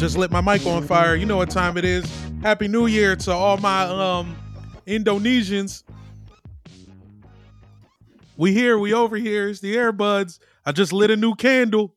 just 0.00 0.16
lit 0.16 0.30
my 0.30 0.40
mic 0.40 0.64
on 0.66 0.82
fire. 0.86 1.14
You 1.14 1.26
know 1.26 1.36
what 1.36 1.50
time 1.50 1.76
it 1.76 1.84
is. 1.84 2.10
Happy 2.40 2.66
New 2.68 2.86
Year 2.86 3.14
to 3.16 3.32
all 3.32 3.58
my 3.58 3.82
um 3.82 4.34
Indonesians. 4.86 5.82
We 8.38 8.54
here, 8.54 8.78
we 8.78 8.94
over 8.94 9.16
here. 9.16 9.48
It's 9.50 9.60
the 9.60 9.76
Airbuds. 9.76 10.38
I 10.64 10.72
just 10.72 10.94
lit 10.94 11.10
a 11.10 11.16
new 11.16 11.34
candle. 11.34 11.94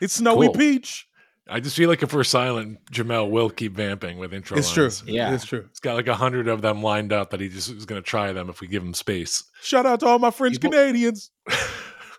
It's 0.00 0.14
snowy 0.14 0.46
Cool. 0.46 0.54
peach. 0.54 1.08
I 1.48 1.58
just 1.58 1.76
feel 1.76 1.88
like 1.88 2.04
if 2.04 2.14
we're 2.14 2.22
silent, 2.22 2.78
Jamel 2.92 3.30
will 3.30 3.50
keep 3.50 3.72
vamping 3.74 4.16
with 4.18 4.32
intro 4.32 4.56
It's 4.56 4.72
true. 4.72 4.90
Yeah. 5.06 5.34
It's 5.34 5.44
true. 5.44 5.66
He's 5.68 5.80
got 5.80 5.94
like 5.96 6.06
a 6.06 6.14
hundred 6.14 6.46
of 6.46 6.62
them 6.62 6.82
lined 6.82 7.12
up 7.12 7.30
that 7.30 7.40
he 7.40 7.48
just 7.48 7.68
is 7.68 7.84
going 7.84 8.00
to 8.00 8.06
try 8.06 8.32
them 8.32 8.48
if 8.48 8.60
we 8.60 8.68
give 8.68 8.82
him 8.84 8.94
space. 8.94 9.42
Shout 9.60 9.86
out 9.86 9.98
to 10.00 10.06
all 10.06 10.20
my 10.20 10.30
French 10.30 10.54
People- 10.60 10.70
Canadians. 10.70 11.32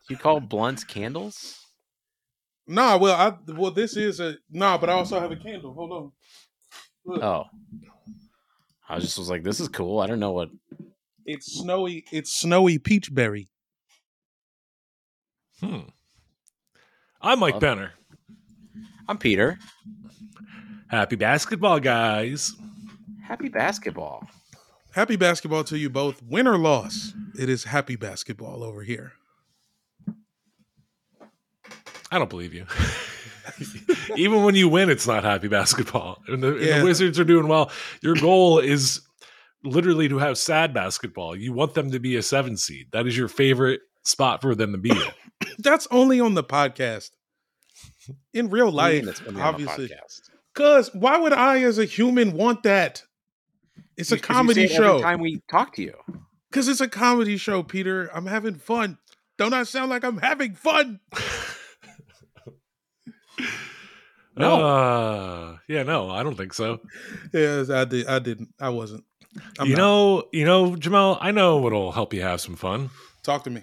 You 0.09 0.17
call 0.17 0.39
blunts 0.39 0.84
candles? 0.84 1.57
Nah, 2.67 2.98
well, 2.98 3.16
I 3.16 3.52
well, 3.53 3.71
this 3.71 3.95
is 3.98 4.20
a 4.20 4.35
nah, 4.49 4.77
but 4.77 4.89
I 4.89 4.94
also 4.94 5.20
have 5.20 5.31
a 5.31 5.35
candle. 5.35 5.73
Hold 5.73 5.91
on. 5.91 6.11
Look, 7.05 7.23
Oh. 7.23 7.45
I 8.88 8.99
just 8.99 9.17
was 9.17 9.30
like, 9.30 9.44
this 9.44 9.59
is 9.59 9.67
cool. 9.70 9.99
I 9.99 10.08
don't 10.08 10.20
know 10.20 10.31
what. 10.31 10.49
it's 11.25 11.53
snowy. 11.59 12.05
It's 12.11 12.31
snowy 12.34 12.77
peach 12.80 13.13
berry. 13.13 13.49
Hmm. 15.59 15.80
I'm 17.22 17.39
Mike 17.39 17.53
Love- 17.55 17.61
Benner. 17.61 17.92
I'm 19.08 19.17
Peter. 19.17 19.58
Happy 20.88 21.16
basketball, 21.16 21.80
guys. 21.80 22.53
Happy 23.23 23.49
basketball. 23.49 24.27
Happy 24.94 25.16
basketball 25.16 25.64
to 25.66 25.77
you 25.77 25.89
both. 25.89 26.22
Win 26.23 26.47
or 26.47 26.58
loss, 26.58 27.14
it 27.39 27.49
is 27.49 27.64
happy 27.66 27.95
basketball 27.95 28.64
over 28.64 28.83
here. 28.83 29.14
I 32.14 32.19
don't 32.19 32.30
believe 32.30 32.53
you. 32.53 32.67
Even 34.16 34.44
when 34.44 34.53
you 34.53 34.69
win, 34.69 34.92
it's 34.92 35.08
not 35.08 35.23
happy 35.23 35.47
basketball. 35.47 36.22
And 36.28 36.44
the, 36.44 36.50
and 36.50 36.81
the 36.81 36.86
Wizards 36.86 37.20
are 37.20 37.23
doing 37.23 37.47
well. 37.47 37.72
Your 38.03 38.14
goal 38.14 38.59
is 38.59 39.02
literally 39.64 40.08
to 40.09 40.20
have 40.20 40.38
sad 40.38 40.75
basketball. 40.75 41.36
You 41.36 41.53
want 41.53 41.73
them 41.73 41.89
to 41.89 42.00
be 42.00 42.16
a 42.16 42.22
seven 42.22 42.55
seed. 42.55 42.89
That 42.92 43.08
is 43.08 43.17
your 43.17 43.28
favorite 43.28 43.81
spot 44.03 44.44
for 44.44 44.53
them 44.53 44.73
to 44.73 44.78
be 44.78 44.92
in. 44.92 45.02
That's 45.58 45.88
only 45.89 46.20
on 46.20 46.36
the 46.36 46.44
podcast. 46.44 47.09
In 48.31 48.52
real 48.52 48.72
What 48.72 48.89
do 48.89 48.95
you 48.98 49.02
mean 49.02 49.05
life, 49.08 49.11
it's 49.14 49.20
gonna 49.22 49.38
be 49.38 49.42
on 49.42 49.53
the 49.61 49.72
obviously. 49.72 49.98
Cause 50.53 50.94
why 50.94 51.17
would 51.17 51.33
I, 51.33 51.64
as 51.64 51.80
a 51.80 51.86
human, 51.86 52.33
want 52.33 52.61
that? 52.61 53.02
It's 53.98 54.11
a 54.11 54.16
Because 54.16 54.30
you 54.30 54.36
comedy 54.36 54.67
say 54.67 54.75
it 54.75 54.77
every 54.77 54.88
show. 54.88 55.02
time 55.02 55.20
we 55.20 55.42
talk 55.50 55.73
to 55.77 55.81
you. 55.81 55.95
Cause 56.52 56.67
it's 56.67 56.81
a 56.81 56.88
comedy 56.88 57.38
show, 57.38 57.64
Peter. 57.64 58.11
I'm 58.14 58.27
having 58.27 58.55
fun. 58.55 59.00
Don't 59.39 59.53
I 59.53 59.64
sound 59.64 59.89
like 59.89 60.03
I'm 60.03 60.20
having 60.20 60.53
fun? 60.53 61.00
No. 64.36 64.66
Uh, 64.66 65.58
yeah, 65.67 65.84
no, 65.84 66.09
I 66.09 66.23
don't 66.23 66.36
think 66.36 66.53
so. 66.53 66.80
Yes, 67.34 67.70
I 67.70 67.86
did. 67.86 68.08
I 68.08 68.20
didn't. 68.20 68.50
I 68.59 68.70
wasn't. 68.70 69.03
I'm 69.59 69.67
you 69.67 69.76
not. 69.76 69.81
know, 69.81 70.23
you 70.34 70.45
know, 70.45 70.76
Jamal, 70.76 71.17
I 71.22 71.31
know 71.31 71.58
what'll 71.58 71.92
help 71.92 72.14
you 72.14 72.22
have 72.22 72.42
some 72.42 72.56
fun. 72.56 72.89
talk 73.23 73.44
to 73.44 73.50
me. 73.50 73.61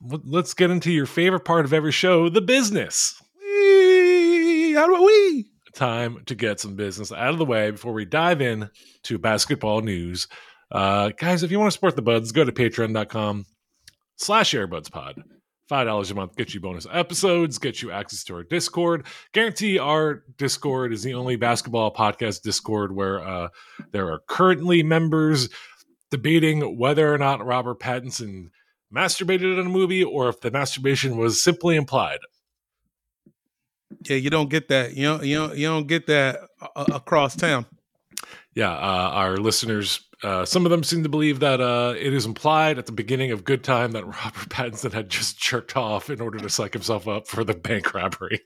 Let's 0.00 0.54
get 0.54 0.70
into 0.70 0.92
your 0.92 1.06
favorite 1.06 1.44
part 1.44 1.64
of 1.64 1.72
every 1.72 1.92
show, 1.92 2.28
the 2.28 2.40
business. 2.40 3.20
Wee, 3.40 4.72
How 4.74 4.86
do 4.86 5.04
we? 5.04 5.46
time 5.74 6.18
to 6.26 6.34
get 6.34 6.60
some 6.60 6.76
business 6.76 7.10
out 7.12 7.32
of 7.32 7.38
the 7.38 7.44
way 7.46 7.70
before 7.70 7.94
we 7.94 8.04
dive 8.04 8.42
in 8.42 8.68
to 9.04 9.16
basketball 9.18 9.80
news. 9.80 10.28
Uh, 10.70 11.10
guys, 11.18 11.42
if 11.42 11.50
you 11.50 11.58
want 11.58 11.68
to 11.68 11.72
support 11.72 11.96
the 11.96 12.02
buds, 12.02 12.30
go 12.30 12.44
to 12.44 12.52
patreon.com 12.52 13.46
slash 14.16 14.52
airbudspod. 14.52 15.22
Five 15.72 15.86
dollars 15.86 16.10
a 16.10 16.14
month 16.14 16.36
gets 16.36 16.52
you 16.52 16.60
bonus 16.60 16.86
episodes, 16.92 17.56
gets 17.56 17.80
you 17.80 17.90
access 17.90 18.22
to 18.24 18.34
our 18.34 18.42
Discord. 18.42 19.06
Guarantee 19.32 19.78
our 19.78 20.22
Discord 20.36 20.92
is 20.92 21.02
the 21.02 21.14
only 21.14 21.36
basketball 21.36 21.94
podcast 21.94 22.42
Discord 22.42 22.94
where 22.94 23.26
uh, 23.26 23.48
there 23.90 24.12
are 24.12 24.20
currently 24.28 24.82
members 24.82 25.48
debating 26.10 26.76
whether 26.76 27.10
or 27.10 27.16
not 27.16 27.42
Robert 27.42 27.80
Pattinson 27.80 28.50
masturbated 28.94 29.58
in 29.58 29.66
a 29.66 29.70
movie 29.70 30.04
or 30.04 30.28
if 30.28 30.42
the 30.42 30.50
masturbation 30.50 31.16
was 31.16 31.42
simply 31.42 31.74
implied. 31.74 32.18
Yeah, 34.06 34.16
you 34.16 34.28
don't 34.28 34.50
get 34.50 34.68
that. 34.68 34.94
You 34.94 35.04
don't. 35.04 35.24
You 35.24 35.36
don't. 35.38 35.56
You 35.56 35.68
don't 35.68 35.86
get 35.86 36.06
that 36.08 36.40
uh, 36.76 36.84
across 36.92 37.34
town. 37.34 37.64
Yeah, 38.54 38.70
uh, 38.72 39.10
our 39.12 39.36
listeners, 39.36 40.00
uh, 40.22 40.44
some 40.44 40.64
of 40.66 40.70
them 40.70 40.84
seem 40.84 41.02
to 41.02 41.08
believe 41.08 41.40
that 41.40 41.60
uh, 41.60 41.94
it 41.96 42.12
is 42.12 42.26
implied 42.26 42.78
at 42.78 42.86
the 42.86 42.92
beginning 42.92 43.30
of 43.32 43.44
Good 43.44 43.64
Time 43.64 43.92
that 43.92 44.04
Robert 44.06 44.48
Pattinson 44.48 44.92
had 44.92 45.08
just 45.08 45.38
jerked 45.38 45.76
off 45.76 46.10
in 46.10 46.20
order 46.20 46.38
to 46.38 46.48
psych 46.48 46.72
himself 46.72 47.08
up 47.08 47.26
for 47.26 47.44
the 47.44 47.54
bank 47.54 47.94
robbery. 47.94 48.40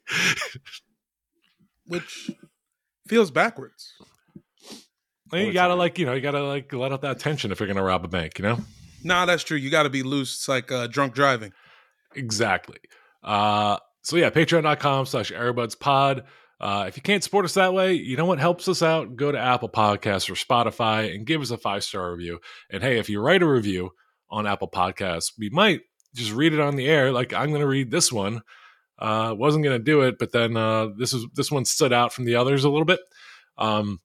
which 1.86 2.30
feels 3.08 3.30
backwards. 3.30 3.92
You 5.32 5.52
gotta 5.52 5.74
like, 5.74 5.98
you 5.98 6.06
know, 6.06 6.12
you 6.12 6.20
gotta 6.20 6.40
like 6.44 6.72
let 6.72 6.92
out 6.92 7.02
that 7.02 7.18
tension 7.18 7.50
if 7.50 7.58
you're 7.58 7.66
gonna 7.66 7.82
rob 7.82 8.04
a 8.04 8.08
bank, 8.08 8.38
you 8.38 8.44
know? 8.44 8.58
Nah, 9.02 9.26
that's 9.26 9.42
true. 9.42 9.56
You 9.56 9.70
got 9.70 9.84
to 9.84 9.90
be 9.90 10.02
loose. 10.02 10.34
It's 10.34 10.48
like 10.48 10.70
uh, 10.72 10.86
drunk 10.86 11.14
driving. 11.14 11.52
Exactly. 12.14 12.78
Uh, 13.22 13.78
so 14.02 14.16
yeah, 14.16 14.30
patreon.com 14.30 15.06
slash 15.06 15.32
airbudspod. 15.32 16.24
Uh, 16.58 16.86
if 16.88 16.96
you 16.96 17.02
can't 17.02 17.22
support 17.22 17.44
us 17.44 17.52
that 17.54 17.74
way, 17.74 17.94
you 17.94 18.16
know 18.16 18.24
what 18.24 18.38
helps 18.38 18.66
us 18.68 18.82
out? 18.82 19.16
Go 19.16 19.30
to 19.30 19.38
Apple 19.38 19.68
Podcasts 19.68 20.30
or 20.30 20.34
Spotify 20.34 21.14
and 21.14 21.26
give 21.26 21.42
us 21.42 21.50
a 21.50 21.58
five 21.58 21.84
star 21.84 22.12
review. 22.12 22.40
And 22.70 22.82
hey, 22.82 22.98
if 22.98 23.10
you 23.10 23.20
write 23.20 23.42
a 23.42 23.46
review 23.46 23.90
on 24.30 24.46
Apple 24.46 24.70
Podcasts, 24.70 25.32
we 25.38 25.50
might 25.50 25.82
just 26.14 26.32
read 26.32 26.54
it 26.54 26.60
on 26.60 26.76
the 26.76 26.88
air. 26.88 27.12
Like 27.12 27.34
I'm 27.34 27.50
going 27.50 27.60
to 27.60 27.66
read 27.66 27.90
this 27.90 28.10
one. 28.10 28.40
Uh, 28.98 29.34
wasn't 29.36 29.62
going 29.62 29.78
to 29.78 29.84
do 29.84 30.00
it, 30.02 30.18
but 30.18 30.32
then 30.32 30.56
uh, 30.56 30.88
this 30.96 31.12
is 31.12 31.26
this 31.34 31.50
one 31.50 31.66
stood 31.66 31.92
out 31.92 32.14
from 32.14 32.24
the 32.24 32.36
others 32.36 32.64
a 32.64 32.70
little 32.70 32.86
bit. 32.86 33.00
Um, 33.58 34.00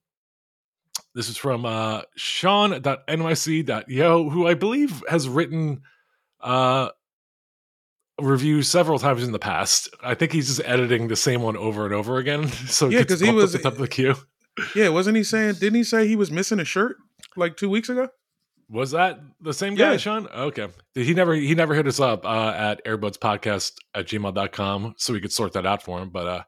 this 1.14 1.30
is 1.30 1.38
from 1.38 1.64
uh, 1.64 2.02
Sean.nyc.yo, 2.16 4.28
who 4.28 4.46
I 4.46 4.54
believe 4.54 5.02
has 5.08 5.28
written 5.28 5.82
uh, 6.40 6.90
reviews 8.22 8.68
several 8.68 8.98
times 8.98 9.22
in 9.24 9.32
the 9.32 9.38
past. 9.38 9.88
I 10.02 10.14
think 10.14 10.32
he's 10.32 10.48
just 10.48 10.60
editing 10.64 11.08
the 11.08 11.16
same 11.16 11.42
one 11.42 11.56
over 11.56 11.84
and 11.84 11.94
over 11.94 12.18
again. 12.18 12.48
So 12.68 12.88
Yeah, 12.88 13.00
because 13.00 13.20
he 13.20 13.30
was- 13.30 13.52
the 13.52 13.58
top 13.58 13.74
of 13.74 13.78
the 13.78 13.88
queue. 13.88 14.14
Yeah, 14.74 14.90
wasn't 14.90 15.16
he 15.16 15.24
saying? 15.24 15.54
Didn't 15.54 15.76
he 15.76 15.82
say 15.84 16.06
he 16.06 16.14
was 16.14 16.30
missing 16.30 16.60
a 16.60 16.64
shirt 16.64 16.96
like 17.36 17.56
two 17.56 17.70
weeks 17.70 17.88
ago? 17.88 18.08
Was 18.68 18.90
that 18.90 19.18
the 19.40 19.54
same 19.54 19.74
guy, 19.74 19.92
Yeah. 19.92 19.96
Sean? 19.96 20.28
Okay. 20.28 20.68
Did 20.94 21.06
he 21.06 21.14
never 21.14 21.34
he 21.34 21.54
never 21.54 21.74
hit 21.74 21.86
us 21.86 22.00
up 22.00 22.26
uh, 22.26 22.52
at 22.54 22.84
airbudspodcast 22.84 23.72
at 23.94 24.06
gmail.com 24.08 24.94
so 24.98 25.12
we 25.14 25.20
could 25.22 25.32
sort 25.32 25.54
that 25.54 25.64
out 25.64 25.82
for 25.82 26.00
him. 26.02 26.10
But 26.10 26.26
uh 26.26 26.42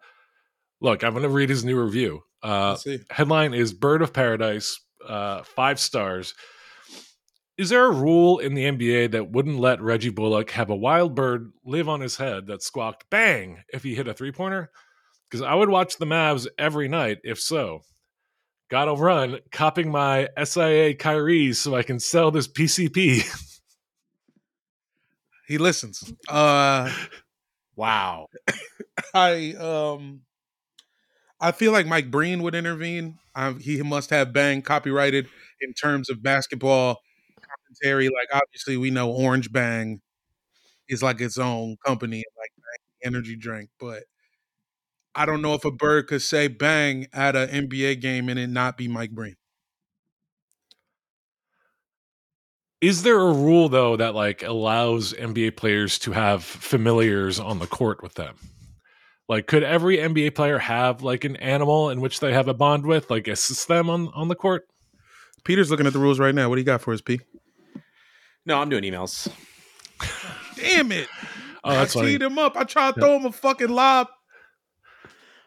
look, 0.82 1.02
I'm 1.02 1.14
gonna 1.14 1.28
read 1.30 1.48
his 1.48 1.64
new 1.64 1.80
review. 1.82 2.20
Uh 2.42 2.76
headline 3.10 3.54
is 3.54 3.72
Bird 3.72 4.02
of 4.02 4.12
Paradise, 4.12 4.78
uh, 5.08 5.42
five 5.42 5.80
stars. 5.80 6.34
Is 7.56 7.68
there 7.68 7.84
a 7.86 7.92
rule 7.92 8.38
in 8.38 8.54
the 8.54 8.64
NBA 8.64 9.12
that 9.12 9.30
wouldn't 9.30 9.60
let 9.60 9.80
Reggie 9.80 10.10
Bullock 10.10 10.50
have 10.50 10.70
a 10.70 10.76
wild 10.76 11.14
bird 11.14 11.52
live 11.64 11.88
on 11.88 12.00
his 12.00 12.16
head 12.16 12.46
that 12.46 12.62
squawked 12.62 13.08
bang 13.10 13.62
if 13.72 13.82
he 13.84 13.94
hit 13.94 14.08
a 14.08 14.14
three 14.14 14.32
pointer? 14.32 14.70
Because 15.28 15.42
I 15.42 15.54
would 15.54 15.68
watch 15.68 15.96
the 15.96 16.06
Mavs 16.06 16.46
every 16.58 16.88
night 16.88 17.18
if 17.22 17.40
so. 17.40 17.82
Gotta 18.70 18.94
run, 18.94 19.38
copying 19.52 19.90
my 19.90 20.28
SIA 20.42 20.94
Kyries 20.94 21.56
so 21.56 21.76
I 21.76 21.82
can 21.82 22.00
sell 22.00 22.30
this 22.30 22.48
PCP. 22.48 23.24
He 25.46 25.58
listens. 25.58 26.10
Uh, 26.26 26.90
Wow. 27.76 28.28
I 29.14 29.54
um, 29.54 30.22
I 31.40 31.52
feel 31.52 31.72
like 31.72 31.86
Mike 31.86 32.10
Breen 32.10 32.42
would 32.42 32.54
intervene. 32.54 33.18
Um, 33.34 33.58
he 33.58 33.82
must 33.82 34.10
have 34.10 34.32
Bang 34.32 34.62
copyrighted 34.62 35.28
in 35.60 35.72
terms 35.72 36.08
of 36.08 36.22
basketball 36.22 37.00
commentary. 37.82 38.06
Like 38.08 38.28
obviously, 38.32 38.76
we 38.76 38.90
know 38.90 39.10
Orange 39.10 39.52
Bang 39.52 40.00
is 40.88 41.02
like 41.02 41.20
its 41.20 41.38
own 41.38 41.76
company, 41.84 42.24
like 42.38 42.50
energy 43.04 43.36
drink, 43.36 43.70
but. 43.78 44.04
I 45.16 45.26
don't 45.26 45.42
know 45.42 45.54
if 45.54 45.64
a 45.64 45.70
bird 45.70 46.08
could 46.08 46.22
say 46.22 46.48
bang 46.48 47.06
at 47.12 47.36
an 47.36 47.68
NBA 47.68 48.00
game 48.00 48.28
and 48.28 48.36
it 48.36 48.48
not 48.48 48.76
be 48.76 48.88
Mike 48.88 49.12
Breen. 49.12 49.36
Is 52.80 53.04
there 53.04 53.20
a 53.20 53.32
rule 53.32 53.68
though 53.68 53.96
that 53.96 54.16
like 54.16 54.42
allows 54.42 55.12
NBA 55.12 55.56
players 55.56 56.00
to 56.00 56.10
have 56.10 56.42
familiars 56.42 57.38
on 57.38 57.60
the 57.60 57.68
court 57.68 58.02
with 58.02 58.14
them? 58.14 58.34
Like, 59.28 59.46
could 59.46 59.62
every 59.62 59.98
NBA 59.98 60.34
player 60.34 60.58
have 60.58 61.02
like 61.02 61.22
an 61.24 61.36
animal 61.36 61.90
in 61.90 62.00
which 62.00 62.18
they 62.18 62.32
have 62.32 62.48
a 62.48 62.54
bond 62.54 62.84
with, 62.84 63.08
like 63.08 63.28
assist 63.28 63.68
them 63.68 63.88
on 63.88 64.08
on 64.14 64.26
the 64.26 64.34
court? 64.34 64.64
Peter's 65.44 65.70
looking 65.70 65.86
at 65.86 65.92
the 65.92 66.00
rules 66.00 66.18
right 66.18 66.34
now. 66.34 66.48
What 66.48 66.56
do 66.56 66.60
you 66.60 66.66
got 66.66 66.80
for 66.80 66.92
us, 66.92 67.00
P? 67.00 67.20
No, 68.46 68.60
I'm 68.60 68.68
doing 68.68 68.84
emails. 68.84 69.28
Damn 70.56 70.92
it. 70.92 71.08
Oh, 71.62 71.72
that's 71.72 71.96
I 71.96 72.00
funny. 72.00 72.12
teed 72.12 72.22
him 72.22 72.38
up. 72.38 72.56
I 72.56 72.64
tried 72.64 72.94
to 72.94 73.00
throw 73.00 73.16
him 73.16 73.26
a 73.26 73.32
fucking 73.32 73.70
lob. 73.70 74.08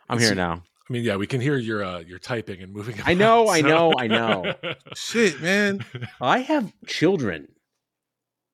I'm 0.10 0.18
Let's 0.18 0.30
here 0.30 0.36
now. 0.36 0.64
I 0.90 0.94
mean, 0.94 1.04
yeah, 1.04 1.18
we 1.18 1.28
can 1.28 1.42
hear 1.42 1.58
your 1.58 1.84
uh, 1.84 2.00
your 2.00 2.18
typing 2.18 2.62
and 2.62 2.72
moving. 2.72 2.96
I 3.06 3.14
know, 3.14 3.44
about, 3.44 3.54
I 3.54 3.62
know, 3.62 3.94
I 3.98 4.08
know. 4.08 4.54
Shit, 4.96 5.42
man. 5.42 5.84
I 6.22 6.40
have 6.40 6.72
children. 6.86 7.50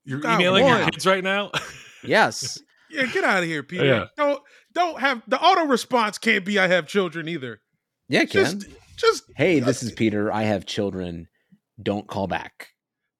You're 0.03 0.19
Got 0.19 0.39
emailing 0.39 0.67
your 0.67 0.85
kids 0.85 1.05
right 1.05 1.23
now. 1.23 1.51
Yes. 2.05 2.59
Yeah, 2.91 3.05
get 3.05 3.23
out 3.23 3.43
of 3.43 3.45
here, 3.45 3.63
Peter. 3.63 3.85
Yeah. 3.85 4.05
Don't 4.17 4.41
don't 4.73 4.99
have 4.99 5.21
the 5.25 5.39
auto 5.39 5.63
response 5.67 6.17
can't 6.17 6.43
be 6.43 6.59
I 6.59 6.67
have 6.67 6.85
children 6.85 7.29
either. 7.29 7.61
Yeah, 8.09 8.23
it 8.23 8.29
can. 8.29 8.43
Just 8.43 8.67
just 8.97 9.23
hey, 9.37 9.61
this 9.61 9.81
is 9.83 9.93
Peter. 9.93 10.29
I 10.29 10.43
have 10.43 10.65
children. 10.65 11.29
Don't 11.81 12.05
call 12.05 12.27
back. 12.27 12.72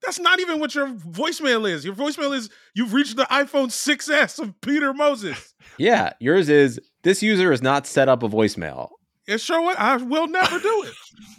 That's 0.04 0.20
not 0.20 0.40
even 0.40 0.60
what 0.60 0.76
your 0.76 0.88
voicemail 0.88 1.70
is. 1.70 1.84
Your 1.86 1.96
voicemail 1.96 2.36
is 2.36 2.50
you've 2.76 2.94
reached 2.94 3.16
the 3.16 3.24
iPhone 3.26 3.68
6S 3.68 4.40
of 4.40 4.60
Peter 4.62 4.94
Moses. 4.94 5.54
Yeah, 5.80 6.14
yours 6.20 6.50
is 6.50 6.80
this 7.02 7.24
user 7.24 7.50
has 7.50 7.64
not 7.64 7.88
set 7.88 8.08
up 8.08 8.22
a 8.22 8.30
voicemail. 8.30 8.90
Yeah, 9.28 9.38
sure 9.38 9.60
what 9.60 9.80
I 9.80 9.96
will 9.98 10.28
never 10.28 10.60
do 10.60 10.86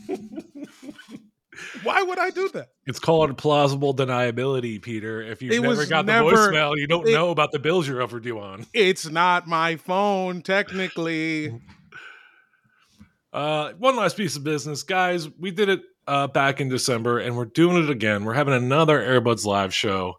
it. 0.09 0.45
Why 1.85 2.03
would 2.03 2.19
I 2.19 2.31
do 2.31 2.49
that? 2.55 2.71
It's 2.87 2.99
called 2.99 3.39
plausible 3.39 3.95
deniability, 3.95 4.83
Peter. 4.83 5.23
If 5.23 5.41
you've 5.41 5.53
It 5.53 5.63
never 5.63 5.87
got 5.87 6.07
never- 6.07 6.31
the 6.31 6.37
voicemail, 6.37 6.77
you 6.77 6.89
don't 6.89 7.07
it- 7.07 7.13
know 7.13 7.31
about 7.31 7.53
the 7.53 7.61
bills 7.61 7.87
you're 7.87 8.03
overdue 8.03 8.41
on. 8.41 8.67
It's 8.75 9.09
not 9.09 9.47
my 9.47 9.77
phone, 9.77 10.43
technically. 10.43 11.61
Uh, 13.33 13.73
one 13.79 13.97
last 13.97 14.17
piece 14.17 14.37
of 14.37 14.45
business, 14.45 14.85
guys. 14.85 15.29
We 15.41 15.51
did 15.51 15.69
it 15.69 15.81
uh, 16.07 16.27
back 16.29 16.61
in 16.61 16.69
December, 16.69 17.19
and 17.19 17.37
we're 17.37 17.45
doing 17.47 17.83
it 17.83 17.91
again. 17.91 18.25
We're 18.25 18.35
having 18.35 18.55
another 18.55 19.01
Airbuds 19.01 19.45
live 19.45 19.73
show 19.75 20.15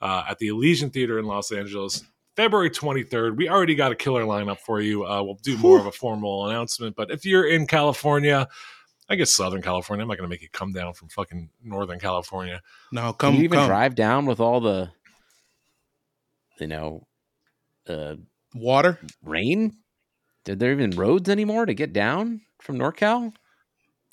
uh, 0.00 0.24
at 0.28 0.38
the 0.38 0.48
Elysian 0.48 0.90
Theater 0.90 1.18
in 1.18 1.24
Los 1.26 1.50
Angeles, 1.52 2.02
February 2.36 2.70
23rd. 2.70 3.36
We 3.36 3.48
already 3.48 3.74
got 3.74 3.92
a 3.92 3.94
killer 3.94 4.24
lineup 4.24 4.58
for 4.58 4.80
you. 4.80 5.04
Uh, 5.06 5.22
we'll 5.22 5.38
do 5.42 5.56
more 5.58 5.78
of 5.78 5.86
a 5.86 5.92
formal 5.92 6.48
announcement, 6.48 6.96
but 6.96 7.10
if 7.10 7.24
you're 7.24 7.46
in 7.48 7.66
California, 7.66 8.48
I 9.08 9.16
guess 9.16 9.32
Southern 9.32 9.62
California, 9.62 10.02
I'm 10.02 10.08
not 10.08 10.18
going 10.18 10.28
to 10.28 10.32
make 10.32 10.42
you 10.42 10.48
come 10.52 10.72
down 10.72 10.92
from 10.94 11.08
fucking 11.08 11.50
Northern 11.64 11.98
California. 11.98 12.60
No, 12.92 13.12
Can 13.12 13.30
come 13.30 13.34
you 13.36 13.42
even 13.44 13.58
come. 13.58 13.68
drive 13.68 13.94
down 13.94 14.26
with 14.26 14.40
all 14.40 14.60
the, 14.60 14.90
you 16.60 16.66
know, 16.66 17.06
uh, 17.88 18.16
Water. 18.54 18.98
rain? 19.24 19.76
Did 20.44 20.58
there 20.60 20.72
even 20.72 20.90
roads 20.92 21.28
anymore 21.28 21.66
to 21.66 21.74
get 21.74 21.92
down 21.92 22.40
from 22.62 22.78
NorCal? 22.78 23.32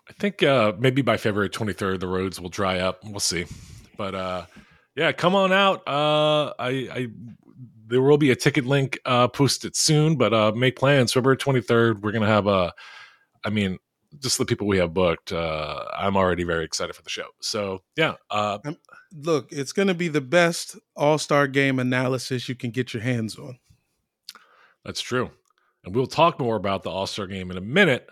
I 0.09 0.13
think 0.13 0.43
uh, 0.43 0.73
maybe 0.79 1.01
by 1.01 1.17
February 1.17 1.49
23rd, 1.49 1.99
the 1.99 2.07
roads 2.07 2.39
will 2.39 2.49
dry 2.49 2.79
up. 2.79 3.03
We'll 3.03 3.19
see. 3.19 3.45
But 3.97 4.15
uh, 4.15 4.45
yeah, 4.95 5.11
come 5.11 5.35
on 5.35 5.51
out. 5.51 5.87
Uh, 5.87 6.53
I, 6.59 6.69
I 6.91 7.07
there 7.87 8.01
will 8.01 8.17
be 8.17 8.31
a 8.31 8.35
ticket 8.35 8.65
link 8.65 8.99
uh, 9.05 9.27
posted 9.27 9.75
soon, 9.75 10.15
but 10.15 10.33
uh, 10.33 10.51
make 10.53 10.75
plans. 10.75 11.13
February 11.13 11.37
23rd, 11.37 12.01
we're 12.01 12.11
gonna 12.11 12.27
have 12.27 12.47
a. 12.47 12.73
I 13.43 13.49
mean, 13.49 13.77
just 14.19 14.37
the 14.37 14.45
people 14.45 14.67
we 14.67 14.77
have 14.77 14.93
booked. 14.93 15.31
Uh, 15.31 15.85
I'm 15.97 16.17
already 16.17 16.43
very 16.43 16.65
excited 16.65 16.95
for 16.95 17.01
the 17.03 17.09
show. 17.09 17.27
So 17.39 17.83
yeah, 17.95 18.15
uh, 18.29 18.59
Look, 19.13 19.51
it's 19.51 19.71
going 19.71 19.87
to 19.87 19.93
be 19.93 20.09
the 20.09 20.21
best 20.21 20.77
All 20.95 21.17
Star 21.17 21.47
Game 21.47 21.79
analysis 21.79 22.49
you 22.49 22.55
can 22.55 22.71
get 22.71 22.93
your 22.93 23.03
hands 23.03 23.37
on. 23.37 23.57
That's 24.83 25.01
true. 25.01 25.31
And 25.83 25.95
we'll 25.95 26.07
talk 26.07 26.39
more 26.39 26.55
about 26.55 26.83
the 26.83 26.89
All 26.89 27.07
Star 27.07 27.27
game 27.27 27.51
in 27.51 27.57
a 27.57 27.61
minute. 27.61 28.09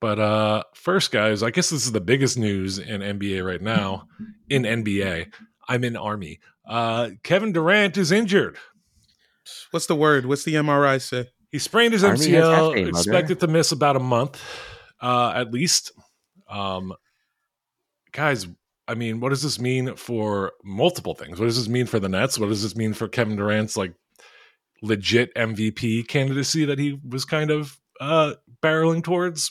But 0.00 0.18
uh 0.18 0.62
first, 0.74 1.10
guys, 1.10 1.42
I 1.42 1.50
guess 1.50 1.70
this 1.70 1.84
is 1.84 1.92
the 1.92 2.00
biggest 2.00 2.38
news 2.38 2.78
in 2.78 3.00
NBA 3.00 3.44
right 3.44 3.60
now. 3.60 4.08
In 4.48 4.62
NBA, 4.62 5.32
I'm 5.68 5.84
in 5.84 5.96
Army. 5.96 6.40
Uh 6.66 7.10
Kevin 7.22 7.52
Durant 7.52 7.96
is 7.96 8.10
injured. 8.10 8.56
What's 9.70 9.86
the 9.86 9.96
word? 9.96 10.26
What's 10.26 10.44
the 10.44 10.54
MRI 10.54 11.00
say? 11.00 11.28
He 11.50 11.58
sprained 11.58 11.92
his 11.92 12.04
Army 12.04 12.18
has 12.18 12.44
MCL, 12.44 12.54
half 12.54 12.62
mother. 12.62 12.88
expected 12.88 13.40
to 13.40 13.48
miss 13.48 13.72
about 13.72 13.96
a 13.96 14.00
month, 14.00 14.40
uh, 15.00 15.32
at 15.34 15.52
least. 15.52 15.92
Um, 16.48 16.94
guys, 18.12 18.46
I 18.86 18.94
mean, 18.94 19.20
what 19.20 19.30
does 19.30 19.42
this 19.42 19.58
mean 19.60 19.96
for 19.96 20.52
multiple 20.64 21.14
things? 21.14 21.40
What 21.40 21.46
does 21.46 21.56
this 21.56 21.68
mean 21.68 21.86
for 21.86 21.98
the 21.98 22.08
Nets? 22.08 22.38
What 22.38 22.48
does 22.48 22.62
this 22.62 22.76
mean 22.76 22.92
for 22.92 23.08
Kevin 23.08 23.36
Durant's 23.36 23.76
like 23.76 23.94
legit 24.82 25.34
MVP 25.34 26.06
candidacy 26.06 26.64
that 26.64 26.78
he 26.78 27.00
was 27.08 27.24
kind 27.24 27.50
of 27.50 27.78
uh, 28.00 28.34
barreling 28.62 29.02
towards? 29.02 29.50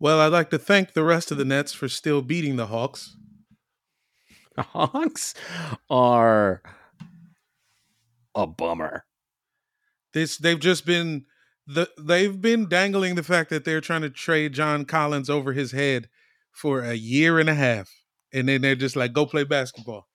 Well, 0.00 0.20
I'd 0.20 0.32
like 0.32 0.50
to 0.50 0.58
thank 0.58 0.92
the 0.92 1.04
rest 1.04 1.30
of 1.30 1.38
the 1.38 1.44
Nets 1.44 1.72
for 1.72 1.88
still 1.88 2.22
beating 2.22 2.56
the 2.56 2.66
Hawks. 2.66 3.16
Hawks 4.58 5.34
are 5.90 6.62
a 8.34 8.46
bummer. 8.46 9.04
This 10.12 10.36
they've 10.38 10.58
just 10.58 10.86
been 10.86 11.26
the 11.66 11.88
they've 11.98 12.40
been 12.40 12.68
dangling 12.68 13.14
the 13.14 13.22
fact 13.22 13.50
that 13.50 13.64
they're 13.64 13.80
trying 13.80 14.02
to 14.02 14.10
trade 14.10 14.52
John 14.54 14.84
Collins 14.84 15.28
over 15.30 15.52
his 15.52 15.72
head 15.72 16.08
for 16.50 16.80
a 16.80 16.94
year 16.94 17.38
and 17.38 17.48
a 17.48 17.54
half, 17.54 17.90
and 18.32 18.48
then 18.48 18.62
they're 18.62 18.74
just 18.74 18.96
like, 18.96 19.12
"Go 19.12 19.26
play 19.26 19.44
basketball. 19.44 20.08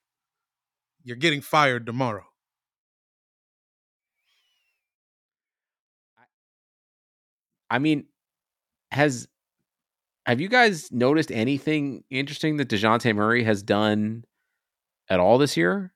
You're 1.04 1.16
getting 1.16 1.40
fired 1.40 1.86
tomorrow." 1.86 2.26
I 7.70 7.78
mean, 7.78 8.06
has 8.90 9.28
have 10.26 10.40
you 10.40 10.48
guys 10.48 10.90
noticed 10.90 11.30
anything 11.30 12.04
interesting 12.10 12.56
that 12.56 12.68
Dejounte 12.68 13.14
Murray 13.14 13.44
has 13.44 13.62
done 13.62 14.24
at 15.08 15.20
all 15.20 15.38
this 15.38 15.56
year? 15.56 15.92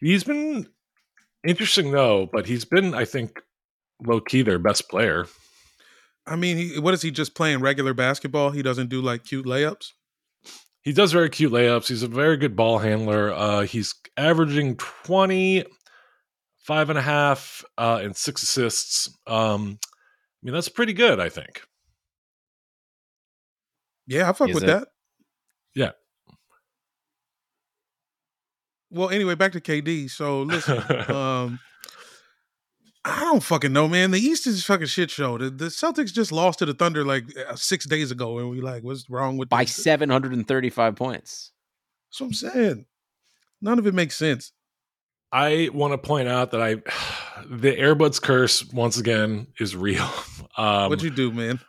He's 0.00 0.24
been 0.24 0.68
interesting 1.46 1.90
though, 1.90 2.28
but 2.32 2.46
he's 2.46 2.64
been, 2.64 2.94
I 2.94 3.04
think, 3.04 3.40
low 4.04 4.20
key 4.20 4.42
their 4.42 4.58
best 4.58 4.88
player. 4.88 5.26
I 6.26 6.36
mean, 6.36 6.56
he, 6.56 6.78
what 6.78 6.94
is 6.94 7.02
he 7.02 7.10
just 7.10 7.34
playing 7.34 7.60
regular 7.60 7.94
basketball? 7.94 8.50
He 8.50 8.62
doesn't 8.62 8.90
do 8.90 9.00
like 9.00 9.24
cute 9.24 9.46
layups. 9.46 9.92
He 10.82 10.92
does 10.92 11.12
very 11.12 11.30
cute 11.30 11.52
layups. 11.52 11.88
He's 11.88 12.02
a 12.02 12.08
very 12.08 12.36
good 12.36 12.54
ball 12.54 12.78
handler. 12.78 13.32
Uh, 13.32 13.62
he's 13.62 13.94
averaging 14.16 14.76
20, 14.76 15.64
five 16.68 16.90
and 16.90 16.98
a 16.98 17.02
half, 17.02 17.64
uh, 17.78 18.00
and 18.02 18.14
six 18.14 18.42
assists. 18.42 19.08
Um, 19.26 19.78
I 19.82 20.38
mean, 20.42 20.54
that's 20.54 20.68
pretty 20.68 20.92
good, 20.92 21.18
I 21.18 21.30
think. 21.30 21.62
Yeah, 24.08 24.30
I 24.30 24.32
fuck 24.32 24.48
Is 24.48 24.54
with 24.54 24.64
it? 24.64 24.68
that. 24.68 24.88
Yeah. 25.74 25.90
Well, 28.90 29.10
anyway, 29.10 29.34
back 29.34 29.52
to 29.52 29.60
KD. 29.60 30.10
So 30.10 30.42
listen, 30.42 30.78
um, 31.14 31.60
I 33.04 33.20
don't 33.20 33.42
fucking 33.42 33.72
know, 33.72 33.86
man. 33.86 34.10
The 34.10 34.18
East 34.18 34.46
is 34.46 34.60
a 34.60 34.64
fucking 34.64 34.86
shit 34.86 35.10
show. 35.10 35.36
The, 35.36 35.50
the 35.50 35.66
Celtics 35.66 36.12
just 36.12 36.32
lost 36.32 36.58
to 36.60 36.66
the 36.66 36.72
Thunder 36.72 37.04
like 37.04 37.24
uh, 37.48 37.54
six 37.54 37.84
days 37.84 38.10
ago, 38.10 38.38
and 38.38 38.48
we 38.48 38.62
like, 38.62 38.82
what's 38.82 39.08
wrong 39.10 39.36
with 39.36 39.50
By 39.50 39.66
735 39.66 40.96
points. 40.96 41.52
That's 42.10 42.20
what 42.20 42.26
I'm 42.28 42.32
saying. 42.32 42.86
None 43.60 43.78
of 43.78 43.86
it 43.86 43.92
makes 43.92 44.16
sense. 44.16 44.52
I 45.30 45.68
want 45.74 45.92
to 45.92 45.98
point 45.98 46.28
out 46.28 46.52
that 46.52 46.62
I, 46.62 46.74
the 47.46 47.76
Airbuds 47.76 48.22
curse 48.22 48.64
once 48.72 48.98
again 48.98 49.48
is 49.60 49.76
real. 49.76 50.08
Um, 50.56 50.88
What'd 50.88 51.04
you 51.04 51.10
do, 51.10 51.30
man? 51.30 51.60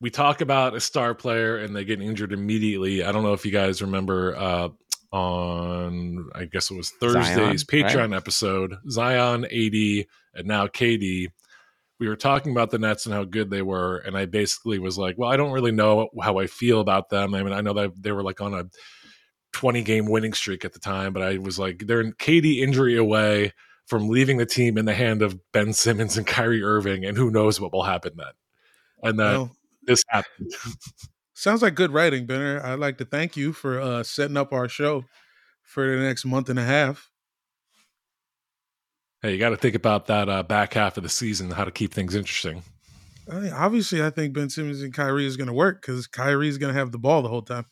We 0.00 0.10
talk 0.10 0.40
about 0.40 0.74
a 0.74 0.80
star 0.80 1.14
player 1.14 1.56
and 1.56 1.74
they 1.74 1.84
get 1.84 2.00
injured 2.00 2.32
immediately. 2.32 3.02
I 3.02 3.12
don't 3.12 3.22
know 3.22 3.32
if 3.32 3.44
you 3.44 3.50
guys 3.50 3.82
remember 3.82 4.36
uh, 4.36 4.68
on, 5.12 6.30
I 6.34 6.44
guess 6.44 6.70
it 6.70 6.76
was 6.76 6.90
Thursday's 6.90 7.26
Zion, 7.34 7.48
right? 7.48 7.58
Patreon 7.66 8.16
episode, 8.16 8.76
Zion, 8.88 9.44
AD, 9.44 10.06
and 10.34 10.46
now 10.46 10.66
KD. 10.66 11.28
We 12.00 12.06
were 12.06 12.16
talking 12.16 12.52
about 12.52 12.70
the 12.70 12.78
Nets 12.78 13.06
and 13.06 13.14
how 13.14 13.24
good 13.24 13.50
they 13.50 13.62
were, 13.62 13.96
and 13.98 14.16
I 14.16 14.26
basically 14.26 14.78
was 14.78 14.96
like, 14.96 15.18
"Well, 15.18 15.30
I 15.30 15.36
don't 15.36 15.50
really 15.50 15.72
know 15.72 16.08
how 16.22 16.38
I 16.38 16.46
feel 16.46 16.78
about 16.78 17.10
them. 17.10 17.34
I 17.34 17.42
mean, 17.42 17.52
I 17.52 17.60
know 17.60 17.72
that 17.72 18.00
they 18.00 18.12
were 18.12 18.22
like 18.22 18.40
on 18.40 18.54
a 18.54 18.66
20 19.52 19.82
game 19.82 20.06
winning 20.06 20.32
streak 20.32 20.64
at 20.64 20.72
the 20.72 20.78
time, 20.78 21.12
but 21.12 21.24
I 21.24 21.38
was 21.38 21.58
like, 21.58 21.86
they're 21.86 22.00
in 22.00 22.12
KD 22.12 22.60
injury 22.60 22.96
away 22.96 23.52
from 23.86 24.08
leaving 24.08 24.36
the 24.36 24.46
team 24.46 24.78
in 24.78 24.84
the 24.84 24.94
hand 24.94 25.22
of 25.22 25.40
Ben 25.50 25.72
Simmons 25.72 26.16
and 26.16 26.24
Kyrie 26.24 26.62
Irving, 26.62 27.04
and 27.04 27.16
who 27.16 27.32
knows 27.32 27.60
what 27.60 27.72
will 27.72 27.82
happen 27.82 28.12
then." 28.16 28.32
And 29.02 29.18
then 29.18 29.32
Well, 29.32 29.56
this 29.88 30.04
happened. 30.08 30.52
sounds 31.34 31.62
like 31.62 31.74
good 31.74 31.90
writing, 31.90 32.26
Benner. 32.26 32.60
I'd 32.62 32.78
like 32.78 32.98
to 32.98 33.04
thank 33.04 33.36
you 33.36 33.52
for 33.52 33.80
uh, 33.80 34.02
setting 34.04 34.36
up 34.36 34.52
our 34.52 34.68
show 34.68 35.04
for 35.62 35.96
the 35.96 36.02
next 36.02 36.24
month 36.24 36.48
and 36.48 36.58
a 36.58 36.64
half. 36.64 37.10
Hey, 39.22 39.32
you 39.32 39.38
got 39.38 39.50
to 39.50 39.56
think 39.56 39.74
about 39.74 40.06
that 40.06 40.28
uh, 40.28 40.44
back 40.44 40.74
half 40.74 40.96
of 40.96 41.02
the 41.02 41.08
season, 41.08 41.50
how 41.50 41.64
to 41.64 41.72
keep 41.72 41.92
things 41.92 42.14
interesting. 42.14 42.62
I 43.30 43.40
mean, 43.40 43.52
obviously, 43.52 44.02
I 44.02 44.10
think 44.10 44.32
Ben 44.32 44.48
Simmons 44.48 44.80
and 44.80 44.94
Kyrie 44.94 45.26
is 45.26 45.36
going 45.36 45.48
to 45.48 45.52
work 45.52 45.82
because 45.82 46.06
Kyrie 46.06 46.48
is 46.48 46.56
going 46.56 46.72
to 46.72 46.78
have 46.78 46.92
the 46.92 46.98
ball 46.98 47.22
the 47.22 47.28
whole 47.28 47.42
time. 47.42 47.66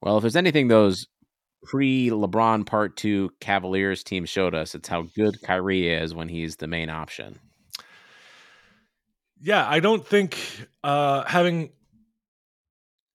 Well, 0.00 0.18
if 0.18 0.22
there's 0.22 0.36
anything 0.36 0.68
those 0.68 1.08
pre 1.64 2.10
LeBron 2.10 2.66
Part 2.66 2.96
2 2.96 3.30
Cavaliers 3.40 4.04
team 4.04 4.24
showed 4.26 4.54
us, 4.54 4.74
it's 4.74 4.88
how 4.88 5.02
good 5.16 5.42
Kyrie 5.42 5.88
is 5.88 6.14
when 6.14 6.28
he's 6.28 6.56
the 6.56 6.66
main 6.66 6.88
option. 6.88 7.40
Yeah, 9.44 9.68
I 9.68 9.80
don't 9.80 10.06
think 10.06 10.38
uh, 10.82 11.22
having 11.24 11.70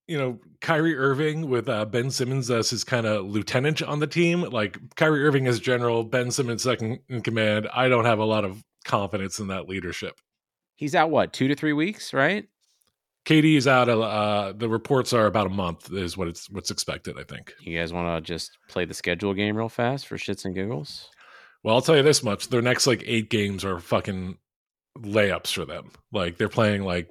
you 0.07 0.15
know 0.19 0.39
Kyrie 0.61 0.95
Irving 0.95 1.49
with 1.49 1.67
uh, 1.67 1.85
Ben 1.85 2.11
Simmons 2.11 2.51
as 2.51 2.69
his 2.69 2.83
kind 2.83 3.07
of 3.07 3.25
lieutenant 3.25 3.81
on 3.81 3.99
the 3.99 4.05
team, 4.05 4.41
like 4.43 4.77
Kyrie 4.95 5.25
Irving 5.25 5.47
as 5.47 5.59
general, 5.59 6.03
Ben 6.03 6.29
Simmons 6.29 6.61
second 6.61 6.99
in 7.09 7.23
command. 7.23 7.67
I 7.73 7.89
don't 7.89 8.05
have 8.05 8.19
a 8.19 8.25
lot 8.25 8.45
of 8.45 8.63
confidence 8.85 9.39
in 9.39 9.47
that 9.47 9.67
leadership. 9.67 10.19
He's 10.75 10.93
out, 10.93 11.09
what, 11.09 11.33
two 11.33 11.47
to 11.47 11.55
three 11.55 11.73
weeks, 11.73 12.13
right? 12.13 12.47
KD 13.25 13.57
is 13.57 13.67
out. 13.67 13.89
Uh, 13.89 14.53
the 14.55 14.69
reports 14.69 15.13
are 15.13 15.25
about 15.25 15.47
a 15.47 15.49
month 15.49 15.91
is 15.91 16.15
what 16.15 16.27
it's 16.27 16.47
what's 16.51 16.69
expected. 16.69 17.17
I 17.19 17.23
think. 17.23 17.53
You 17.59 17.79
guys 17.79 17.91
want 17.91 18.23
to 18.23 18.33
just 18.33 18.55
play 18.67 18.85
the 18.85 18.93
schedule 18.93 19.33
game 19.33 19.57
real 19.57 19.67
fast 19.67 20.05
for 20.05 20.15
shits 20.15 20.45
and 20.45 20.53
giggles? 20.53 21.09
Well, 21.63 21.73
I'll 21.73 21.81
tell 21.81 21.97
you 21.97 22.03
this 22.03 22.23
much: 22.23 22.49
their 22.49 22.61
next 22.61 22.85
like 22.85 23.01
eight 23.07 23.31
games 23.31 23.65
are 23.65 23.79
fucking 23.79 24.37
layups 25.01 25.53
for 25.53 25.65
them. 25.65 25.91
Like 26.11 26.37
they're 26.37 26.49
playing 26.49 26.83
like 26.83 27.09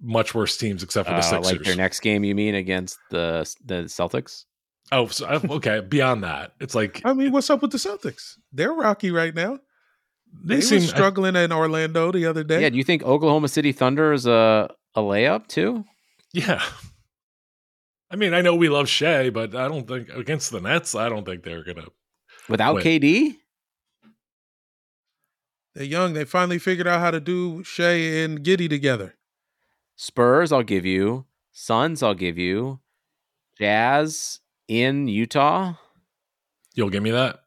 much 0.00 0.34
worse 0.34 0.56
teams 0.56 0.82
except 0.82 1.08
for 1.08 1.14
the 1.14 1.18
Uh, 1.18 1.22
Sixers. 1.22 1.52
like 1.52 1.62
their 1.64 1.76
next 1.76 2.00
game, 2.00 2.24
you 2.24 2.34
mean 2.34 2.54
against 2.54 2.98
the 3.10 3.52
the 3.64 3.84
Celtics? 3.84 4.44
oh, 4.92 5.06
so, 5.08 5.26
okay. 5.50 5.80
Beyond 5.80 6.24
that, 6.24 6.52
it's 6.60 6.74
like 6.74 7.02
I 7.04 7.12
mean, 7.12 7.32
what's 7.32 7.50
up 7.50 7.62
with 7.62 7.72
the 7.72 7.78
Celtics? 7.78 8.34
They're 8.52 8.72
rocky 8.72 9.10
right 9.10 9.34
now. 9.34 9.58
they, 10.44 10.56
They, 10.56 10.60
seem 10.60 10.80
were 10.82 10.86
struggling 10.86 11.36
in 11.36 11.52
Orlando 11.52 12.12
the 12.12 12.26
other 12.26 12.44
day. 12.44 12.62
Yeah. 12.62 12.70
Do 12.70 12.76
you 12.78 12.84
think 12.84 13.02
Oklahoma 13.02 13.48
City 13.48 13.72
Thunder 13.72 14.12
is 14.12 14.26
a 14.26 14.70
a 14.94 15.00
layup 15.00 15.48
too? 15.48 15.84
Yeah. 16.32 16.62
I 18.10 18.16
mean, 18.16 18.32
I 18.32 18.40
know 18.40 18.54
we 18.54 18.68
love 18.70 18.88
Shai, 18.88 19.28
but 19.30 19.54
I 19.54 19.68
don't 19.68 19.86
think 19.86 20.08
against 20.10 20.50
the 20.50 20.60
Nets, 20.60 20.94
I 20.94 21.08
don't 21.10 21.24
think 21.26 21.42
they're 21.44 21.64
gonna. 21.64 21.86
Without 22.48 22.76
Wait. 22.76 23.02
KD? 23.02 23.36
They're 25.74 25.84
young. 25.84 26.12
They 26.14 26.24
finally 26.24 26.58
figured 26.58 26.86
out 26.88 27.00
how 27.00 27.10
to 27.10 27.20
do 27.20 27.62
Shai 27.64 27.92
and 28.22 28.40
Giddey 28.42 28.68
together. 28.68 29.14
Spurs, 29.96 30.52
I'll 30.52 30.62
give 30.62 30.84
you. 30.84 31.26
Suns, 31.52 32.02
I'll 32.02 32.14
give 32.14 32.38
you. 32.38 32.80
Jazz 33.58 34.40
in 34.68 35.08
Utah. 35.08 35.74
You'll 36.74 36.90
give 36.90 37.02
me 37.02 37.10
that. 37.10 37.40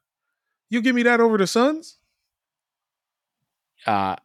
You 0.68 0.82
give 0.82 0.94
me 0.94 1.02
that 1.04 1.20
over 1.20 1.38
the 1.38 1.46
Suns? 1.46 1.98
Uh 3.86 4.16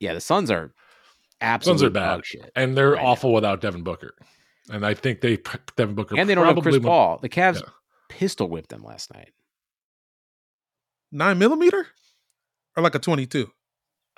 yeah, 0.00 0.14
the 0.14 0.20
Suns 0.20 0.50
are 0.50 0.72
absolutely 1.40 1.78
Suns 1.80 1.86
are 1.88 1.90
bad, 1.90 2.24
shit. 2.26 2.50
and 2.54 2.76
they're 2.76 2.92
Right 2.92 3.02
now. 3.02 3.08
awful 3.08 3.32
without 3.32 3.60
Devin 3.60 3.82
Booker. 3.82 4.14
And 4.70 4.84
I 4.86 4.94
think 4.94 5.20
they 5.20 5.38
Devin 5.76 5.94
Booker 5.94 6.16
And 6.18 6.28
they 6.28 6.34
don't 6.34 6.46
have 6.46 6.62
Chris 6.62 6.78
Paul. 6.78 7.18
The 7.20 7.28
Cavs 7.28 7.60
Yeah. 7.60 7.68
pistol 8.08 8.48
whipped 8.48 8.68
them 8.70 8.82
last 8.84 9.12
night. 9.12 9.32
Nine 11.12 11.38
millimeter? 11.38 11.86
Or 12.76 12.82
like 12.82 12.94
a 12.94 12.98
22? 12.98 13.50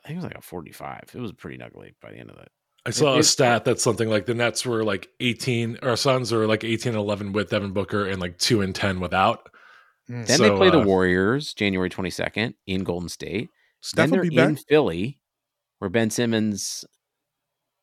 I 0.05 0.09
think 0.09 0.15
it 0.15 0.17
was 0.17 0.25
like 0.25 0.39
a 0.39 0.43
45. 0.43 1.11
It 1.15 1.21
was 1.21 1.33
pretty 1.33 1.61
ugly 1.63 1.95
by 2.03 2.11
the 2.13 2.19
end 2.19 2.31
of 2.31 2.39
it. 2.39 2.51
I 2.87 2.91
saw 2.91 3.13
It- 3.13 3.17
a 3.17 3.19
it- 3.21 3.25
stat 3.25 3.65
that's 3.65 3.83
something 3.83 4.09
like 4.09 4.27
the 4.27 4.35
Nets 4.35 4.65
were 4.65 4.83
like 4.85 5.09
18, 5.21 5.79
or 5.83 5.97
Suns 5.97 6.33
are 6.33 6.47
like 6.47 6.65
18 6.65 6.91
and 6.95 6.99
11 7.01 7.33
with 7.33 7.51
Devin 7.51 7.73
Booker 7.73 8.07
and 8.07 8.21
like 8.21 8.39
2 8.39 8.61
and 8.63 8.75
10 8.75 9.01
without. 9.01 9.49
Mm. 10.09 10.27
Then 10.27 10.39
So, 10.39 10.43
they 10.45 10.57
play 10.57 10.71
the 10.71 10.81
uh, 10.81 10.85
Warriors 10.87 11.53
January 11.55 11.91
22nd 11.91 12.55
in 12.67 12.85
Golden 12.85 13.09
State. 13.09 13.51
Steph 13.81 13.97
then 13.97 14.11
they're 14.11 14.23
be 14.31 14.37
back. 14.37 14.49
in 14.49 14.57
Philly, 14.57 15.21
where 15.79 15.91
Ben 15.91 16.11
Simmons 16.11 16.85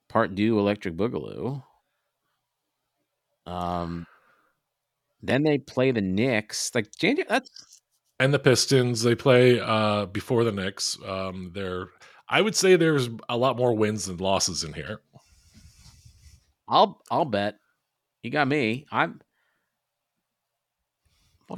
part 0.09 0.33
due 0.35 0.57
Electric 0.57 0.95
Boogaloo. 0.95 1.63
Um, 3.45 4.07
then 5.21 5.43
they 5.43 5.57
play 5.57 5.91
the 5.91 6.01
Knicks. 6.01 6.71
Like 6.73 6.91
January, 6.97 7.27
that's 7.29 7.81
And 8.19 8.33
the 8.33 8.39
Pistons, 8.39 9.01
they 9.03 9.15
play 9.15 9.59
uh 9.59 10.05
before 10.07 10.43
the 10.43 10.51
Knicks. 10.51 10.97
Um 11.05 11.51
they're 11.53 11.87
I 12.27 12.41
would 12.41 12.55
say 12.55 12.75
there's 12.75 13.09
a 13.29 13.37
lot 13.37 13.57
more 13.57 13.73
wins 13.73 14.05
than 14.05 14.17
losses 14.17 14.63
in 14.63 14.73
here. 14.73 14.99
I'll 16.67 17.01
I'll 17.11 17.25
bet. 17.25 17.55
You 18.23 18.31
got 18.31 18.47
me. 18.47 18.85
I'm. 18.91 19.21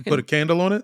Put 0.06 0.20
a 0.20 0.24
candle 0.24 0.60
on 0.60 0.74
it? 0.74 0.84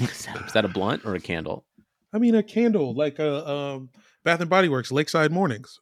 is, 0.00 0.26
that, 0.26 0.42
is 0.46 0.52
that 0.54 0.64
a 0.64 0.68
blunt 0.68 1.04
or 1.04 1.14
a 1.14 1.20
candle? 1.20 1.64
I 2.12 2.18
mean, 2.18 2.34
a 2.34 2.42
candle, 2.42 2.94
like 2.94 3.20
a 3.20 3.48
um, 3.48 3.90
Bath 4.24 4.40
and 4.40 4.50
Body 4.50 4.68
Works 4.68 4.90
Lakeside 4.90 5.30
Mornings. 5.30 5.78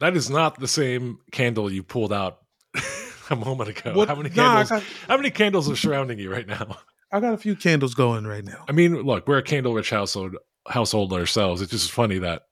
That 0.00 0.16
is 0.16 0.30
not 0.30 0.58
the 0.58 0.66
same 0.68 1.18
candle 1.32 1.70
you 1.70 1.82
pulled 1.82 2.12
out 2.14 2.38
a 3.30 3.36
moment 3.36 3.68
ago. 3.78 3.92
What- 3.92 4.08
How 4.08 4.14
many 4.14 4.30
Nah, 4.30 4.64
candles? 4.64 4.68
got, 4.70 4.82
how 5.08 5.16
many 5.18 5.30
candles 5.30 5.70
are 5.70 5.76
surrounding 5.76 6.18
you 6.18 6.32
right 6.32 6.46
now? 6.46 6.78
I 7.10 7.20
got 7.20 7.34
a 7.34 7.38
few 7.38 7.56
candles 7.56 7.94
going 7.94 8.26
right 8.26 8.44
now. 8.44 8.64
I 8.68 8.72
mean, 8.72 8.94
look, 9.02 9.26
we're 9.26 9.38
a 9.38 9.42
candle-rich 9.42 9.90
household 9.90 10.36
household 10.68 11.12
ourselves. 11.12 11.62
It's 11.62 11.70
just 11.70 11.90
funny 11.90 12.18
that 12.18 12.42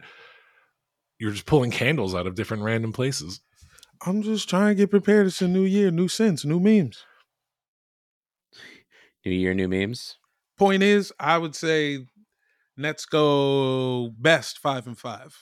you're 1.18 1.32
just 1.32 1.46
pulling 1.46 1.70
candles 1.70 2.14
out 2.14 2.26
of 2.26 2.34
different 2.34 2.62
random 2.62 2.92
places. 2.92 3.40
I'm 4.04 4.22
just 4.22 4.48
trying 4.48 4.68
to 4.68 4.74
get 4.74 4.90
prepared. 4.90 5.26
It's 5.26 5.42
a 5.42 5.48
new 5.48 5.62
year, 5.64 5.90
new 5.90 6.08
sense, 6.08 6.44
new 6.44 6.60
memes. 6.60 7.04
New 9.24 9.32
year, 9.32 9.54
new 9.54 9.68
memes. 9.68 10.16
Point 10.58 10.82
is, 10.82 11.12
I 11.18 11.36
would 11.36 11.54
say 11.54 12.06
Nets 12.76 13.04
go 13.06 14.10
best 14.18 14.58
five 14.58 14.86
and 14.86 14.96
five, 14.96 15.36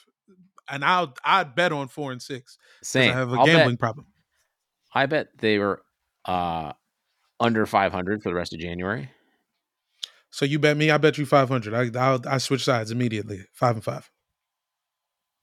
and 0.68 0.84
I'll 0.84 1.14
I'd 1.24 1.54
bet 1.54 1.72
on 1.72 1.88
four 1.88 2.10
and 2.10 2.22
six. 2.22 2.56
Same. 2.82 3.10
I 3.10 3.14
have 3.14 3.32
a 3.32 3.36
I'll 3.36 3.46
bet- 3.46 3.56
gambling 3.56 3.76
problem. 3.76 4.06
I 4.92 5.06
bet 5.06 5.28
they 5.38 5.58
were 5.58 5.82
uh, 6.24 6.72
under 7.40 7.66
500 7.66 8.22
for 8.22 8.28
the 8.28 8.34
rest 8.34 8.52
of 8.54 8.60
January. 8.60 9.10
So 10.30 10.44
you 10.44 10.58
bet 10.58 10.76
me, 10.76 10.90
I 10.90 10.98
bet 10.98 11.16
you 11.16 11.26
five 11.26 11.48
hundred. 11.48 11.74
I 11.74 12.00
I'll, 12.00 12.20
I 12.28 12.38
switch 12.38 12.64
sides 12.64 12.90
immediately. 12.90 13.44
Five 13.52 13.76
and 13.76 13.84
five. 13.84 14.10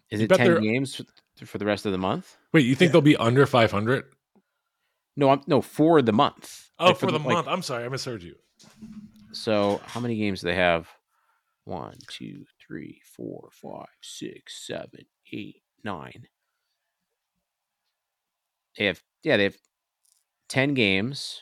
Is 0.09 0.19
You 0.19 0.25
it 0.25 0.29
bet 0.29 0.39
10 0.39 0.47
they're- 0.47 0.59
games 0.59 0.95
for- 1.37 1.45
for 1.45 1.57
the 1.57 1.65
rest 1.65 1.85
of 1.85 1.93
the 1.93 1.97
month? 1.97 2.35
Wait, 2.53 2.65
you 2.65 2.75
think 2.75 2.89
Yeah. 2.89 2.93
they'll 2.93 3.01
be 3.01 3.15
under 3.15 3.45
500? 3.45 4.03
No, 5.15 5.29
I'm 5.29 5.41
no 5.47 5.61
for 5.61 6.01
the 6.01 6.11
month. 6.11 6.69
Oh, 6.77 6.87
Like, 6.87 6.97
for 6.97 7.05
the 7.11 7.19
like, 7.19 7.27
month. 7.27 7.47
I'm 7.47 7.61
sorry, 7.61 7.85
I 7.85 7.89
misheard 7.89 8.21
you. 8.21 8.35
So 9.31 9.79
how 9.85 9.99
many 10.01 10.17
games 10.17 10.41
do 10.41 10.47
they 10.47 10.55
have? 10.55 10.89
One, 11.63 11.95
two, 12.09 12.43
three, 12.65 13.01
four, 13.15 13.49
five, 13.53 13.87
six, 14.01 14.65
seven, 14.67 15.05
eight, 15.31 15.61
nine. 15.85 16.27
They 18.77 18.85
have 18.85 19.01
yeah, 19.23 19.37
they 19.37 19.43
have 19.43 19.57
ten 20.49 20.73
games. 20.73 21.41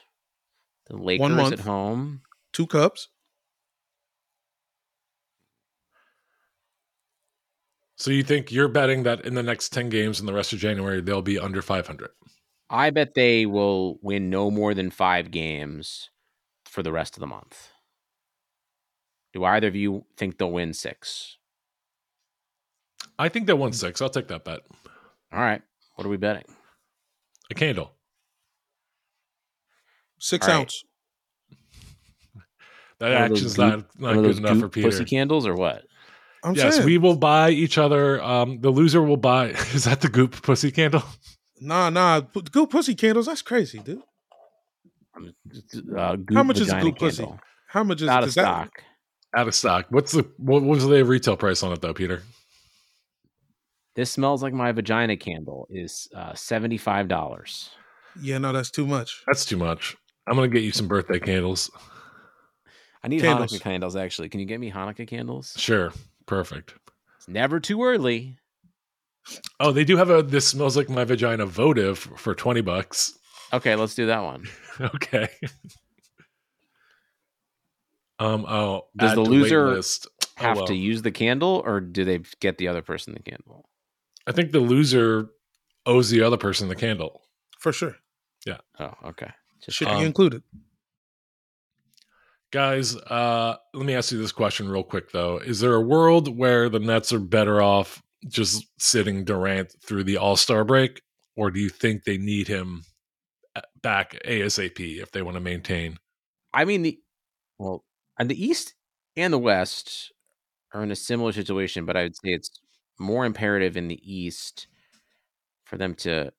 The 0.90 0.98
Lakers 0.98 1.30
at 1.30 1.36
month. 1.36 1.60
home. 1.62 2.22
Two 2.52 2.68
cups. 2.68 3.10
So 7.96 8.12
you 8.12 8.24
think 8.24 8.52
you're 8.52 8.70
betting 8.70 9.04
that 9.04 9.26
in 9.26 9.34
the 9.34 9.44
next 9.44 9.70
10 9.74 9.90
games 9.90 10.20
in 10.20 10.26
the 10.26 10.34
rest 10.34 10.54
of 10.54 10.60
January 10.60 11.02
they'll 11.02 11.22
be 11.22 11.38
under 11.38 11.62
500? 11.62 12.10
I 12.70 12.92
bet 12.92 13.14
they 13.14 13.46
will 13.46 14.00
win 14.02 14.30
no 14.30 14.50
more 14.50 14.74
than 14.74 14.90
five 14.90 15.32
games 15.32 16.10
for 16.66 16.82
the 16.82 16.94
rest 16.94 17.16
of 17.18 17.20
the 17.20 17.28
month. 17.28 17.70
Do 19.34 19.44
either 19.44 19.68
of 19.68 19.76
you 19.76 20.06
think 20.18 20.38
they'll 20.38 20.52
win 20.52 20.74
six? 20.74 21.38
I 23.18 23.28
think 23.28 23.48
they 23.48 23.54
won 23.54 23.74
6. 23.74 24.02
I'll 24.02 24.10
take 24.10 24.30
that 24.30 24.46
bet. 24.46 24.62
All 25.34 25.40
right. 25.40 25.62
What 25.96 26.06
are 26.06 26.10
we 26.10 26.16
betting? 26.16 26.46
A 27.52 27.54
candle. 27.54 27.92
Six 30.20 30.48
All 30.48 30.54
right. 30.54 30.60
ounce. 30.62 30.84
That 33.00 33.14
One 33.14 33.24
of 33.24 33.32
action's 33.32 33.56
goop- 33.56 33.86
not, 33.98 34.16
not 34.16 34.22
good 34.22 34.38
enough 34.38 34.56
for 34.56 34.62
goop 34.64 34.72
Peter. 34.74 34.88
pussy 34.90 35.06
candles 35.06 35.48
or 35.48 35.56
what? 35.56 35.84
I'm 36.44 36.54
yes, 36.56 36.76
saying. 36.76 36.86
we 36.86 36.98
will 36.98 37.16
buy 37.16 37.50
each 37.50 37.78
other. 37.78 38.22
Um, 38.24 38.60
the 38.62 38.70
loser 38.70 39.02
will 39.02 39.18
buy. 39.18 39.48
Is 39.74 39.86
that 39.86 40.02
the 40.02 40.10
goop 40.10 40.42
pussy 40.42 40.72
candle? 40.72 41.04
Nah, 41.62 41.90
nah. 41.90 42.22
P- 42.22 42.42
Good 42.42 42.70
pussy 42.70 42.96
candles. 42.96 43.26
That's 43.26 43.42
crazy, 43.42 43.80
dude. 43.80 44.02
Uh, 45.98 46.16
How 46.34 46.44
much 46.44 46.60
is 46.60 46.70
a 46.70 46.76
vagina 46.76 46.84
goop 46.84 47.00
pussy? 47.00 47.24
candle. 47.24 47.40
How 47.68 47.84
much 47.84 48.02
is 48.02 48.08
Out 48.08 48.24
of 48.24 48.28
does 48.30 48.36
that- 48.36 48.42
stock. 48.44 48.84
Out 49.36 49.48
of 49.48 49.54
stock. 49.56 49.86
What's 49.90 50.14
the 50.14 50.28
what 50.38 50.64
was 50.64 50.88
the 50.88 51.04
retail 51.06 51.38
price 51.38 51.62
on 51.62 51.72
it 51.72 51.82
though, 51.82 51.94
Peter? 51.94 52.24
This 53.96 54.12
smells 54.12 54.42
like 54.42 54.54
my 54.54 54.72
vagina 54.72 55.18
candle 55.18 55.68
is 55.70 56.08
uh, 56.16 56.34
seventy-five 56.34 57.08
dollars. 57.08 57.70
Yeah, 58.20 58.40
no, 58.40 58.54
that's 58.54 58.72
too 58.72 58.88
much. 58.88 59.22
That's 59.28 59.46
too 59.46 59.58
much. 59.58 59.96
I'm 60.30 60.36
gonna 60.36 60.48
get 60.48 60.64
you 60.64 60.72
some 60.72 60.88
birthday 60.88 61.20
candles. 61.20 61.72
I 63.04 63.08
need 63.08 63.22
Candles. 63.22 63.52
Hanukkah 63.52 63.62
candles. 63.62 63.96
Actually, 63.96 64.30
can 64.30 64.40
you 64.40 64.46
get 64.46 64.60
me 64.60 64.72
Hanukkah 64.72 65.08
candles? 65.08 65.54
Sure, 65.58 65.92
perfect. 66.26 66.76
It's 67.18 67.28
never 67.28 67.60
too 67.60 67.84
early. 67.84 68.38
Oh, 69.60 69.72
they 69.72 69.84
do 69.84 69.98
have 69.98 70.10
a. 70.10 70.22
This 70.22 70.48
smells 70.48 70.78
like 70.78 70.90
my 70.90 71.04
vagina 71.04 71.46
votive 71.46 71.98
for 71.98 72.36
twenty 72.36 72.62
bucks. 72.62 73.18
Okay, 73.52 73.76
let's 73.76 73.96
do 73.96 74.06
that 74.08 74.22
one. 74.24 74.46
Okay. 74.96 75.28
Um. 78.18 78.46
Oh, 78.48 78.88
Does 78.96 79.16
the 79.16 79.22
loser 79.22 79.70
list. 79.76 80.08
Oh, 80.22 80.26
Have 80.38 80.58
well. 80.58 80.68
to 80.68 80.76
use 80.76 81.02
the 81.02 81.12
candle, 81.12 81.62
or 81.66 81.80
do 81.82 82.06
they 82.06 82.20
get 82.40 82.58
the 82.58 82.68
other 82.70 82.82
person 82.82 83.14
the 83.14 83.20
candle? 83.22 83.68
I 84.28 84.32
think 84.32 84.52
the 84.52 84.60
loser 84.62 85.30
owes 85.86 86.10
the 86.10 86.22
other 86.22 86.38
person 86.38 86.68
the 86.70 86.76
candle. 86.76 87.22
For 87.60 87.74
sure. 87.74 87.96
Yeah. 88.46 88.58
Oh, 88.80 88.94
okay. 89.08 89.32
Just 89.62 89.78
Should 89.78 89.88
Um, 89.88 90.00
be 90.00 90.06
included. 90.06 90.44
Guys, 92.52 92.96
uh, 92.96 93.58
let 93.74 93.86
me 93.86 93.94
ask 93.94 94.12
you 94.12 94.18
this 94.18 94.32
question 94.32 94.70
real 94.70 94.84
quick 94.84 95.12
though. 95.12 95.38
Is 95.38 95.60
there 95.60 95.76
a 95.76 95.82
world 95.82 96.36
where 96.36 96.68
the 96.68 96.80
Nets 96.80 97.14
are 97.14 97.20
better 97.20 97.62
off 97.62 98.02
just 98.28 98.66
sitting 98.80 99.24
Durant 99.24 99.74
through 99.86 100.04
the 100.04 100.18
All 100.18 100.36
Star 100.36 100.64
break, 100.64 101.02
or 101.36 101.52
do 101.52 101.60
you 101.60 101.70
think 101.70 102.04
they 102.04 102.18
need 102.18 102.48
him 102.48 102.84
uh, 103.56 103.62
back 103.82 104.20
ASAP 104.26 105.00
if 105.00 105.12
they 105.12 105.22
want 105.22 105.36
to 105.36 105.42
maintain? 105.42 105.98
I 106.54 106.66
mean 106.66 106.82
the 106.82 107.00
well, 107.60 107.86
and 108.18 108.30
the 108.30 108.44
East 108.44 108.74
and 109.16 109.32
the 109.32 109.38
West 109.38 110.12
are 110.74 110.82
in 110.82 110.92
a 110.92 110.96
similar 110.96 111.32
situation, 111.32 111.86
but 111.86 111.96
I 111.96 112.04
would 112.04 112.16
say 112.16 112.30
it's 112.32 112.50
more 113.00 113.26
imperative 113.26 113.78
in 113.78 113.88
the 113.88 114.00
East 114.04 114.68
for 115.66 115.78
them 115.78 115.94
to. 115.96 116.32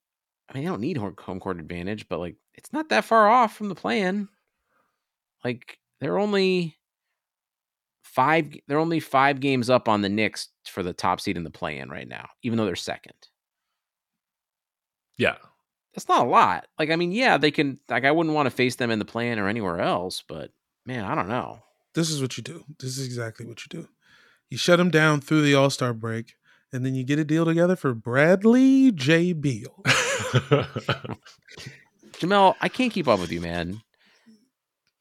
I 0.51 0.55
mean, 0.55 0.63
they 0.63 0.69
don't 0.69 0.81
need 0.81 0.97
home 0.97 1.15
home 1.17 1.39
court 1.39 1.59
advantage, 1.59 2.09
but 2.09 2.19
like 2.19 2.35
it's 2.55 2.73
not 2.73 2.89
that 2.89 3.05
far 3.05 3.29
off 3.29 3.55
from 3.55 3.69
the 3.69 3.75
plan. 3.75 4.27
Like 5.43 5.79
they're 6.01 6.19
only 6.19 6.77
five. 8.03 8.53
They're 8.67 8.77
only 8.77 8.99
five 8.99 9.39
games 9.39 9.69
up 9.69 9.87
on 9.87 10.01
the 10.01 10.09
Knicks 10.09 10.49
for 10.65 10.83
the 10.83 10.93
top 10.93 11.21
seed 11.21 11.37
in 11.37 11.43
the 11.43 11.49
play-in 11.49 11.89
right 11.89 12.07
now, 12.07 12.29
even 12.43 12.57
though 12.57 12.65
they're 12.65 12.75
second. 12.75 13.15
Yeah. 15.17 15.35
That's 15.93 16.07
not 16.07 16.25
a 16.25 16.29
lot. 16.29 16.67
Like, 16.79 16.89
I 16.89 16.95
mean, 16.95 17.11
yeah, 17.11 17.37
they 17.37 17.51
can. 17.51 17.79
Like, 17.89 18.05
I 18.05 18.11
wouldn't 18.11 18.35
want 18.35 18.47
to 18.47 18.51
face 18.51 18.75
them 18.75 18.91
in 18.91 18.99
the 18.99 19.05
plan 19.05 19.39
or 19.39 19.47
anywhere 19.47 19.79
else, 19.79 20.23
but 20.27 20.51
man, 20.85 21.03
I 21.03 21.15
don't 21.15 21.27
know. 21.27 21.59
This 21.93 22.09
is 22.09 22.21
what 22.21 22.37
you 22.37 22.43
do. 22.43 22.63
This 22.79 22.97
is 22.97 23.05
exactly 23.05 23.45
what 23.45 23.65
you 23.65 23.81
do. 23.81 23.87
You 24.49 24.57
shut 24.57 24.77
them 24.77 24.89
down 24.89 25.21
through 25.21 25.41
the 25.41 25.55
All 25.55 25.69
Star 25.69 25.93
break, 25.93 26.35
and 26.71 26.85
then 26.85 26.95
you 26.95 27.03
get 27.03 27.19
a 27.19 27.25
deal 27.25 27.45
together 27.45 27.75
for 27.75 27.93
Bradley 27.93 28.91
J. 28.91 29.33
Beal. 29.33 29.83
Jamel, 32.13 32.55
I 32.61 32.69
can't 32.69 32.91
keep 32.91 33.07
up 33.07 33.19
with 33.19 33.31
you, 33.31 33.41
man. 33.41 33.81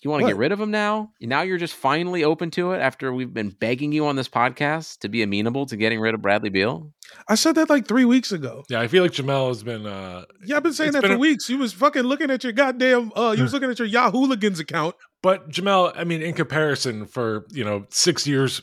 You 0.03 0.09
want 0.09 0.23
to 0.23 0.29
get 0.29 0.39
rid 0.39 0.51
of 0.51 0.59
him 0.59 0.71
now? 0.71 1.11
Now 1.21 1.43
you're 1.43 1.59
just 1.59 1.75
finally 1.75 2.25
open 2.25 2.51
to 2.53 2.73
it 2.73 2.79
after 2.79 3.13
we've 3.13 3.35
been 3.35 3.51
begging 3.51 3.93
you 3.93 4.07
on 4.07 4.17
this 4.17 4.29
podcast 4.31 5.01
to 5.01 5.11
be 5.11 5.23
amenable 5.23 5.67
to 5.67 5.77
getting 5.77 6.01
rid 6.01 6.15
of 6.15 6.23
Bradley 6.23 6.49
Beal. 6.49 6.91
I 7.29 7.35
said 7.35 7.57
that 7.57 7.69
like 7.69 7.87
three 7.87 8.07
weeks 8.07 8.33
ago. 8.33 8.65
yeah, 8.71 8.81
I 8.81 8.89
feel 8.89 9.03
like 9.03 9.13
Jamel 9.13 9.49
has 9.49 9.63
been 9.63 9.85
uh 9.85 10.25
Yeah, 10.47 10.57
I've 10.57 10.63
been 10.63 10.73
saying 10.73 10.93
that 10.93 11.03
been 11.03 11.11
for 11.11 11.17
a- 11.17 11.19
weeks. 11.21 11.51
You 11.51 11.59
was 11.59 11.75
fucking 11.75 12.05
looking 12.05 12.31
at 12.31 12.43
your 12.43 12.55
goddamn. 12.55 13.13
Uh, 13.15 13.35
you 13.37 13.43
was 13.43 13.53
looking 13.53 13.69
at 13.69 13.79
your 13.79 13.89
Yahoo 13.89 14.21
Hooligans 14.21 14.59
account. 14.59 14.95
But 15.23 15.51
Jamel, 15.51 15.93
I 15.95 16.05
mean, 16.05 16.23
in 16.23 16.33
comparison, 16.33 17.05
for 17.05 17.45
you 17.51 17.65
know 17.65 17.85
six 17.91 18.27
years, 18.27 18.63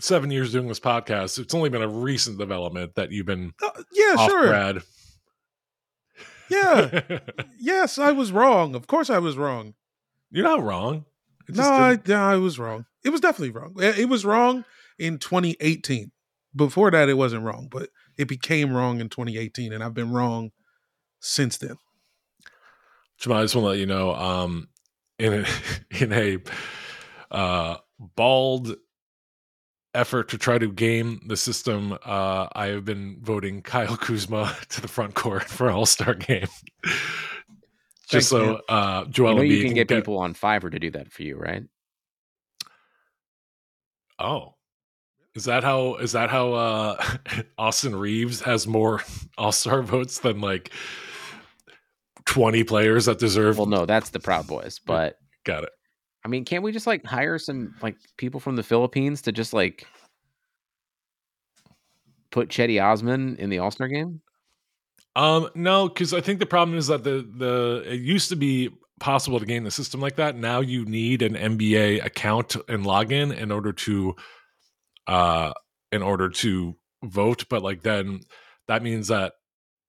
seven 0.00 0.30
years 0.30 0.52
doing 0.52 0.68
this 0.68 0.78
podcast, 0.78 1.40
it's 1.40 1.52
only 1.52 1.68
been 1.68 1.82
a 1.82 1.88
recent 1.88 2.38
development 2.38 2.94
that 2.94 3.10
you've 3.10 3.26
been 3.26 3.52
Uh, 3.60 3.70
yeah, 3.92 4.14
off 4.18 4.30
sure. 4.30 4.46
Brad. 4.46 4.82
Yeah, 6.48 7.00
yes, 7.58 7.98
I 7.98 8.12
was 8.12 8.32
wrong. 8.32 8.74
Of 8.74 8.86
course, 8.86 9.10
I 9.10 9.18
was 9.18 9.36
wrong. 9.36 9.74
You're 10.30 10.44
not 10.44 10.62
wrong. 10.62 11.04
No, 11.48 11.62
I, 11.62 11.98
no, 12.06 12.16
I 12.16 12.36
was 12.36 12.58
wrong. 12.58 12.86
It 13.04 13.10
was 13.10 13.20
definitely 13.20 13.50
wrong. 13.50 13.74
It 13.78 14.08
was 14.08 14.24
wrong 14.24 14.64
in 14.98 15.18
2018. 15.18 16.10
Before 16.54 16.90
that, 16.90 17.08
it 17.08 17.14
wasn't 17.14 17.44
wrong, 17.44 17.68
but 17.70 17.90
it 18.16 18.28
became 18.28 18.72
wrong 18.72 19.00
in 19.00 19.08
2018, 19.08 19.72
and 19.72 19.84
I've 19.84 19.94
been 19.94 20.10
wrong 20.10 20.50
since 21.20 21.58
then. 21.58 21.76
Jamal, 23.18 23.38
I 23.38 23.42
just 23.42 23.54
want 23.54 23.64
to 23.64 23.68
let 23.68 23.78
you 23.78 23.86
know, 23.86 24.14
um, 24.14 24.68
in 25.18 25.32
a, 25.32 25.46
in 26.02 26.12
a 26.12 26.38
uh, 27.30 27.76
bald 27.98 28.76
effort 29.96 30.28
to 30.28 30.38
try 30.38 30.58
to 30.58 30.70
game 30.70 31.20
the 31.26 31.36
system, 31.36 31.92
uh, 32.04 32.48
I 32.52 32.66
have 32.66 32.84
been 32.84 33.18
voting 33.20 33.62
Kyle 33.62 33.96
Kuzma 33.96 34.56
to 34.68 34.80
the 34.80 34.88
front 34.88 35.14
court 35.14 35.44
for 35.44 35.70
All 35.70 35.86
Star 35.86 36.14
game. 36.14 36.46
Thanks, 36.84 38.26
Just 38.26 38.28
so 38.28 38.44
man. 38.46 38.58
uh, 38.68 39.04
Joel 39.06 39.30
you 39.30 39.36
know 39.36 39.42
you 39.42 39.58
Embiid 39.58 39.64
can 39.64 39.74
get 39.74 39.88
people 39.88 40.18
on 40.18 40.34
Fiverr 40.34 40.70
to 40.70 40.78
do 40.78 40.90
that 40.92 41.10
for 41.10 41.22
you, 41.22 41.36
right? 41.36 41.64
Oh, 44.18 44.54
is 45.34 45.44
that 45.44 45.64
how? 45.64 45.96
Is 45.96 46.12
that 46.12 46.30
how 46.30 46.52
uh, 46.54 47.04
Austin 47.58 47.94
Reaves 47.94 48.40
has 48.40 48.66
more 48.66 49.02
All 49.38 49.52
Star 49.52 49.82
votes 49.82 50.20
than 50.20 50.40
like 50.40 50.70
twenty 52.24 52.64
players 52.64 53.04
that 53.04 53.18
deserve? 53.18 53.58
Well, 53.58 53.66
no, 53.66 53.86
that's 53.86 54.10
the 54.10 54.20
Proud 54.20 54.46
Boys. 54.46 54.78
But 54.78 55.18
got 55.44 55.64
it. 55.64 55.70
I 56.26 56.28
mean, 56.28 56.44
can't 56.44 56.64
we 56.64 56.72
just 56.72 56.88
like 56.88 57.06
hire 57.06 57.38
some 57.38 57.76
like 57.82 57.94
people 58.16 58.40
from 58.40 58.56
the 58.56 58.64
Philippines 58.64 59.22
to 59.22 59.32
just 59.32 59.52
like 59.52 59.86
put 62.32 62.48
Cedi 62.48 62.82
Osman 62.82 63.36
in 63.36 63.48
the 63.48 63.60
All 63.60 63.70
game? 63.70 64.20
Um, 65.14 65.48
no, 65.54 65.86
because 65.86 66.12
I 66.12 66.20
think 66.20 66.40
the 66.40 66.46
problem 66.46 66.76
is 66.76 66.88
that 66.88 67.04
the 67.04 67.24
the 67.38 67.84
it 67.86 68.00
used 68.00 68.28
to 68.30 68.36
be 68.36 68.70
possible 68.98 69.38
to 69.38 69.46
game 69.46 69.62
the 69.62 69.70
system 69.70 70.00
like 70.00 70.16
that. 70.16 70.34
Now 70.34 70.58
you 70.58 70.84
need 70.84 71.22
an 71.22 71.34
NBA 71.34 72.04
account 72.04 72.56
and 72.68 72.84
login 72.84 73.32
in 73.32 73.52
order 73.52 73.72
to 73.72 74.16
uh 75.06 75.52
in 75.92 76.02
order 76.02 76.28
to 76.28 76.74
vote. 77.04 77.44
But 77.48 77.62
like 77.62 77.82
then 77.82 78.18
that 78.66 78.82
means 78.82 79.06
that 79.08 79.34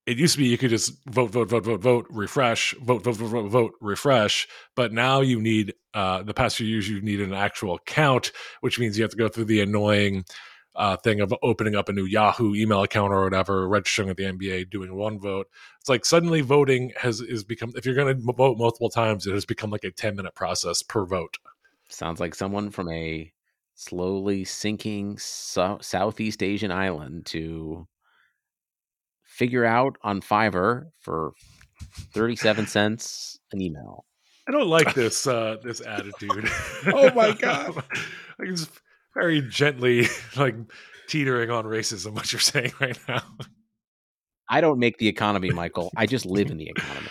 it 0.08 0.18
used 0.18 0.36
to 0.36 0.40
be 0.40 0.48
you 0.48 0.58
could 0.58 0.70
just 0.70 0.94
vote, 1.06 1.32
vote, 1.32 1.50
vote, 1.50 1.66
vote, 1.66 1.82
vote, 1.82 2.08
refresh, 2.10 2.74
vote, 2.82 3.04
vote, 3.04 3.18
vote, 3.18 3.28
vote, 3.28 3.50
vote, 3.50 3.74
refresh. 3.82 4.48
But 4.76 4.94
now 4.94 5.22
you 5.22 5.40
need 5.40 5.74
uh 5.94 6.24
the 6.24 6.34
past 6.34 6.56
few 6.56 6.66
years 6.66 6.90
you 6.90 7.02
need 7.02 7.22
an 7.22 7.34
actual 7.34 7.76
account, 7.76 8.32
which 8.62 8.80
means 8.80 8.98
you 8.98 9.04
have 9.04 9.12
to 9.12 9.18
go 9.18 9.28
through 9.28 9.46
the 9.46 9.62
annoying 9.62 10.26
uh, 10.78 10.96
thing 10.96 11.20
of 11.20 11.34
opening 11.42 11.76
up 11.76 11.90
a 11.90 11.94
new 11.94 12.06
Yahoo 12.06 12.54
email 12.54 12.84
account 12.84 13.12
or 13.12 13.24
whatever, 13.24 13.68
registering 13.68 14.08
with 14.08 14.18
the 14.18 14.26
NBA, 14.26 14.70
doing 14.70 14.96
one 14.96 15.20
vote. 15.20 15.48
It's 15.80 15.90
like 15.90 16.06
suddenly 16.06 16.42
voting 16.42 16.94
has 16.98 17.20
is 17.20 17.44
become. 17.44 17.74
If 17.76 17.86
you're 17.86 17.96
going 17.96 18.16
to 18.16 18.34
vote 18.34 18.58
multiple 18.58 18.90
times, 18.90 19.28
it 19.28 19.34
has 19.34 19.46
become 19.46 19.72
like 19.72 19.84
a 19.84 19.92
ten 19.92 20.16
minute 20.16 20.36
process 20.36 20.84
per 20.84 21.06
vote. 21.06 21.38
Sounds 21.90 22.20
like 22.20 22.36
someone 22.36 22.70
from 22.70 22.90
a 22.90 23.34
slowly 23.74 24.44
sinking 24.46 25.18
so- 25.18 25.80
Southeast 25.82 26.44
Asian 26.44 26.72
island 26.72 27.26
to 27.28 27.88
figure 29.38 29.66
out 29.66 29.98
on 30.04 30.20
Fiverr 30.20 30.86
for 31.00 31.34
37 32.14 32.66
cents 32.66 33.38
an 33.52 33.62
email. 33.62 34.06
I 34.48 34.52
don't 34.52 34.68
like 34.68 34.94
this 34.94 35.28
uh 35.28 35.58
this 35.64 35.82
attitude. 35.82 36.50
Oh 36.88 37.14
my 37.14 37.34
God. 37.34 37.76
like 38.40 38.50
it's 38.50 38.68
very 39.14 39.42
gently 39.42 40.08
like 40.36 40.56
teetering 41.08 41.52
on 41.52 41.66
racism. 41.66 42.14
What 42.14 42.32
you're 42.32 42.40
saying 42.40 42.74
right 42.80 42.98
now, 43.08 43.22
I 44.50 44.62
don't 44.62 44.80
make 44.80 44.98
the 44.98 45.08
economy, 45.08 45.52
Michael. 45.52 45.92
I 45.96 46.06
just 46.06 46.26
live 46.26 46.50
in 46.50 46.58
the 46.58 46.70
economy. 46.70 47.08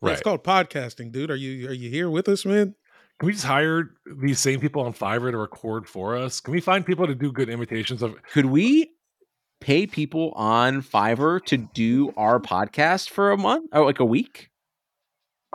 right? 0.00 0.12
It's 0.12 0.22
called 0.22 0.44
podcasting, 0.44 1.10
dude. 1.10 1.30
Are 1.30 1.36
you 1.36 1.68
are 1.68 1.74
you 1.74 1.90
here 1.90 2.10
with 2.10 2.28
us, 2.28 2.44
man? 2.44 2.74
Can 3.18 3.26
we 3.26 3.32
just 3.32 3.44
hire 3.44 3.90
these 4.20 4.40
same 4.40 4.60
people 4.60 4.82
on 4.82 4.92
Fiverr 4.92 5.30
to 5.30 5.38
record 5.38 5.88
for 5.88 6.16
us? 6.16 6.40
Can 6.40 6.52
we 6.52 6.60
find 6.60 6.84
people 6.84 7.06
to 7.06 7.14
do 7.14 7.32
good 7.32 7.48
imitations 7.48 8.02
of 8.02 8.14
Could 8.32 8.46
we 8.46 8.91
pay 9.62 9.86
people 9.86 10.32
on 10.34 10.82
Fiverr 10.82 11.42
to 11.46 11.56
do 11.56 12.12
our 12.16 12.40
podcast 12.40 13.10
for 13.10 13.30
a 13.30 13.38
month 13.38 13.70
or 13.72 13.84
like 13.84 14.00
a 14.00 14.04
week? 14.04 14.50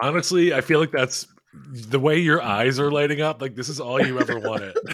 Honestly, 0.02 0.54
I 0.54 0.62
feel 0.62 0.80
like 0.80 0.92
that's 0.92 1.28
the 1.72 2.00
way 2.00 2.18
your 2.18 2.42
eyes 2.42 2.80
are 2.80 2.92
lighting 2.92 3.22
up. 3.22 3.42
Like 3.42 3.56
this 3.56 3.68
is 3.68 3.80
all 3.80 4.02
you 4.02 4.20
ever 4.20 4.40
wanted. 4.40 4.78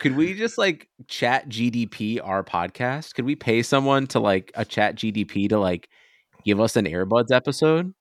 Could 0.00 0.16
we 0.16 0.34
just 0.34 0.56
like 0.58 0.88
chat 1.08 1.48
GDP 1.48 2.20
our 2.22 2.42
podcast? 2.42 3.14
Could 3.14 3.26
we 3.26 3.36
pay 3.36 3.62
someone 3.62 4.06
to 4.08 4.20
like 4.20 4.50
a 4.54 4.64
chat 4.64 4.96
GDP 4.96 5.48
to 5.50 5.58
like 5.58 5.88
give 6.44 6.60
us 6.60 6.76
an 6.76 6.86
Airbuds 6.86 7.30
episode? 7.30 7.92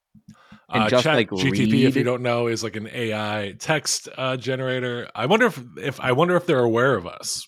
And 0.69 0.83
uh, 0.83 0.89
just, 0.89 1.03
Chat 1.03 1.15
like, 1.15 1.29
GTP, 1.29 1.83
if 1.85 1.95
you 1.95 2.03
don't 2.03 2.21
know, 2.21 2.47
is 2.47 2.61
like 2.61 2.75
an 2.75 2.89
AI 2.91 3.55
text 3.57 4.09
uh, 4.17 4.35
generator. 4.35 5.09
I 5.15 5.25
wonder 5.25 5.45
if 5.45 5.61
if 5.77 5.99
I 6.01 6.11
wonder 6.11 6.35
if 6.35 6.45
they're 6.45 6.59
aware 6.59 6.95
of 6.95 7.07
us. 7.07 7.46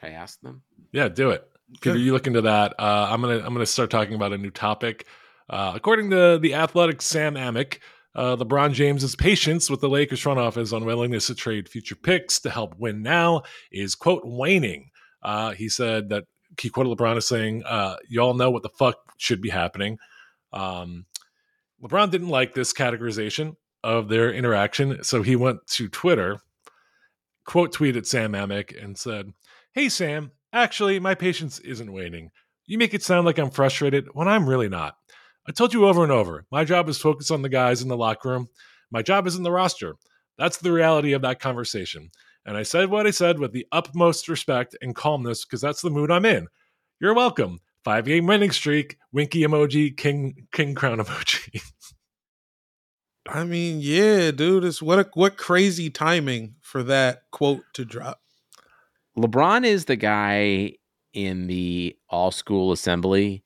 Should 0.00 0.10
I 0.10 0.12
ask 0.12 0.40
them? 0.40 0.62
Yeah, 0.92 1.08
do 1.08 1.30
it. 1.30 1.46
Peter, 1.80 1.94
Good. 1.94 2.02
you 2.02 2.12
look 2.12 2.26
into 2.26 2.42
that. 2.42 2.74
Uh, 2.78 3.08
I'm 3.10 3.20
gonna 3.20 3.38
I'm 3.38 3.52
gonna 3.52 3.66
start 3.66 3.90
talking 3.90 4.14
about 4.14 4.32
a 4.32 4.38
new 4.38 4.50
topic. 4.50 5.06
Uh, 5.48 5.72
according 5.74 6.10
to 6.10 6.38
the 6.38 6.54
Athletic 6.54 7.02
Sam 7.02 7.34
Amick, 7.34 7.78
uh, 8.14 8.36
LeBron 8.36 8.72
James's 8.72 9.14
patience 9.16 9.70
with 9.70 9.80
the 9.80 9.88
Lakers 9.88 10.20
front 10.20 10.38
office 10.38 10.72
unwillingness 10.72 11.26
to 11.28 11.34
trade 11.34 11.68
future 11.68 11.94
picks 11.94 12.40
to 12.40 12.50
help 12.50 12.74
win 12.78 13.02
now 13.02 13.42
is 13.70 13.94
quote 13.94 14.22
waning. 14.24 14.90
Uh, 15.22 15.52
he 15.52 15.68
said 15.68 16.08
that 16.08 16.24
he 16.60 16.70
quoted 16.70 16.96
LeBron 16.96 17.16
as 17.16 17.26
saying, 17.26 17.62
uh, 17.64 17.96
"Y'all 18.08 18.34
know 18.34 18.50
what 18.50 18.62
the 18.62 18.70
fuck 18.70 18.96
should 19.18 19.40
be 19.40 19.50
happening." 19.50 19.98
Um, 20.52 21.06
LeBron 21.82 22.10
didn't 22.10 22.28
like 22.28 22.54
this 22.54 22.72
categorization 22.72 23.56
of 23.84 24.08
their 24.08 24.32
interaction, 24.32 25.02
so 25.04 25.22
he 25.22 25.36
went 25.36 25.66
to 25.68 25.88
Twitter, 25.88 26.40
quote 27.44 27.72
tweeted 27.72 28.06
Sam 28.06 28.32
Amick 28.32 28.82
and 28.82 28.98
said, 28.98 29.32
Hey, 29.72 29.88
Sam, 29.88 30.32
actually, 30.52 30.98
my 30.98 31.14
patience 31.14 31.60
isn't 31.60 31.92
waning. 31.92 32.32
You 32.66 32.76
make 32.76 32.92
it 32.92 33.04
sound 33.04 33.24
like 33.24 33.38
I'm 33.38 33.50
frustrated 33.50 34.08
when 34.14 34.26
I'm 34.26 34.48
really 34.48 34.68
not. 34.68 34.96
I 35.46 35.52
told 35.52 35.72
you 35.72 35.86
over 35.86 36.02
and 36.02 36.10
over, 36.10 36.44
my 36.50 36.64
job 36.64 36.88
is 36.88 36.98
focused 36.98 37.30
on 37.30 37.42
the 37.42 37.48
guys 37.48 37.80
in 37.80 37.86
the 37.86 37.96
locker 37.96 38.30
room. 38.30 38.48
My 38.90 39.02
job 39.02 39.28
is 39.28 39.36
in 39.36 39.44
the 39.44 39.52
roster. 39.52 39.94
That's 40.38 40.56
the 40.56 40.72
reality 40.72 41.12
of 41.12 41.22
that 41.22 41.38
conversation. 41.38 42.10
And 42.44 42.56
I 42.56 42.64
said 42.64 42.90
what 42.90 43.06
I 43.06 43.12
said 43.12 43.38
with 43.38 43.52
the 43.52 43.64
utmost 43.70 44.28
respect 44.28 44.76
and 44.82 44.96
calmness 44.96 45.44
because 45.44 45.60
that's 45.60 45.82
the 45.82 45.90
mood 45.90 46.10
I'm 46.10 46.24
in. 46.24 46.48
You're 47.00 47.14
welcome. 47.14 47.60
Five 47.84 48.06
game 48.06 48.26
winning 48.26 48.50
streak, 48.50 48.98
winky 49.12 49.42
emoji, 49.42 49.96
king 49.96 50.48
king 50.50 50.74
crown 50.74 50.98
emoji. 51.04 51.62
I 53.28 53.44
mean, 53.44 53.78
yeah, 53.80 54.32
dude. 54.32 54.64
It's 54.64 54.82
what 54.82 54.98
a, 54.98 55.10
what 55.14 55.36
crazy 55.36 55.90
timing 55.90 56.56
for 56.60 56.82
that 56.82 57.22
quote 57.30 57.62
to 57.74 57.84
drop. 57.84 58.20
LeBron 59.20 59.64
is 59.64 59.84
the 59.84 59.96
guy 59.96 60.72
in 61.12 61.46
the 61.46 61.96
all 62.08 62.30
school 62.30 62.72
assembly 62.72 63.44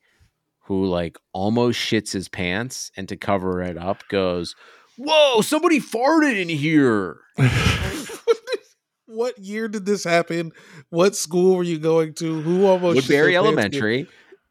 who 0.65 0.85
like 0.85 1.17
almost 1.33 1.79
shits 1.79 2.13
his 2.13 2.29
pants 2.29 2.91
and 2.95 3.09
to 3.09 3.17
cover 3.17 3.61
it 3.61 3.77
up 3.77 4.03
goes, 4.09 4.55
Whoa, 4.97 5.41
somebody 5.41 5.81
farted 5.81 6.41
in 6.41 6.47
here. 6.47 7.19
what 9.05 9.37
year 9.37 9.67
did 9.67 9.85
this 9.85 10.05
happen? 10.05 10.53
What 10.89 11.15
school 11.15 11.57
were 11.57 11.63
you 11.63 11.77
going 11.77 12.13
to? 12.15 12.41
Who 12.41 12.65
almost 12.65 12.95
shit 12.95 13.09
Woodbury 13.09 13.33
their 13.33 13.39
Elementary, 13.39 14.07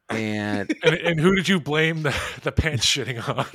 and 0.09 0.71
And, 0.83 0.93
and 0.93 1.19
who 1.19 1.35
did 1.35 1.49
you 1.49 1.59
blame 1.59 2.03
the, 2.03 2.15
the 2.43 2.51
pants 2.51 2.85
shitting 2.85 3.27
on? 3.27 3.47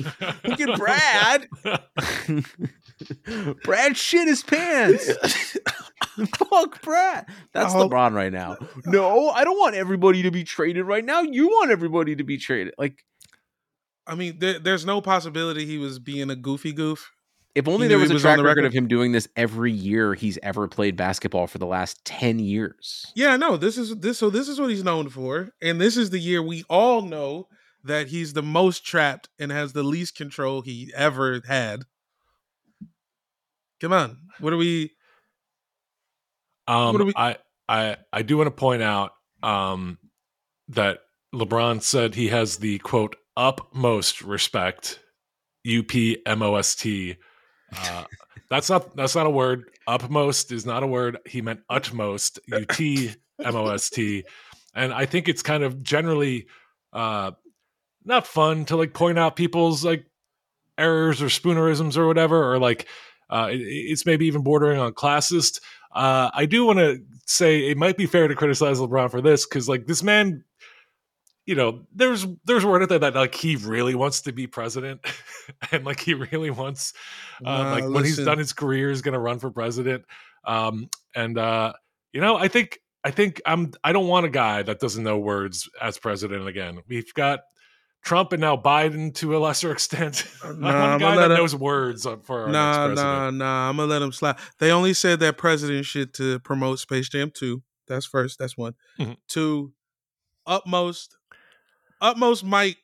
look 0.45 0.61
at 0.61 0.79
Brad. 0.79 1.49
Brad 3.65 3.97
shit 3.97 4.29
his 4.29 4.43
pants. 4.43 5.11
Fuck 6.37 6.83
Brad. 6.83 7.27
That's 7.53 7.75
Oh. 7.75 7.89
LeBron 7.89 8.13
right 8.13 8.33
now. 8.33 8.57
No, 8.87 9.31
I 9.31 9.45
don't 9.45 9.59
want 9.59 9.75
everybody 9.75 10.23
to 10.23 10.31
be 10.31 10.45
traded 10.45 10.85
right 10.87 11.05
now. 11.05 11.23
You 11.23 11.49
want 11.49 11.71
everybody 11.71 12.17
to 12.17 12.25
be 12.25 12.37
traded. 12.37 12.75
Like, 12.79 13.05
I 14.07 14.15
mean, 14.15 14.39
there, 14.39 14.59
there's 14.59 14.85
no 14.85 15.01
possibility 15.01 15.65
he 15.67 15.79
was 15.79 15.99
being 15.99 16.31
a 16.31 16.37
goofy 16.37 16.73
goof. 16.73 17.11
if 17.55 17.69
only 17.69 17.85
He 17.87 17.89
there 17.89 17.99
was 17.99 18.11
a 18.11 18.15
was 18.15 18.23
track 18.23 18.37
the 18.39 18.43
record 18.43 18.59
record. 18.65 18.67
of 18.69 18.73
him 18.75 18.89
doing 18.89 19.13
this 19.13 19.29
every 19.37 19.73
year 19.73 20.15
he's 20.15 20.39
ever 20.43 20.67
played 20.69 20.97
basketball 20.97 21.47
for 21.47 21.59
the 21.59 21.67
last 21.67 22.05
10 22.05 22.39
years. 22.39 23.07
Yeah, 23.15 23.37
no, 23.37 23.57
this 23.57 23.79
is 23.79 23.97
this. 23.97 24.19
So 24.19 24.31
this 24.31 24.49
is 24.49 24.61
what 24.61 24.71
he's 24.71 24.85
known 24.85 25.09
for, 25.09 25.51
and 25.63 25.81
this 25.81 25.97
is 25.97 26.11
the 26.11 26.19
year 26.19 26.43
we 26.43 26.65
all 26.69 27.03
know 27.03 27.47
that 27.85 28.09
he's 28.09 28.35
the 28.35 28.43
most 28.43 28.85
trapped 28.85 29.29
and 29.39 29.51
has 29.51 29.73
the 29.73 29.83
least 29.83 30.15
control 30.17 30.61
he 30.63 30.93
ever 30.95 31.41
had. 31.47 31.85
Come 33.81 33.93
on, 33.93 34.19
what 34.41 34.53
are 34.53 34.57
we? 34.59 34.93
Um, 36.67 36.95
What 36.95 37.07
we- 37.07 37.13
I, 37.17 37.37
I, 37.69 37.97
I 38.13 38.23
do 38.23 38.37
want 38.37 38.47
to 38.49 38.53
point 38.53 38.83
out 38.83 39.13
um, 39.43 39.99
that 40.69 40.99
LeBron 41.35 41.83
said 41.83 42.15
he 42.15 42.29
has 42.29 42.59
the 42.59 42.79
quote 42.79 43.17
utmost 43.37 44.23
respect, 44.23 45.01
U 45.65 45.83
P 45.83 46.21
M 46.27 46.43
O 46.43 46.57
S 46.57 46.75
T. 46.75 47.17
Uh, 47.77 48.05
that's 48.51 48.69
not 48.69 48.95
that's 48.97 49.15
not 49.15 49.27
a 49.27 49.31
word. 49.31 49.65
Upmost 49.87 50.53
is 50.53 50.67
not 50.67 50.83
a 50.83 50.87
word. 50.87 51.19
He 51.27 51.41
meant 51.43 51.61
utmost, 51.71 52.39
U 52.49 52.65
T 52.67 53.11
M 53.43 53.57
O 53.57 53.69
S 53.69 53.89
T, 53.91 54.25
and 54.75 54.93
I 54.93 55.07
think 55.07 55.29
it's 55.29 55.43
kind 55.43 55.63
of 55.63 55.83
generally 55.83 56.47
uh, 56.93 57.31
not 58.05 58.27
fun 58.27 58.65
to 58.67 58.77
like 58.77 58.93
point 58.93 59.19
out 59.19 59.37
people's 59.37 59.85
like 59.85 60.05
errors 60.77 61.23
or 61.23 61.27
spoonerisms 61.27 61.97
or 61.97 62.07
whatever, 62.07 62.53
or 62.53 62.59
like 62.59 62.87
uh, 63.31 63.49
it, 63.51 63.61
it's 63.61 64.05
maybe 64.05 64.27
even 64.27 64.43
bordering 64.43 64.79
on 64.79 64.93
classist. 64.93 65.61
Uh, 65.93 66.31
I 66.35 66.47
do 66.47 66.65
want 66.65 66.79
to 66.79 67.03
say 67.27 67.71
it 67.71 67.77
might 67.77 67.97
be 67.97 68.07
fair 68.07 68.29
to 68.29 68.35
criticize 68.35 68.79
LeBron 68.79 69.11
for 69.11 69.21
this 69.21 69.47
because, 69.47 69.69
like, 69.69 69.87
this 69.87 70.03
man, 70.03 70.45
you 71.47 71.55
know, 71.55 71.83
there's 71.95 72.27
there's 72.45 72.65
word 72.65 72.83
out 72.83 72.89
there 72.89 72.99
that 72.99 73.15
like 73.15 73.35
he 73.35 73.57
really 73.57 73.95
wants 73.95 74.21
to 74.23 74.33
be 74.33 74.47
president, 74.47 75.01
and 75.73 75.85
like 75.85 76.01
he 76.01 76.15
really 76.15 76.51
wants, 76.51 76.93
uh, 77.45 77.63
Nah, 77.63 77.73
like 77.73 77.89
when 77.89 78.05
he's 78.05 78.19
done 78.19 78.39
his 78.39 78.53
career, 78.53 78.91
is 78.91 79.03
going 79.03 79.15
to 79.15 79.21
run 79.21 79.39
for 79.39 79.51
president. 79.51 80.05
Um, 80.45 80.89
and 81.15 81.39
uh, 81.39 81.73
you 82.13 82.21
know, 82.21 82.37
I 82.37 82.49
think 82.49 82.79
I 83.05 83.11
think 83.11 83.41
I'm 83.47 83.73
I 83.83 83.93
don't 83.93 84.09
want 84.09 84.27
a 84.27 84.31
guy 84.31 84.63
that 84.63 84.81
doesn't 84.81 85.03
know 85.03 85.19
words 85.19 85.69
as 85.81 85.99
president 85.99 86.47
again. 86.47 86.81
We've 86.89 87.13
got 87.15 87.41
Trump 88.03 88.33
and 88.33 88.41
now 88.41 88.57
Biden 88.57 89.15
to 89.17 89.37
a 89.37 89.39
lesser 89.39 89.71
extent. 89.73 90.27
Nah, 90.57 90.69
I'ma 90.95 90.99
guy 90.99 91.17
let 91.17 91.29
that 91.29 91.31
him- 91.35 91.39
knows 91.39 91.55
words 91.55 92.07
for 92.25 92.43
our 92.45 92.49
Nah, 92.49 92.89
nah, 92.95 93.31
nah. 93.31 93.69
I'm 93.69 93.77
gonna 93.77 93.89
let 93.89 94.03
him 94.03 94.11
slide. 94.13 94.37
They 94.59 94.71
only 94.73 94.95
said 94.95 95.21
that 95.21 95.37
president 95.39 95.85
shit 95.87 96.15
to 96.15 96.39
promote 96.41 96.79
Space 96.79 97.09
Jam 97.09 97.31
2. 97.33 97.63
That's 97.87 98.07
first. 98.07 98.39
That's 98.39 98.57
one. 98.57 98.75
Mhm. 98.99 99.17
Two, 99.29 99.73
utmost, 100.47 101.17
utmost 102.01 102.45
might. 102.45 102.77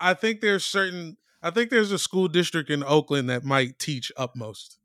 I 0.00 0.14
think 0.14 0.40
there's 0.40 0.64
certain. 0.64 1.16
I 1.42 1.50
think 1.50 1.70
there's 1.70 1.92
a 1.92 1.98
school 1.98 2.28
district 2.28 2.70
in 2.70 2.82
Oakland 2.82 3.28
that 3.28 3.44
might 3.44 3.78
teach 3.78 4.10
utmost. 4.16 4.78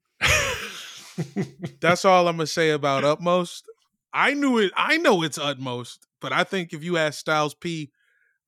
That's 1.82 2.06
all 2.06 2.28
I'm 2.28 2.36
gonna 2.38 2.47
say 2.47 2.71
about 2.71 3.04
utmost. 3.06 3.65
I 4.13 4.34
knew 4.34 4.58
it. 4.58 4.71
I 4.75 4.97
know 4.97 5.21
it's 5.23 5.38
utmost, 5.38 6.08
but 6.21 6.34
I 6.34 6.43
think 6.43 6.73
if 6.73 6.84
you 6.84 6.97
ask 6.97 7.19
Styles 7.19 7.54
P 7.54 7.91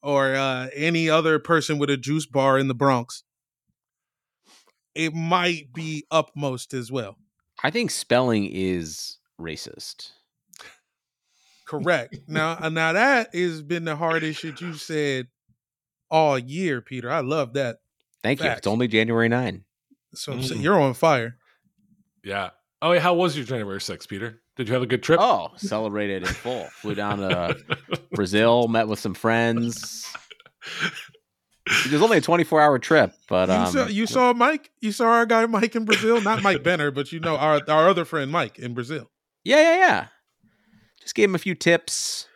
or 0.03 0.35
uh, 0.35 0.67
any 0.75 1.09
other 1.09 1.39
person 1.39 1.77
with 1.77 1.89
a 1.89 1.97
juice 1.97 2.25
bar 2.25 2.57
in 2.57 2.67
the 2.67 2.73
Bronx, 2.73 3.23
it 4.95 5.13
might 5.13 5.73
be 5.73 6.05
upmost 6.11 6.73
as 6.73 6.91
well. 6.91 7.17
I 7.63 7.69
think 7.71 7.91
spelling 7.91 8.49
is 8.51 9.17
racist. 9.39 10.11
Correct. 11.67 12.17
now, 12.27 12.57
uh, 12.59 12.69
now 12.69 12.93
that 12.93 13.33
has 13.33 13.61
been 13.61 13.85
the 13.85 13.95
hardest 13.95 14.41
shit 14.41 14.59
you 14.59 14.73
said 14.73 15.27
all 16.09 16.37
year, 16.37 16.81
Peter. 16.81 17.09
I 17.09 17.21
love 17.21 17.53
that. 17.53 17.77
Thank 18.23 18.41
you. 18.43 18.49
It's 18.49 18.67
only 18.67 18.87
January 18.87 19.29
9. 19.29 19.63
So 20.13 20.33
I'm 20.33 20.39
Mm. 20.39 20.61
you're 20.61 20.79
on 20.79 20.93
fire. 20.93 21.37
yeah. 22.23 22.49
Oh, 22.81 22.91
yeah. 22.93 22.99
How 22.99 23.13
was 23.13 23.37
your 23.37 23.45
January 23.45 23.79
6th, 23.79 24.09
Peter? 24.09 24.41
Did 24.61 24.67
you 24.67 24.75
have 24.75 24.83
a 24.83 24.85
good 24.85 25.01
trip? 25.01 25.19
Oh, 25.19 25.49
celebrated 25.55 26.21
in 26.21 26.27
full. 26.27 26.65
Flew 26.65 26.93
down 26.93 27.17
to 27.17 27.57
Brazil, 28.11 28.67
met 28.67 28.87
with 28.87 28.99
some 28.99 29.15
friends. 29.15 30.05
It 31.65 31.91
was 31.91 32.03
only 32.03 32.19
a 32.19 32.21
24 32.21 32.61
hour 32.61 32.77
trip, 32.77 33.11
but 33.27 33.49
you, 33.49 33.55
um, 33.55 33.71
saw, 33.71 33.87
you 33.87 34.05
saw 34.05 34.33
Mike. 34.33 34.69
You 34.79 34.91
saw 34.91 35.05
our 35.05 35.25
guy 35.25 35.47
Mike 35.47 35.75
in 35.75 35.85
Brazil. 35.85 36.21
Not 36.21 36.43
Mike 36.43 36.61
Benner, 36.61 36.91
but 36.91 37.11
you 37.11 37.19
know 37.19 37.37
our 37.37 37.61
our 37.67 37.89
other 37.89 38.05
friend 38.05 38.31
Mike 38.31 38.59
in 38.59 38.75
Brazil. 38.75 39.09
yeah, 39.43 39.61
yeah, 39.61 39.77
yeah. 39.77 40.07
Just 40.99 41.15
gave 41.15 41.29
him 41.29 41.33
a 41.33 41.39
few 41.39 41.55
tips. 41.55 42.27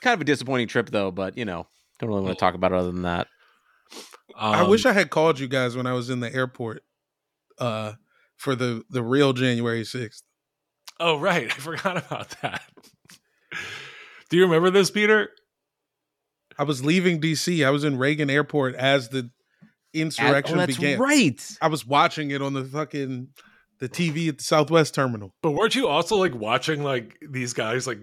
kind 0.00 0.14
of 0.14 0.20
a 0.20 0.24
disappointing 0.24 0.66
trip, 0.66 0.90
though, 0.90 1.12
but 1.12 1.38
you 1.38 1.44
know, 1.44 1.68
don't 2.00 2.10
really 2.10 2.22
want 2.22 2.36
to 2.36 2.40
talk 2.40 2.56
about 2.56 2.72
it 2.72 2.78
other 2.78 2.90
than 2.90 3.02
that. 3.02 3.28
I 4.36 4.64
wish 4.64 4.84
I 4.84 4.92
had 4.92 5.10
called 5.10 5.38
you 5.38 5.46
guys 5.46 5.76
when 5.76 5.86
I 5.86 5.92
was 5.92 6.10
in 6.10 6.18
the 6.18 6.34
airport 6.34 6.82
uh, 7.60 7.92
for 8.38 8.54
the 8.54 8.84
the 8.88 9.02
real 9.02 9.34
January 9.34 9.84
sixth. 9.84 10.22
Oh, 10.98 11.18
right. 11.18 11.46
I 11.50 11.54
forgot 11.54 11.98
about 11.98 12.30
that. 12.42 12.62
Do 14.30 14.36
you 14.36 14.44
remember 14.44 14.70
this, 14.70 14.90
Peter? 14.90 15.30
I 16.58 16.64
was 16.64 16.84
leaving 16.84 17.20
DC. 17.20 17.64
I 17.64 17.70
was 17.70 17.84
in 17.84 17.98
Reagan 17.98 18.30
Airport 18.30 18.74
as 18.74 19.10
the 19.10 19.30
oh, 19.30 19.68
insurrection 19.92 20.56
oh, 20.56 20.60
that's 20.60 20.76
began. 20.76 20.98
right. 20.98 21.56
I 21.60 21.68
was 21.68 21.86
watching 21.86 22.30
it 22.30 22.42
on 22.42 22.52
the 22.52 22.64
fucking 22.64 23.28
the 23.78 23.88
TV 23.88 24.28
at 24.28 24.38
the 24.38 24.44
Southwest 24.44 24.94
Terminal. 24.94 25.34
But 25.42 25.52
weren't 25.52 25.74
you 25.74 25.86
also 25.86 26.16
like 26.16 26.34
watching 26.34 26.82
like 26.82 27.16
these 27.28 27.52
guys 27.52 27.86
like 27.86 28.00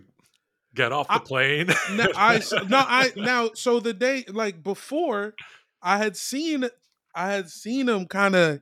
get 0.73 0.91
off 0.91 1.07
the 1.07 1.15
I- 1.15 1.19
plane? 1.19 1.67
No, 1.91 2.07
I 2.15 2.41
no, 2.67 2.77
I 2.77 3.11
now 3.15 3.49
so 3.53 3.79
the 3.79 3.93
day 3.93 4.25
like 4.29 4.63
before, 4.63 5.35
I 5.81 5.97
had 5.97 6.15
seen 6.15 6.65
I 7.13 7.31
had 7.31 7.49
seen 7.49 7.87
them 7.87 8.05
kind 8.07 8.35
of 8.35 8.61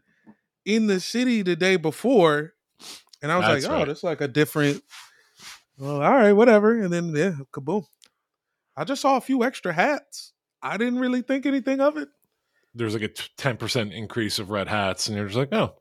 in 0.66 0.88
the 0.88 1.00
city 1.00 1.42
the 1.42 1.56
day 1.56 1.76
before, 1.76 2.54
and 3.22 3.32
I 3.32 3.38
was 3.38 3.48
That's 3.48 3.66
like, 3.66 3.72
oh, 3.72 3.78
right. 3.80 3.88
that's 3.88 4.04
like 4.04 4.22
a 4.22 4.28
different. 4.28 4.84
Well, 5.78 6.02
all 6.02 6.12
right, 6.12 6.34
whatever, 6.34 6.80
and 6.80 6.94
then 6.94 7.16
yeah, 7.16 7.34
kaboom. 7.52 7.86
I 8.78 8.84
just 8.84 9.02
saw 9.02 9.18
a 9.18 9.22
few 9.22 9.44
extra 9.44 9.74
hats. 9.74 10.34
I 10.62 10.78
didn't 10.78 11.00
really 11.00 11.22
think 11.22 11.46
anything 11.46 11.82
of 11.82 11.98
it. 11.98 12.10
There's 12.76 12.94
like 12.94 13.04
a 13.04 13.08
ten 13.38 13.58
percent 13.58 13.94
increase 13.94 14.40
of 14.40 14.50
red 14.50 14.68
hats, 14.68 15.08
and 15.08 15.18
you're 15.18 15.28
just 15.28 15.38
like, 15.38 15.54
oh, 15.54 15.76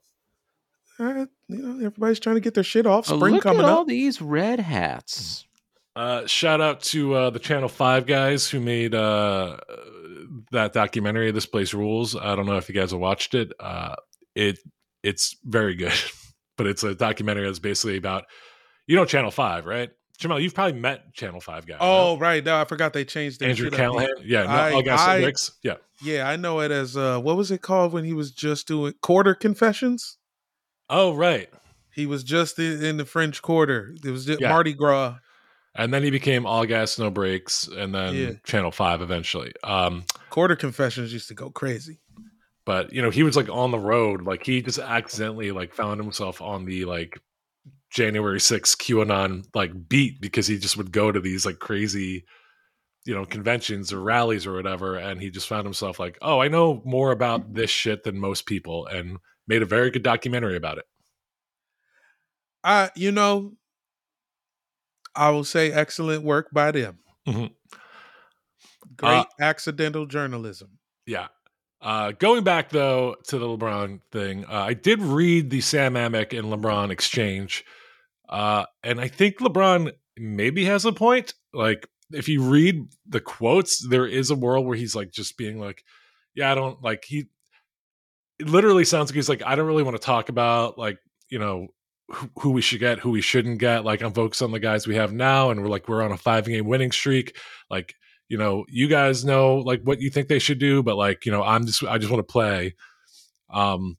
All 0.98 1.06
right, 1.06 1.28
you 1.48 1.58
know, 1.58 1.76
everybody's 1.86 2.20
trying 2.20 2.36
to 2.36 2.40
get 2.40 2.54
their 2.54 2.64
shit 2.64 2.86
off. 2.86 3.10
Oh, 3.10 3.16
Spring 3.16 3.34
look 3.34 3.42
coming 3.42 3.64
at 3.64 3.68
all 3.68 3.84
these 3.84 4.20
red 4.20 4.60
hats. 4.60 5.46
Uh, 5.94 6.26
shout 6.26 6.60
out 6.62 6.80
to 6.80 7.14
uh, 7.14 7.30
the 7.30 7.38
Channel 7.38 7.68
Five 7.68 8.06
guys 8.06 8.48
who 8.48 8.60
made 8.60 8.94
uh, 8.94 9.58
that 10.50 10.72
documentary. 10.72 11.30
This 11.32 11.46
place 11.46 11.74
rules. 11.74 12.16
I 12.16 12.34
don't 12.34 12.46
know 12.46 12.56
if 12.56 12.68
you 12.68 12.74
guys 12.74 12.92
have 12.92 13.00
watched 13.00 13.34
it. 13.34 13.52
It 14.34 14.58
it's 15.02 15.36
very 15.44 15.74
good, 15.74 15.92
but 16.56 16.66
it's 16.66 16.82
a 16.82 16.94
documentary 16.94 17.46
that's 17.46 17.58
basically 17.58 17.96
about 17.96 18.24
you 18.86 18.96
know 18.96 19.04
Channel 19.04 19.30
Five, 19.30 19.66
right? 19.66 19.90
Jamal, 20.18 20.38
you've 20.38 20.54
probably 20.54 20.78
met 20.78 21.12
Channel 21.14 21.40
Five 21.40 21.66
guy. 21.66 21.76
Oh 21.80 22.14
no? 22.14 22.20
right, 22.20 22.44
no, 22.44 22.60
I 22.60 22.64
forgot 22.64 22.92
they 22.92 23.04
changed 23.04 23.42
Andrew. 23.42 23.70
Callaghan. 23.70 24.10
Yeah, 24.24 24.44
no, 24.44 24.48
I- 24.50 25.16
I- 25.16 25.20
Bricks. 25.20 25.52
Yeah, 25.62 25.76
Yeah, 26.02 26.28
I 26.28 26.36
know 26.36 26.60
it 26.60 26.70
as 26.70 26.96
uh, 26.96 27.18
what 27.18 27.36
was 27.36 27.50
it 27.50 27.62
called 27.62 27.92
when 27.92 28.04
he 28.04 28.12
was 28.12 28.30
just 28.30 28.68
doing 28.68 28.94
quarter 29.02 29.34
confessions? 29.34 30.18
Oh 30.88 31.14
right. 31.14 31.48
He 31.94 32.06
was 32.06 32.22
just 32.24 32.58
in, 32.58 32.82
in 32.84 32.96
the 32.98 33.04
French 33.04 33.42
Quarter. 33.42 33.94
It 34.04 34.10
was 34.10 34.24
just 34.24 34.40
Yeah. 34.40 34.48
Mardi 34.50 34.72
Gras. 34.74 35.16
And 35.74 35.92
then 35.92 36.02
he 36.02 36.10
became 36.10 36.46
All 36.46 36.64
Gas 36.66 36.98
No 36.98 37.10
Brakes, 37.10 37.66
and 37.66 37.94
then 37.94 38.14
Yeah. 38.14 38.30
Channel 38.44 38.70
Five 38.70 39.00
eventually. 39.02 39.52
Um, 39.64 40.04
Quarter 40.30 40.56
confessions 40.56 41.12
used 41.12 41.28
to 41.28 41.34
go 41.34 41.50
crazy. 41.50 42.00
But 42.64 42.92
you 42.92 43.02
know 43.02 43.10
he 43.10 43.22
was 43.22 43.36
like 43.36 43.48
on 43.48 43.70
the 43.70 43.78
road 43.78 44.22
like 44.22 44.44
he 44.44 44.62
just 44.62 44.78
accidentally 44.78 45.50
like 45.52 45.74
found 45.74 46.00
himself 46.00 46.40
on 46.40 46.64
the 46.64 46.84
like 46.84 47.18
january 47.90 48.38
6th 48.38 48.76
qanon 48.76 49.44
like 49.54 49.88
beat 49.88 50.20
because 50.20 50.46
he 50.46 50.58
just 50.58 50.76
would 50.76 50.92
go 50.92 51.12
to 51.12 51.20
these 51.20 51.44
like 51.46 51.58
crazy 51.58 52.24
you 53.04 53.14
know 53.14 53.24
conventions 53.24 53.92
or 53.92 54.00
rallies 54.00 54.46
or 54.46 54.54
whatever 54.54 54.96
and 54.96 55.20
he 55.20 55.30
just 55.30 55.48
found 55.48 55.64
himself 55.64 55.98
like 55.98 56.18
oh 56.22 56.40
i 56.40 56.48
know 56.48 56.80
more 56.84 57.12
about 57.12 57.52
this 57.54 57.70
shit 57.70 58.04
than 58.04 58.18
most 58.18 58.46
people 58.46 58.86
and 58.86 59.18
made 59.48 59.62
a 59.62 59.66
very 59.66 59.90
good 59.90 60.02
documentary 60.02 60.56
about 60.56 60.78
it 60.78 60.84
I, 62.64 62.90
you 62.94 63.10
know, 63.10 63.54
I 65.16 65.30
will 65.30 65.42
say 65.44 65.72
excellent 65.72 66.22
work 66.22 66.50
by 66.52 66.70
them. 66.70 67.00
Mhm. 67.26 67.52
Great 68.96 69.10
Uh, 69.10 69.24
accidental 69.40 70.06
journalism. 70.06 70.78
yeah 71.06 71.26
Uh, 71.82 72.12
going 72.12 72.44
back 72.44 72.70
though 72.70 73.16
to 73.24 73.38
the 73.38 73.46
LeBron 73.46 74.00
thing, 74.12 74.44
uh, 74.44 74.52
I 74.68 74.74
did 74.74 75.02
read 75.02 75.50
the 75.50 75.60
Sam 75.60 75.94
Amick 75.94 76.36
and 76.38 76.48
LeBron 76.48 76.90
exchange, 76.90 77.64
uh, 78.28 78.66
and 78.84 79.00
I 79.00 79.08
think 79.08 79.38
LeBron 79.38 79.92
maybe 80.16 80.64
has 80.66 80.84
a 80.84 80.92
point. 80.92 81.34
Like 81.52 81.88
if 82.12 82.28
you 82.28 82.42
read 82.42 82.86
the 83.08 83.20
quotes, 83.20 83.84
there 83.88 84.06
is 84.06 84.30
a 84.30 84.36
world 84.36 84.64
where 84.64 84.76
he's 84.76 84.94
like 84.94 85.10
just 85.10 85.36
being 85.36 85.58
like, 85.58 85.82
"Yeah, 86.36 86.52
I 86.52 86.54
don't 86.54 86.80
like 86.82 87.04
he." 87.04 87.26
It 88.38 88.48
literally 88.48 88.84
sounds 88.84 89.10
like 89.10 89.16
he's 89.16 89.28
like, 89.28 89.42
"I 89.44 89.56
don't 89.56 89.66
really 89.66 89.82
want 89.82 89.96
to 89.96 90.02
talk 90.02 90.28
about 90.28 90.78
like 90.78 90.98
you 91.30 91.40
know 91.40 91.66
who, 92.12 92.30
who 92.38 92.50
we 92.50 92.60
should 92.62 92.80
get, 92.80 93.00
who 93.00 93.10
we 93.10 93.22
shouldn't 93.22 93.58
get. 93.58 93.84
Like 93.84 94.02
I'm 94.02 94.12
focused 94.12 94.42
on 94.42 94.52
the 94.52 94.60
guys 94.60 94.86
we 94.86 94.94
have 94.96 95.12
now, 95.12 95.50
and 95.50 95.60
we're 95.60 95.68
like 95.68 95.88
we're 95.88 96.02
on 96.02 96.12
a 96.12 96.16
five 96.16 96.44
game 96.46 96.66
winning 96.66 96.92
streak. 96.92 97.36
Like 97.68 97.96
you 98.32 98.38
know, 98.38 98.64
you 98.66 98.88
guys 98.88 99.26
know 99.26 99.56
like 99.56 99.82
what 99.82 100.00
you 100.00 100.08
think 100.08 100.28
they 100.28 100.38
should 100.38 100.58
do, 100.58 100.82
but 100.82 100.96
like, 100.96 101.26
you 101.26 101.30
know, 101.30 101.42
I'm 101.42 101.66
just 101.66 101.84
I 101.84 101.98
just 101.98 102.10
want 102.10 102.26
to 102.26 102.32
play. 102.32 102.74
Um 103.50 103.98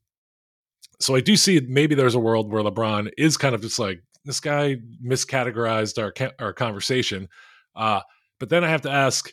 so 0.98 1.14
I 1.14 1.20
do 1.20 1.36
see 1.36 1.60
maybe 1.60 1.94
there's 1.94 2.16
a 2.16 2.20
world 2.20 2.52
where 2.52 2.64
LeBron 2.64 3.12
is 3.16 3.36
kind 3.36 3.54
of 3.54 3.62
just 3.62 3.78
like 3.78 4.02
this 4.24 4.40
guy 4.40 4.78
miscategorized 5.06 6.02
our 6.02 6.12
our 6.40 6.52
conversation. 6.52 7.28
Uh 7.76 8.00
but 8.40 8.48
then 8.48 8.64
I 8.64 8.70
have 8.70 8.82
to 8.82 8.90
ask 8.90 9.32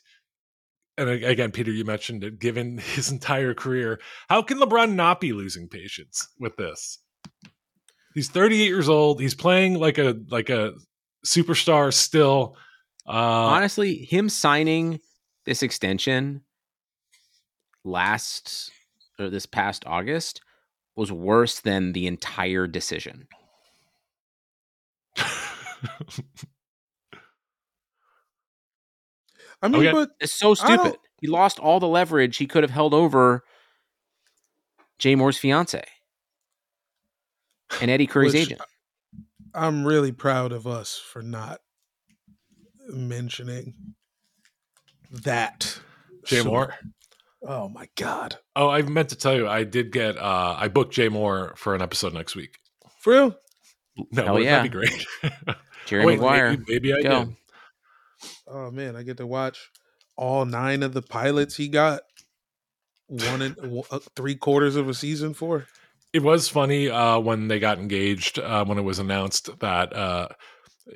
and 0.99 1.09
again, 1.09 1.49
Peter, 1.49 1.71
you 1.71 1.83
mentioned 1.83 2.23
it. 2.23 2.37
Given 2.37 2.77
his 2.93 3.11
entire 3.11 3.55
career, 3.55 3.99
how 4.29 4.43
can 4.43 4.59
LeBron 4.59 4.93
not 4.93 5.19
be 5.19 5.33
losing 5.33 5.67
patience 5.67 6.27
with 6.39 6.57
this? 6.57 6.99
He's 8.13 8.29
38 8.29 8.65
years 8.65 8.87
old. 8.87 9.19
He's 9.19 9.33
playing 9.33 9.79
like 9.79 9.97
a 9.97 10.15
like 10.29 10.51
a 10.51 10.73
superstar 11.25 11.91
still. 11.91 12.55
Uh, 13.07 13.11
Honestly, 13.11 13.95
him 13.95 14.29
signing 14.29 14.99
this 15.45 15.63
extension 15.63 16.41
last 17.83 18.71
or 19.19 19.29
this 19.29 19.45
past 19.45 19.83
August 19.85 20.41
was 20.95 21.11
worse 21.11 21.59
than 21.59 21.93
the 21.93 22.07
entire 22.07 22.67
decision. 22.67 23.27
I 29.63 29.67
mean, 29.67 29.87
okay. 29.87 29.91
but 29.91 30.09
it's 30.19 30.33
so 30.33 30.53
stupid. 30.53 30.97
He 31.19 31.27
lost 31.27 31.59
all 31.59 31.79
the 31.79 31.87
leverage 31.87 32.37
he 32.37 32.47
could 32.47 32.63
have 32.63 32.71
held 32.71 32.93
over 32.93 33.43
Jay 34.97 35.15
Mohr's 35.15 35.37
fiance 35.37 35.83
and 37.79 37.91
Eddie 37.91 38.07
Curry's 38.07 38.35
agent. 38.35 38.61
I'm 39.53 39.85
really 39.85 40.11
proud 40.11 40.51
of 40.51 40.65
us 40.65 40.97
for 40.97 41.21
not 41.21 41.61
mentioning 42.91 43.73
that. 45.11 45.79
Jay 46.25 46.41
Mohr. 46.41 46.73
Oh 47.43 47.69
my 47.69 47.89
god. 47.95 48.37
Oh, 48.55 48.69
I 48.69 48.83
meant 48.83 49.09
to 49.09 49.15
tell 49.15 49.35
you, 49.35 49.47
I 49.47 49.63
did 49.63 49.91
get. 49.91 50.17
uh 50.17 50.55
I 50.57 50.67
booked 50.67 50.93
Jay 50.93 51.09
Mohr 51.09 51.57
for 51.57 51.73
an 51.73 51.81
episode 51.81 52.13
next 52.13 52.35
week. 52.35 52.57
For 52.99 53.13
real? 53.13 53.35
No, 54.11 54.25
Hell 54.25 54.39
yeah. 54.39 54.57
that'd 54.57 54.71
be 54.71 54.77
great. 54.77 55.05
Jerry 55.85 56.03
oh, 56.03 56.07
wait, 56.07 56.19
Maguire. 56.19 56.51
Maybe, 56.51 56.63
maybe 56.67 56.93
I 56.93 57.01
Go. 57.01 57.25
did. 57.25 57.35
Oh 58.47 58.71
man, 58.71 58.95
I 58.95 59.03
get 59.03 59.17
to 59.17 59.27
watch 59.27 59.71
all 60.15 60.45
nine 60.45 60.83
of 60.83 60.93
the 60.93 61.01
pilots 61.01 61.57
he 61.57 61.67
got. 61.67 62.01
One 63.07 63.41
and 63.41 63.83
uh, 63.91 63.99
three 64.15 64.35
quarters 64.35 64.75
of 64.75 64.87
a 64.87 64.93
season 64.93 65.33
for. 65.33 65.65
It 66.13 66.23
was 66.23 66.47
funny 66.47 66.89
uh, 66.89 67.19
when 67.19 67.47
they 67.47 67.59
got 67.59 67.79
engaged 67.79 68.37
uh, 68.39 68.63
when 68.65 68.77
it 68.77 68.83
was 68.83 68.99
announced 68.99 69.49
that 69.59 69.93
uh, 69.95 70.27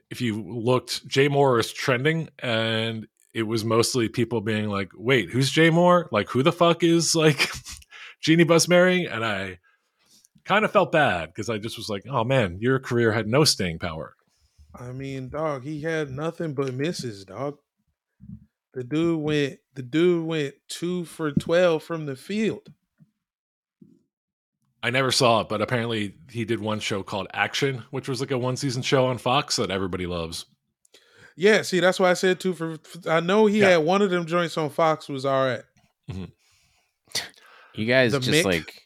if 0.10 0.22
you 0.22 0.42
looked, 0.42 1.08
Jay 1.08 1.30
Mohr 1.30 1.60
is 1.60 1.72
trending, 1.72 2.30
and 2.40 3.08
it 3.34 3.44
was 3.44 3.66
mostly 3.66 4.10
people 4.10 4.42
being 4.42 4.70
like, 4.70 4.92
"Wait, 4.96 5.30
who's 5.30 5.52
Jay 5.52 5.70
Mohr? 5.70 6.08
Like, 6.12 6.30
who 6.30 6.44
the 6.44 6.52
fuck 6.52 6.84
is 6.84 7.16
like 7.16 7.50
Jeanie 8.22 8.44
Buss 8.44 8.68
marrying?" 8.68 9.08
And 9.08 9.26
I 9.26 9.60
kind 10.46 10.66
of 10.66 10.72
felt 10.72 10.92
bad 10.92 11.30
because 11.30 11.50
I 11.50 11.58
just 11.58 11.78
was 11.78 11.90
like, 11.90 12.04
"Oh 12.10 12.24
man, 12.24 12.58
your 12.60 12.80
career 12.80 13.12
had 13.12 13.28
no 13.28 13.44
staying 13.44 13.80
power." 13.80 14.16
I 14.74 14.92
mean, 14.92 15.30
dog, 15.30 15.64
he 15.64 15.82
had 15.82 16.12
nothing 16.12 16.54
but 16.54 16.74
misses, 16.74 17.26
dog. 17.26 17.58
The 18.74 18.84
dude 18.84 19.22
went. 19.22 19.60
The 19.74 19.84
dude 19.84 20.26
went 20.26 20.56
two 20.68 21.06
for 21.06 21.32
twelve 21.32 21.84
from 21.84 22.06
the 22.06 22.16
field. 22.16 22.74
I 24.86 24.92
never 24.92 25.12
saw 25.12 25.42
it, 25.42 25.50
but 25.50 25.64
apparently 25.64 26.14
he 26.30 26.46
did 26.46 26.60
one 26.60 26.80
show 26.80 27.02
called 27.02 27.26
Action, 27.34 27.84
which 27.90 28.08
was 28.08 28.20
like 28.20 28.30
a 28.30 28.38
one 28.38 28.56
season 28.56 28.84
show 28.84 29.08
on 29.08 29.18
Fox 29.18 29.56
that 29.56 29.72
everybody 29.72 30.06
loves. 30.06 30.46
Yeah, 31.36 31.64
see, 31.64 31.80
that's 31.80 32.00
why 32.00 32.12
I 32.12 32.14
said 32.14 32.40
two 32.40 32.54
for. 32.54 32.78
I 33.10 33.20
know 33.20 33.48
he 33.48 33.62
yeah. 33.62 33.70
had 33.70 33.78
one 33.78 34.04
of 34.04 34.12
them 34.12 34.28
joints 34.28 34.56
on 34.60 34.70
Fox 34.70 35.10
was 35.10 35.26
all 35.26 35.44
right. 35.44 35.64
mm-hmm. 36.12 36.26
You 37.74 37.88
guys 37.88 38.12
the 38.12 38.20
just 38.20 38.46
Mick? 38.46 38.46
like 38.46 38.84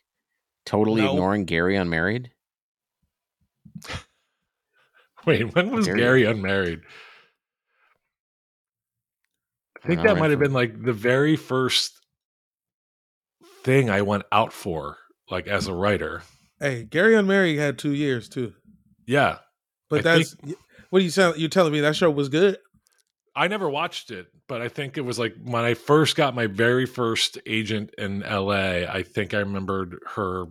totally 0.65 1.01
no. 1.01 1.09
ignoring 1.09 1.43
Gary 1.43 1.75
Unmarried. 1.75 2.31
Wait, 5.25 5.53
when 5.53 5.69
was 5.69 5.85
Gary, 5.85 5.99
Gary 5.99 6.23
Unmarried? 6.23 6.79
I 9.83 9.87
think 9.87 9.99
I 9.99 10.03
that 10.03 10.17
might 10.17 10.31
have 10.31 10.39
been 10.39 10.53
like 10.53 10.81
the 10.81 10.93
very 10.93 11.35
first 11.35 11.99
thing 13.65 13.89
I 13.89 14.01
went 14.01 14.23
out 14.31 14.53
for 14.53 14.98
like 15.29 15.47
as 15.47 15.67
a 15.67 15.73
writer. 15.73 16.23
Hey, 16.59 16.83
Gary 16.83 17.15
Unmarried 17.15 17.57
had 17.57 17.77
two 17.77 17.93
years 17.93 18.29
too. 18.29 18.53
Yeah, 19.05 19.39
but 19.89 19.99
I 19.99 20.01
that's 20.01 20.33
think, 20.33 20.57
what 20.89 21.01
are 21.01 21.03
you 21.03 21.09
saying? 21.09 21.35
You're 21.37 21.49
telling 21.49 21.73
me 21.73 21.81
that 21.81 21.95
show 21.95 22.11
was 22.11 22.29
good? 22.29 22.57
I 23.35 23.47
never 23.47 23.69
watched 23.69 24.11
it, 24.11 24.27
but 24.47 24.61
I 24.61 24.67
think 24.67 24.97
it 24.97 25.01
was 25.01 25.17
like 25.17 25.33
when 25.43 25.63
I 25.63 25.73
first 25.73 26.15
got 26.15 26.35
my 26.35 26.47
very 26.47 26.85
first 26.85 27.37
agent 27.45 27.93
in 27.97 28.21
LA. 28.21 28.85
I 28.89 29.03
think 29.03 29.33
I 29.33 29.39
remembered 29.39 29.99
her 30.15 30.47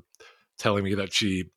telling 0.58 0.84
me 0.84 0.94
that 0.94 1.12
she 1.12 1.50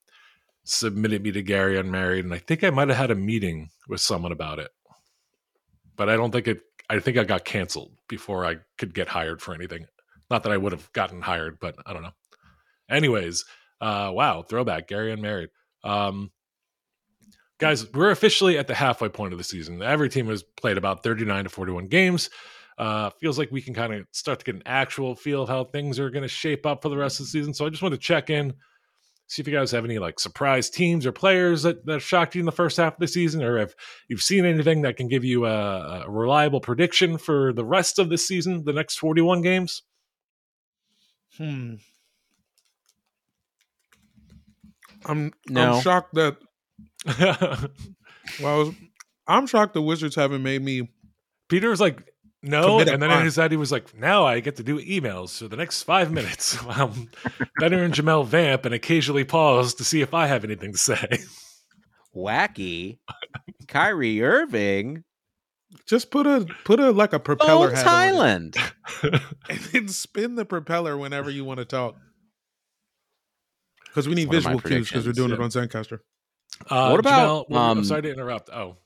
submitted 0.63 1.23
me 1.23 1.31
to 1.31 1.41
Gary 1.41 1.79
Unmarried, 1.79 2.25
and 2.25 2.33
I 2.33 2.39
think 2.39 2.63
I 2.63 2.69
might 2.69 2.89
have 2.89 2.97
had 2.97 3.11
a 3.11 3.15
meeting 3.15 3.69
with 3.87 4.01
someone 4.01 4.31
about 4.31 4.59
it. 4.59 4.71
But 5.95 6.09
I 6.09 6.15
don't 6.15 6.31
think 6.31 6.47
it. 6.47 6.61
I 6.89 6.99
think 6.99 7.17
I 7.17 7.23
got 7.23 7.45
canceled 7.45 7.93
before 8.09 8.45
I 8.45 8.57
could 8.77 8.93
get 8.93 9.07
hired 9.07 9.41
for 9.41 9.53
anything. 9.53 9.85
Not 10.29 10.43
that 10.43 10.51
I 10.51 10.57
would 10.57 10.73
have 10.73 10.91
gotten 10.91 11.21
hired, 11.21 11.59
but 11.59 11.75
I 11.85 11.93
don't 11.93 12.03
know. 12.03 12.11
Anyways, 12.91 13.45
uh, 13.79 14.11
wow, 14.13 14.43
throwback, 14.43 14.87
Gary 14.87 15.11
Unmarried. 15.11 15.49
Um, 15.83 16.31
guys, 17.57 17.91
we're 17.93 18.11
officially 18.11 18.57
at 18.57 18.67
the 18.67 18.75
halfway 18.75 19.09
point 19.09 19.33
of 19.33 19.37
the 19.37 19.43
season. 19.43 19.81
Every 19.81 20.09
team 20.09 20.27
has 20.27 20.43
played 20.43 20.77
about 20.77 21.03
39 21.03 21.45
to 21.45 21.49
41 21.49 21.87
games. 21.87 22.29
Uh, 22.77 23.11
feels 23.19 23.37
like 23.37 23.51
we 23.51 23.61
can 23.61 23.73
kind 23.73 23.93
of 23.93 24.07
start 24.11 24.39
to 24.39 24.45
get 24.45 24.55
an 24.55 24.63
actual 24.65 25.15
feel 25.15 25.43
of 25.43 25.49
how 25.49 25.63
things 25.63 25.99
are 25.99 26.09
going 26.09 26.23
to 26.23 26.27
shape 26.27 26.65
up 26.65 26.81
for 26.81 26.89
the 26.89 26.97
rest 26.97 27.19
of 27.19 27.25
the 27.25 27.29
season. 27.29 27.53
So 27.53 27.65
I 27.65 27.69
just 27.69 27.81
want 27.81 27.93
to 27.93 27.99
check 27.99 28.29
in, 28.29 28.53
see 29.27 29.41
if 29.41 29.47
you 29.47 29.53
guys 29.53 29.71
have 29.71 29.85
any 29.85 29.99
like 29.99 30.19
surprise 30.19 30.69
teams 30.69 31.05
or 31.05 31.11
players 31.11 31.63
that, 31.63 31.85
that 31.85 32.01
shocked 32.01 32.35
you 32.35 32.39
in 32.39 32.45
the 32.45 32.51
first 32.51 32.77
half 32.77 32.93
of 32.93 32.99
the 32.99 33.07
season, 33.07 33.43
or 33.43 33.57
if 33.57 33.75
you've 34.09 34.21
seen 34.21 34.45
anything 34.45 34.81
that 34.81 34.97
can 34.97 35.07
give 35.07 35.23
you 35.23 35.45
a, 35.45 36.03
a 36.05 36.09
reliable 36.09 36.59
prediction 36.59 37.17
for 37.17 37.53
the 37.53 37.65
rest 37.65 37.99
of 37.99 38.09
the 38.09 38.17
season, 38.17 38.63
the 38.63 38.73
next 38.73 38.97
41 38.97 39.41
games. 39.41 39.83
Hmm. 41.37 41.75
I'm 45.05 45.33
no. 45.47 45.73
I'm 45.73 45.81
shocked 45.81 46.13
that. 46.15 46.37
well, 48.41 48.73
I'm 49.27 49.47
shocked 49.47 49.73
the 49.73 49.81
Wizards 49.81 50.15
haven't 50.15 50.43
made 50.43 50.61
me. 50.61 50.89
Peter 51.49 51.69
was 51.69 51.81
like, 51.81 52.11
no, 52.43 52.79
and 52.79 53.01
then 53.01 53.11
in 53.11 53.23
his 53.23 53.35
head 53.35 53.51
he 53.51 53.57
was 53.57 53.71
like, 53.71 53.95
now 53.95 54.25
I 54.25 54.39
get 54.39 54.55
to 54.55 54.63
do 54.63 54.79
emails 54.79 55.37
for 55.37 55.47
the 55.47 55.57
next 55.57 55.83
five 55.83 56.11
minutes. 56.11 56.57
I'm 56.69 57.09
better 57.59 57.83
and 57.83 57.93
Jamel 57.93 58.25
Vamp 58.25 58.65
and 58.65 58.73
occasionally 58.73 59.23
pause 59.23 59.75
to 59.75 59.83
see 59.83 60.01
if 60.01 60.13
I 60.13 60.27
have 60.27 60.43
anything 60.43 60.71
to 60.71 60.77
say. 60.77 61.19
Wacky, 62.15 62.97
Kyrie 63.67 64.23
Irving. 64.23 65.03
Just 65.85 66.11
put 66.11 66.27
a 66.27 66.45
put 66.65 66.79
a 66.79 66.91
like 66.91 67.13
a 67.13 67.19
propeller 67.19 67.67
Bones 67.67 67.79
hat 67.79 67.87
Hyland, 67.87 68.57
and 69.03 69.59
then 69.71 69.87
spin 69.87 70.35
the 70.35 70.43
propeller 70.43 70.97
whenever 70.97 71.29
you 71.29 71.45
want 71.45 71.59
to 71.59 71.65
talk. 71.65 71.95
Because 73.91 74.07
we 74.07 74.15
need 74.15 74.31
visual 74.31 74.59
cues 74.61 74.87
because 74.87 75.05
we're 75.05 75.11
doing 75.11 75.29
yeah. 75.29 75.35
it 75.35 75.41
on 75.41 75.49
Zencastr. 75.49 75.99
Uh, 76.69 76.89
what 76.89 76.99
about? 76.99 77.49
Jamel, 77.49 77.55
um, 77.57 77.77
I'm 77.79 77.83
sorry 77.83 78.03
to 78.03 78.11
interrupt. 78.11 78.49
Oh, 78.49 78.77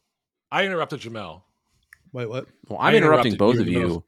I 0.51 0.65
interrupted 0.65 1.01
Jamel. 1.01 1.43
Wait, 2.11 2.27
what? 2.27 2.47
Well, 2.67 2.79
I'm 2.81 2.95
interrupting 2.95 3.35
both 3.35 3.59
of 3.59 3.67
you. 3.67 4.03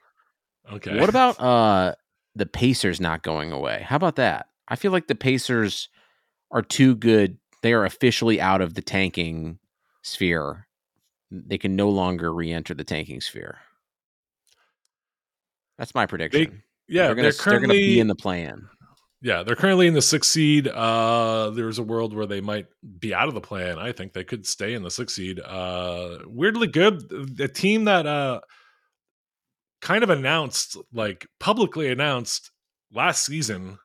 Okay. 0.71 0.99
What 0.99 1.09
about 1.09 1.39
uh 1.39 1.93
the 2.35 2.47
Pacers 2.47 2.99
not 2.99 3.21
going 3.21 3.51
away? 3.51 3.85
How 3.87 3.95
about 3.95 4.15
that? 4.15 4.47
I 4.67 4.75
feel 4.75 4.91
like 4.91 5.07
the 5.07 5.15
Pacers 5.15 5.89
are 6.51 6.61
too 6.61 6.95
good. 6.95 7.37
They 7.61 7.73
are 7.73 7.85
officially 7.85 8.41
out 8.41 8.61
of 8.61 8.73
the 8.73 8.81
tanking 8.81 9.59
sphere. 10.01 10.67
They 11.29 11.57
can 11.57 11.75
no 11.75 11.89
longer 11.89 12.33
re-enter 12.33 12.73
the 12.73 12.83
tanking 12.83 13.21
sphere. 13.21 13.59
That's 15.77 15.93
my 15.93 16.05
prediction. 16.05 16.63
They, 16.87 16.95
yeah, 16.95 17.07
they're 17.07 17.15
gonna, 17.15 17.29
they're 17.29 17.33
currently 17.33 17.67
they're 17.67 17.75
be 17.75 17.99
in 17.99 18.07
the 18.07 18.15
plan. 18.15 18.69
Yeah, 19.27 19.43
they're 19.43 19.57
currently 19.57 19.87
in 19.87 19.93
the 19.93 20.01
sixth 20.01 20.31
seed. 20.31 20.69
Uh, 20.69 21.49
there's 21.49 21.79
a 21.79 21.83
world 21.83 22.13
where 22.13 22.25
they 22.25 22.39
might 22.39 22.67
be 22.97 23.13
out 23.13 23.27
of 23.27 23.33
the 23.33 23.41
plan. 23.41 23.77
I 23.77 23.91
think 23.91 24.13
they 24.13 24.23
could 24.23 24.47
stay 24.47 24.73
in 24.73 24.83
the 24.83 24.89
sixth 24.89 25.17
seed. 25.17 25.41
Uh, 25.41 26.19
weirdly 26.25 26.67
good. 26.67 27.09
The 27.35 27.49
team 27.49 27.83
that 27.83 28.05
uh, 28.05 28.39
kind 29.81 30.05
of 30.05 30.09
announced, 30.09 30.77
like 30.93 31.27
publicly 31.41 31.91
announced 31.91 32.51
last 32.93 33.25
season 33.25 33.79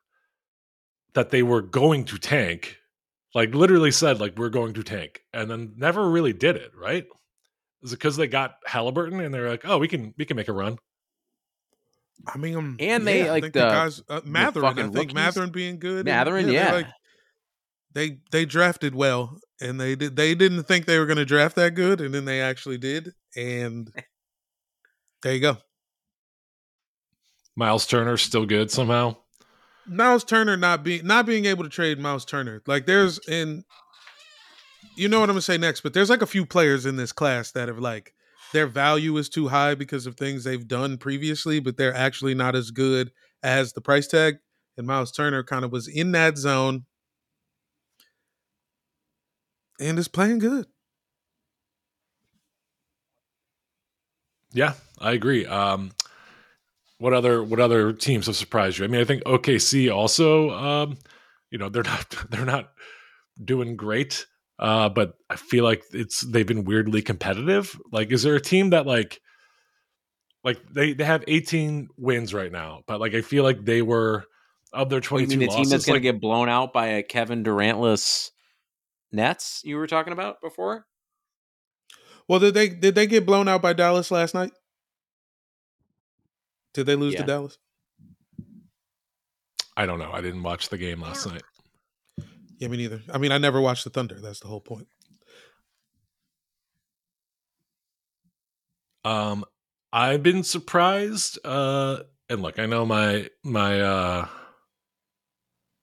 that 1.13 1.29
they 1.29 1.43
were 1.43 1.61
going 1.61 2.05
to 2.05 2.17
tank, 2.17 2.77
like 3.35 3.53
literally 3.53 3.91
said, 3.91 4.21
like 4.21 4.37
we're 4.37 4.47
going 4.47 4.75
to 4.75 4.83
tank, 4.83 5.23
and 5.33 5.51
then 5.51 5.73
never 5.75 6.09
really 6.09 6.31
did 6.31 6.55
it. 6.55 6.71
Right? 6.73 7.05
Is 7.81 7.91
it 7.91 7.97
because 7.97 8.15
they 8.15 8.27
got 8.27 8.55
Halliburton 8.65 9.19
and 9.19 9.33
they're 9.33 9.49
like, 9.49 9.65
oh, 9.65 9.77
we 9.77 9.89
can 9.89 10.13
we 10.17 10.23
can 10.23 10.37
make 10.37 10.47
a 10.47 10.53
run? 10.53 10.77
I 12.27 12.37
mean, 12.37 12.55
um, 12.55 12.77
And 12.79 13.05
they, 13.05 13.19
yeah, 13.19 13.25
I 13.25 13.29
like, 13.31 13.43
think 13.43 13.53
the- 13.53 13.59
guys, 13.61 14.01
uh, 14.09 14.21
Mathurin. 14.23 14.65
I 14.65 14.73
think 14.83 14.95
rookies. 14.95 15.13
Mathurin 15.13 15.49
being 15.51 15.79
good. 15.79 16.05
Mathurin, 16.05 16.45
they're 16.45 16.55
yeah. 16.55 16.71
like- 16.73 16.87
they 17.93 18.17
they 18.31 18.45
drafted 18.45 18.95
well, 18.95 19.37
and 19.61 19.79
they 19.79 19.95
did. 19.95 20.15
They 20.15 20.33
didn't 20.33 20.63
think 20.63 20.85
they 20.85 20.97
were 20.97 21.05
going 21.05 21.17
to 21.17 21.25
draft 21.25 21.55
that 21.57 21.75
good, 21.75 22.01
and 22.01 22.13
then 22.13 22.25
they 22.25 22.41
actually 22.41 22.79
did. 22.79 23.11
And 23.35 23.91
there 25.21 25.33
you 25.33 25.39
go. 25.41 25.57
Miles 27.55 27.85
Turner 27.85 28.17
still 28.17 28.45
good 28.45 28.71
somehow. 28.71 29.17
Miles 29.85 30.23
Turner 30.23 30.57
not 30.57 30.83
being 30.83 31.05
not 31.05 31.25
being 31.25 31.45
able 31.45 31.63
to 31.63 31.69
trade 31.69 31.99
Miles 31.99 32.25
Turner. 32.25 32.61
Like 32.65 32.85
there's 32.85 33.19
in 33.27 33.63
you 34.95 35.07
know 35.07 35.19
what 35.19 35.29
I'm 35.29 35.33
gonna 35.33 35.41
say 35.41 35.57
next, 35.57 35.81
but 35.81 35.93
there's 35.93 36.09
like 36.09 36.21
a 36.21 36.27
few 36.27 36.45
players 36.45 36.85
in 36.85 36.95
this 36.95 37.11
class 37.11 37.51
that 37.51 37.67
have 37.67 37.79
like 37.79 38.13
their 38.53 38.67
value 38.67 39.17
is 39.17 39.27
too 39.29 39.49
high 39.49 39.75
because 39.75 40.05
of 40.05 40.15
things 40.15 40.43
they've 40.43 40.67
done 40.67 40.97
previously, 40.97 41.59
but 41.59 41.75
they're 41.75 41.93
actually 41.93 42.33
not 42.33 42.55
as 42.55 42.71
good 42.71 43.11
as 43.43 43.73
the 43.73 43.81
price 43.81 44.07
tag. 44.07 44.35
And 44.77 44.87
Miles 44.87 45.11
Turner 45.11 45.43
kind 45.43 45.65
of 45.65 45.71
was 45.71 45.87
in 45.87 46.13
that 46.13 46.37
zone 46.37 46.85
and 49.79 49.99
is 49.99 50.07
playing 50.07 50.39
good. 50.39 50.67
Yeah, 54.53 54.73
I 54.99 55.11
agree. 55.11 55.45
Um, 55.45 55.91
what 56.99 57.13
other 57.13 57.43
what 57.43 57.59
other 57.59 57.91
teams 57.91 58.27
have 58.27 58.35
surprised 58.35 58.77
you? 58.77 58.85
I 58.85 58.87
mean, 58.87 59.01
I 59.01 59.03
think 59.03 59.23
OKC 59.23 59.93
also. 59.93 60.51
Um, 60.51 60.97
you 61.49 61.57
know, 61.57 61.69
they're 61.69 61.83
not 61.83 62.15
they're 62.29 62.45
not 62.45 62.71
doing 63.43 63.75
great, 63.75 64.25
uh, 64.63 64.87
but 64.87 65.15
I 65.29 65.35
feel 65.35 65.65
like 65.65 65.83
it's 65.91 66.21
they've 66.21 66.47
been 66.47 66.63
weirdly 66.63 67.01
competitive. 67.01 67.77
Like, 67.91 68.11
is 68.13 68.23
there 68.23 68.35
a 68.35 68.41
team 68.41 68.69
that 68.69 68.87
like 68.87 69.19
like 70.43 70.57
they 70.71 70.93
they 70.93 71.03
have 71.03 71.23
18 71.27 71.89
wins 71.97 72.33
right 72.33 72.51
now, 72.51 72.81
but 72.87 73.01
like 73.01 73.13
I 73.13 73.21
feel 73.21 73.43
like 73.43 73.65
they 73.65 73.81
were 73.81 74.23
of 74.71 74.89
their 74.89 75.01
What, 75.09 75.21
you 75.21 75.27
22 75.27 75.29
mean 75.29 75.39
the 75.39 75.47
team 75.47 75.57
losses. 75.57 75.71
that's 75.71 75.85
going 75.85 75.95
like, 75.95 76.01
to 76.01 76.11
get 76.13 76.21
blown 76.21 76.47
out 76.47 76.71
by 76.71 76.87
a 76.87 77.03
Kevin 77.03 77.43
Durantless 77.43 78.31
Nets 79.11 79.61
you 79.65 79.75
were 79.75 79.85
talking 79.85 80.13
about 80.13 80.41
before? 80.41 80.87
Well, 82.29 82.39
did 82.39 82.53
they 82.53 82.69
did 82.69 82.95
they 82.95 83.05
get 83.05 83.25
blown 83.25 83.49
out 83.49 83.61
by 83.61 83.73
Dallas 83.73 84.11
last 84.11 84.33
night? 84.33 84.53
Did 86.73 86.85
they 86.85 86.95
lose 86.95 87.13
Yeah. 87.15 87.21
to 87.21 87.27
Dallas? 87.27 87.57
I 89.75 89.85
don't 89.85 89.99
know. 89.99 90.11
I 90.11 90.21
didn't 90.21 90.43
watch 90.43 90.69
the 90.69 90.77
game 90.77 91.01
last 91.01 91.27
night. 91.27 91.43
Yeah, 92.63 92.69
me 92.69 92.77
neither. 92.77 93.01
I 93.13 93.17
mean, 93.17 93.33
I 93.33 93.39
never 93.39 93.59
watched 93.59 93.83
the 93.83 93.89
Thunder. 93.89 94.21
That's 94.21 94.39
the 94.39 94.47
whole 94.47 94.61
point. 94.61 94.87
Um, 99.03 99.43
I've 99.91 100.23
been 100.23 100.45
surprised. 100.45 101.39
Uh, 101.43 102.03
and 102.29 102.41
look, 102.41 102.59
I 102.59 102.65
know 102.67 102.85
my 102.85 103.29
my 103.43 103.81
uh 103.81 104.27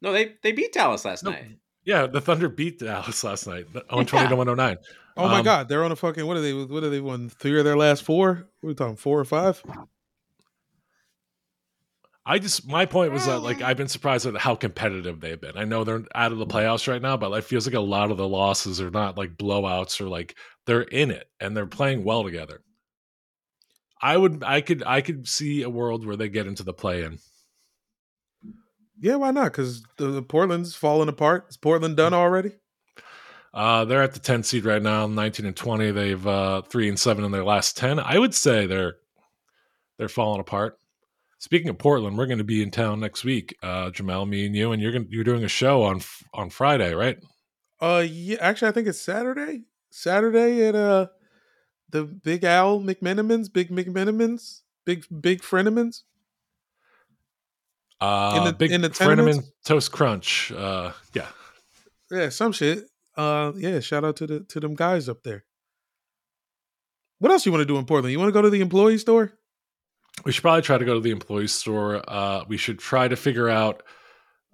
No, 0.00 0.10
they 0.10 0.36
they 0.42 0.52
beat 0.52 0.72
Dallas 0.72 1.04
last 1.04 1.22
No. 1.22 1.32
night. 1.32 1.58
Yeah, 1.84 2.06
the 2.06 2.22
Thunder 2.22 2.48
beat 2.48 2.78
Dallas 2.78 3.22
last 3.24 3.46
night 3.46 3.66
on 3.90 4.06
twenty 4.06 4.28
to 4.28 4.36
one 4.36 4.46
hundred 4.46 4.56
nine. 4.56 4.78
Oh 5.18 5.28
my 5.28 5.40
Um, 5.40 5.44
God, 5.44 5.68
they're 5.68 5.84
on 5.84 5.92
a 5.92 5.96
fucking 5.96 6.26
what 6.26 6.38
are 6.38 6.40
they? 6.40 6.54
What 6.54 6.82
are 6.82 6.88
they 6.88 7.02
won? 7.02 7.28
Three 7.28 7.58
of 7.58 7.66
their 7.66 7.76
last 7.76 8.04
four? 8.04 8.48
What 8.60 8.66
are 8.66 8.68
we 8.68 8.74
talking? 8.74 8.96
Four 8.96 9.20
or 9.20 9.26
five? 9.26 9.62
I 12.30 12.38
just 12.38 12.64
my 12.64 12.86
point 12.86 13.10
was 13.10 13.26
that 13.26 13.40
like 13.40 13.60
I've 13.60 13.76
been 13.76 13.88
surprised 13.88 14.24
at 14.24 14.36
how 14.36 14.54
competitive 14.54 15.18
they've 15.18 15.40
been. 15.40 15.58
I 15.58 15.64
know 15.64 15.82
they're 15.82 16.04
out 16.14 16.30
of 16.30 16.38
the 16.38 16.46
playoffs 16.46 16.86
right 16.86 17.02
now, 17.02 17.16
but 17.16 17.32
it 17.32 17.42
feels 17.42 17.66
like 17.66 17.74
a 17.74 17.80
lot 17.80 18.12
of 18.12 18.18
the 18.18 18.28
losses 18.28 18.80
are 18.80 18.92
not 18.92 19.18
like 19.18 19.36
blowouts 19.36 20.00
or 20.00 20.08
like 20.08 20.36
they're 20.64 20.82
in 20.82 21.10
it 21.10 21.28
and 21.40 21.56
they're 21.56 21.66
playing 21.66 22.04
well 22.04 22.22
together. 22.22 22.62
I 24.00 24.16
would 24.16 24.44
I 24.44 24.60
could 24.60 24.84
I 24.86 25.00
could 25.00 25.26
see 25.26 25.62
a 25.62 25.68
world 25.68 26.06
where 26.06 26.14
they 26.14 26.28
get 26.28 26.46
into 26.46 26.62
the 26.62 26.72
play 26.72 27.02
in. 27.02 27.18
Yeah, 29.00 29.16
why 29.16 29.32
not? 29.32 29.50
Because 29.50 29.82
the, 29.96 30.06
the 30.06 30.22
Portland's 30.22 30.76
falling 30.76 31.08
apart. 31.08 31.46
Is 31.50 31.56
Portland 31.56 31.96
done 31.96 32.14
already? 32.14 32.52
Uh, 33.52 33.84
they're 33.86 34.04
at 34.04 34.14
the 34.14 34.20
10 34.20 34.44
seed 34.44 34.64
right 34.64 34.82
now, 34.82 35.08
19 35.08 35.46
and 35.46 35.56
20. 35.56 35.90
They've 35.90 36.26
uh, 36.28 36.62
three 36.62 36.88
and 36.88 37.00
seven 37.00 37.24
in 37.24 37.32
their 37.32 37.42
last 37.42 37.76
10. 37.76 37.98
I 37.98 38.18
would 38.18 38.36
say 38.36 38.66
they're 38.66 38.98
they're 39.98 40.08
falling 40.08 40.38
apart. 40.40 40.79
Speaking 41.40 41.70
of 41.70 41.78
Portland, 41.78 42.18
we're 42.18 42.26
going 42.26 42.36
to 42.36 42.44
be 42.44 42.62
in 42.62 42.70
town 42.70 43.00
next 43.00 43.24
week, 43.24 43.56
uh, 43.62 43.88
Jamel, 43.90 44.28
me 44.28 44.44
and 44.44 44.54
you, 44.54 44.72
and 44.72 44.82
you're 44.82 44.92
going 44.92 45.06
you're 45.10 45.24
doing 45.24 45.42
a 45.42 45.48
show 45.48 45.82
on 45.82 46.02
on 46.34 46.50
Friday, 46.50 46.92
right? 46.94 47.16
Uh, 47.80 48.04
yeah. 48.06 48.36
Actually, 48.40 48.68
I 48.68 48.72
think 48.72 48.86
it's 48.88 49.00
Saturday. 49.00 49.62
Saturday 49.90 50.68
at 50.68 50.74
uh 50.74 51.06
the 51.88 52.04
Big 52.04 52.44
Al 52.44 52.80
McMenamins, 52.80 53.50
Big 53.50 53.70
McMenamins, 53.70 54.60
Big 54.84 55.06
Big 55.22 55.40
Frenemans. 55.40 56.02
Uh, 58.02 58.44
the- 58.44 58.52
big 58.52 58.70
in 58.70 58.82
the 58.82 58.90
Freneman? 58.90 59.42
Toast 59.64 59.92
Crunch. 59.92 60.52
Uh, 60.52 60.92
yeah, 61.14 61.28
Yeah, 62.10 62.28
some 62.28 62.52
shit. 62.52 62.84
Uh, 63.16 63.52
yeah. 63.56 63.80
Shout 63.80 64.04
out 64.04 64.16
to 64.16 64.26
the 64.26 64.40
to 64.40 64.60
them 64.60 64.74
guys 64.74 65.08
up 65.08 65.22
there. 65.22 65.46
What 67.18 67.32
else 67.32 67.46
you 67.46 67.52
want 67.52 67.62
to 67.62 67.66
do 67.66 67.78
in 67.78 67.86
Portland? 67.86 68.12
You 68.12 68.18
want 68.18 68.28
to 68.28 68.32
go 68.34 68.42
to 68.42 68.50
the 68.50 68.60
employee 68.60 68.98
store? 68.98 69.32
We 70.24 70.32
should 70.32 70.42
probably 70.42 70.62
try 70.62 70.78
to 70.78 70.84
go 70.84 70.94
to 70.94 71.00
the 71.00 71.10
employee 71.10 71.48
store. 71.48 72.02
Uh, 72.06 72.44
we 72.48 72.56
should 72.56 72.78
try 72.78 73.08
to 73.08 73.16
figure 73.16 73.48
out 73.48 73.82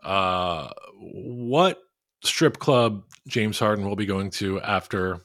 uh, 0.03 0.71
what 1.01 1.79
strip 2.23 2.59
club 2.59 3.03
James 3.27 3.59
Harden 3.59 3.87
will 3.89 3.97
be 3.97 4.07
going 4.07 4.31
to 4.31 4.61
after 4.61 5.21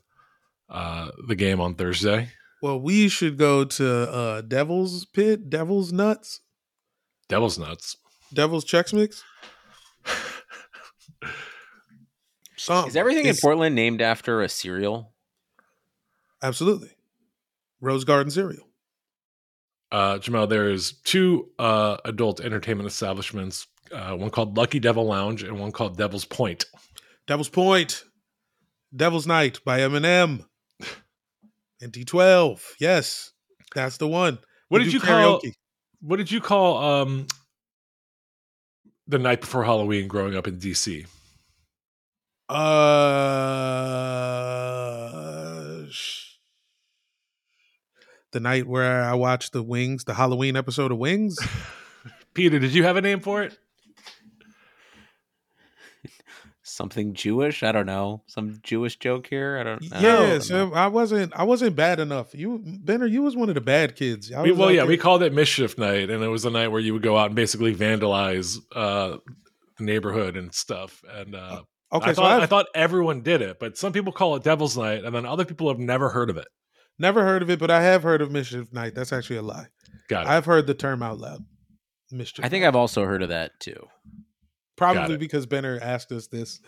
uh, 0.70 1.12
the 1.28 1.36
game 1.36 1.62
on 1.62 1.76
Thursday. 1.76 2.30
Well, 2.62 2.80
we 2.80 3.08
should 3.10 3.38
go 3.38 3.66
to 3.66 4.12
uh 4.12 4.42
Devil's 4.42 5.06
Pit, 5.06 5.50
Devil's 5.50 5.92
Nuts, 5.92 6.42
Devil's 7.28 7.58
Nuts. 7.58 7.98
Devil's 8.34 8.66
Chex 8.66 8.94
Mix. 8.94 9.24
Some 12.56 12.88
Is 12.88 12.96
everything 12.96 13.26
in 13.26 13.36
Portland 13.42 13.76
named 13.76 14.02
after 14.02 14.42
a 14.42 14.50
cereal? 14.50 15.14
Absolutely. 16.44 16.92
Rose 17.80 18.04
Garden 18.04 18.30
cereal. 18.32 18.68
Uh, 19.92 20.18
Jamal, 20.20 20.48
there 20.48 20.70
is 20.70 20.94
two 21.04 21.50
uh, 21.60 21.98
adult 22.06 22.40
entertainment 22.40 22.88
establishments. 22.88 23.68
Uh, 23.92 24.16
one 24.16 24.30
called 24.30 24.56
Lucky 24.58 24.80
Devil 24.80 25.06
Lounge 25.06 25.44
and 25.44 25.60
one 25.60 25.72
called 25.72 25.98
Devil's 25.98 26.26
Point. 26.26 26.66
Devil's 27.28 27.50
Point. 27.50 28.06
Devil's 28.96 29.28
Night 29.28 29.60
by 29.66 29.80
Eminem. 29.80 30.46
And 31.82 31.92
D12. 31.92 32.62
Yes. 32.80 33.32
That's 33.74 33.98
the 33.98 34.08
one. 34.08 34.40
What 34.70 34.80
We 34.80 34.86
did 34.86 34.94
you 34.94 35.00
call? 35.00 35.42
What 36.02 36.18
did 36.18 36.32
you 36.32 36.42
call 36.42 36.78
um, 36.78 37.28
the 39.08 39.20
night 39.20 39.42
before 39.42 39.64
Halloween 39.64 40.08
growing 40.08 40.36
up 40.36 40.48
in 40.48 40.58
DC? 40.58 41.08
Uh, 42.50 42.56
the 48.32 48.40
night 48.40 48.68
where 48.68 49.04
I 49.04 49.14
watched 49.14 49.54
the 49.54 49.64
Wings, 49.64 50.04
the 50.04 50.14
Halloween 50.14 50.56
episode 50.56 50.92
of 50.92 50.98
Wings. 50.98 51.38
Peter, 52.34 52.60
did 52.60 52.74
you 52.74 52.84
have 52.84 52.98
a 52.98 53.02
name 53.02 53.20
for 53.20 53.44
it? 53.44 53.58
Something 56.64 57.14
Jewish? 57.14 57.64
I 57.64 57.72
don't 57.74 57.86
know. 57.86 58.24
Some 58.28 58.60
Jewish 58.64 58.96
joke 58.96 59.28
here? 59.28 59.58
I 59.60 59.64
don't 59.64 59.92
know. 59.92 60.00
yeah, 60.00 60.40
so 60.40 60.74
I 60.74 60.88
wasn't. 60.88 61.34
I 61.36 61.44
wasn't 61.44 61.76
bad 61.76 62.00
enough. 62.00 62.34
You, 62.34 62.62
Benner, 62.64 63.06
you 63.06 63.22
was 63.24 63.36
one 63.36 63.50
of 63.50 63.56
the 63.56 63.62
bad 63.62 63.98
kids. 63.98 64.32
I 64.32 64.42
We, 64.42 64.54
well, 64.54 64.70
out 64.70 64.76
yeah, 64.76 64.86
we 64.86 64.96
called 64.96 65.22
it 65.22 65.34
Mischief 65.34 65.78
Night, 65.78 66.10
and 66.10 66.24
it 66.24 66.30
was 66.30 66.46
a 66.46 66.50
night 66.50 66.70
where 66.70 66.80
you 66.80 66.94
would 66.94 67.02
go 67.02 67.18
out 67.18 67.28
and 67.28 67.36
basically 67.36 67.76
vandalize 67.76 68.58
uh, 68.74 69.18
the 69.78 69.84
neighborhood 69.84 70.38
and 70.38 70.54
stuff. 70.54 71.04
And 71.10 71.36
uh, 71.36 71.64
Okay, 71.94 72.12
I, 72.12 72.14
so 72.14 72.22
thought, 72.22 72.32
I've 72.32 72.44
I 72.44 72.46
thought 72.46 72.68
everyone 72.74 73.22
did 73.22 73.42
it, 73.42 73.60
but 73.60 73.78
some 73.78 73.92
people 73.92 74.14
call 74.14 74.36
it 74.36 74.44
Devil's 74.44 74.78
Night, 74.78 75.04
and 75.04 75.14
then 75.14 75.26
other 75.26 75.44
people 75.44 75.68
have 75.68 75.80
never 75.80 76.10
heard 76.10 76.30
of 76.30 76.38
it. 76.38 76.48
Never 77.02 77.24
heard 77.24 77.42
of 77.42 77.50
it, 77.50 77.60
but 77.60 77.70
I 77.70 77.82
have 77.82 78.04
heard 78.04 78.22
of 78.22 78.32
Mischief 78.32 78.72
Night. 78.72 78.96
That's 78.96 79.12
actually 79.12 79.38
a 79.38 79.42
lie. 79.42 79.68
Got 80.08 80.26
it. 80.26 80.30
I've 80.30 80.46
heard 80.46 80.68
the 80.68 80.74
term 80.74 81.04
out 81.04 81.20
loud. 81.20 81.44
Mischief. 82.12 82.46
I 82.46 82.50
think 82.50 82.62
Night. 82.62 82.70
I've 82.70 82.76
also 82.76 83.04
heard 83.06 83.24
of 83.24 83.30
that 83.30 83.60
too. 83.60 83.88
probably 84.78 85.16
it. 85.16 85.20
because 85.20 85.46
Benner 85.46 85.80
asked 85.82 86.12
us 86.12 86.28
this 86.28 86.60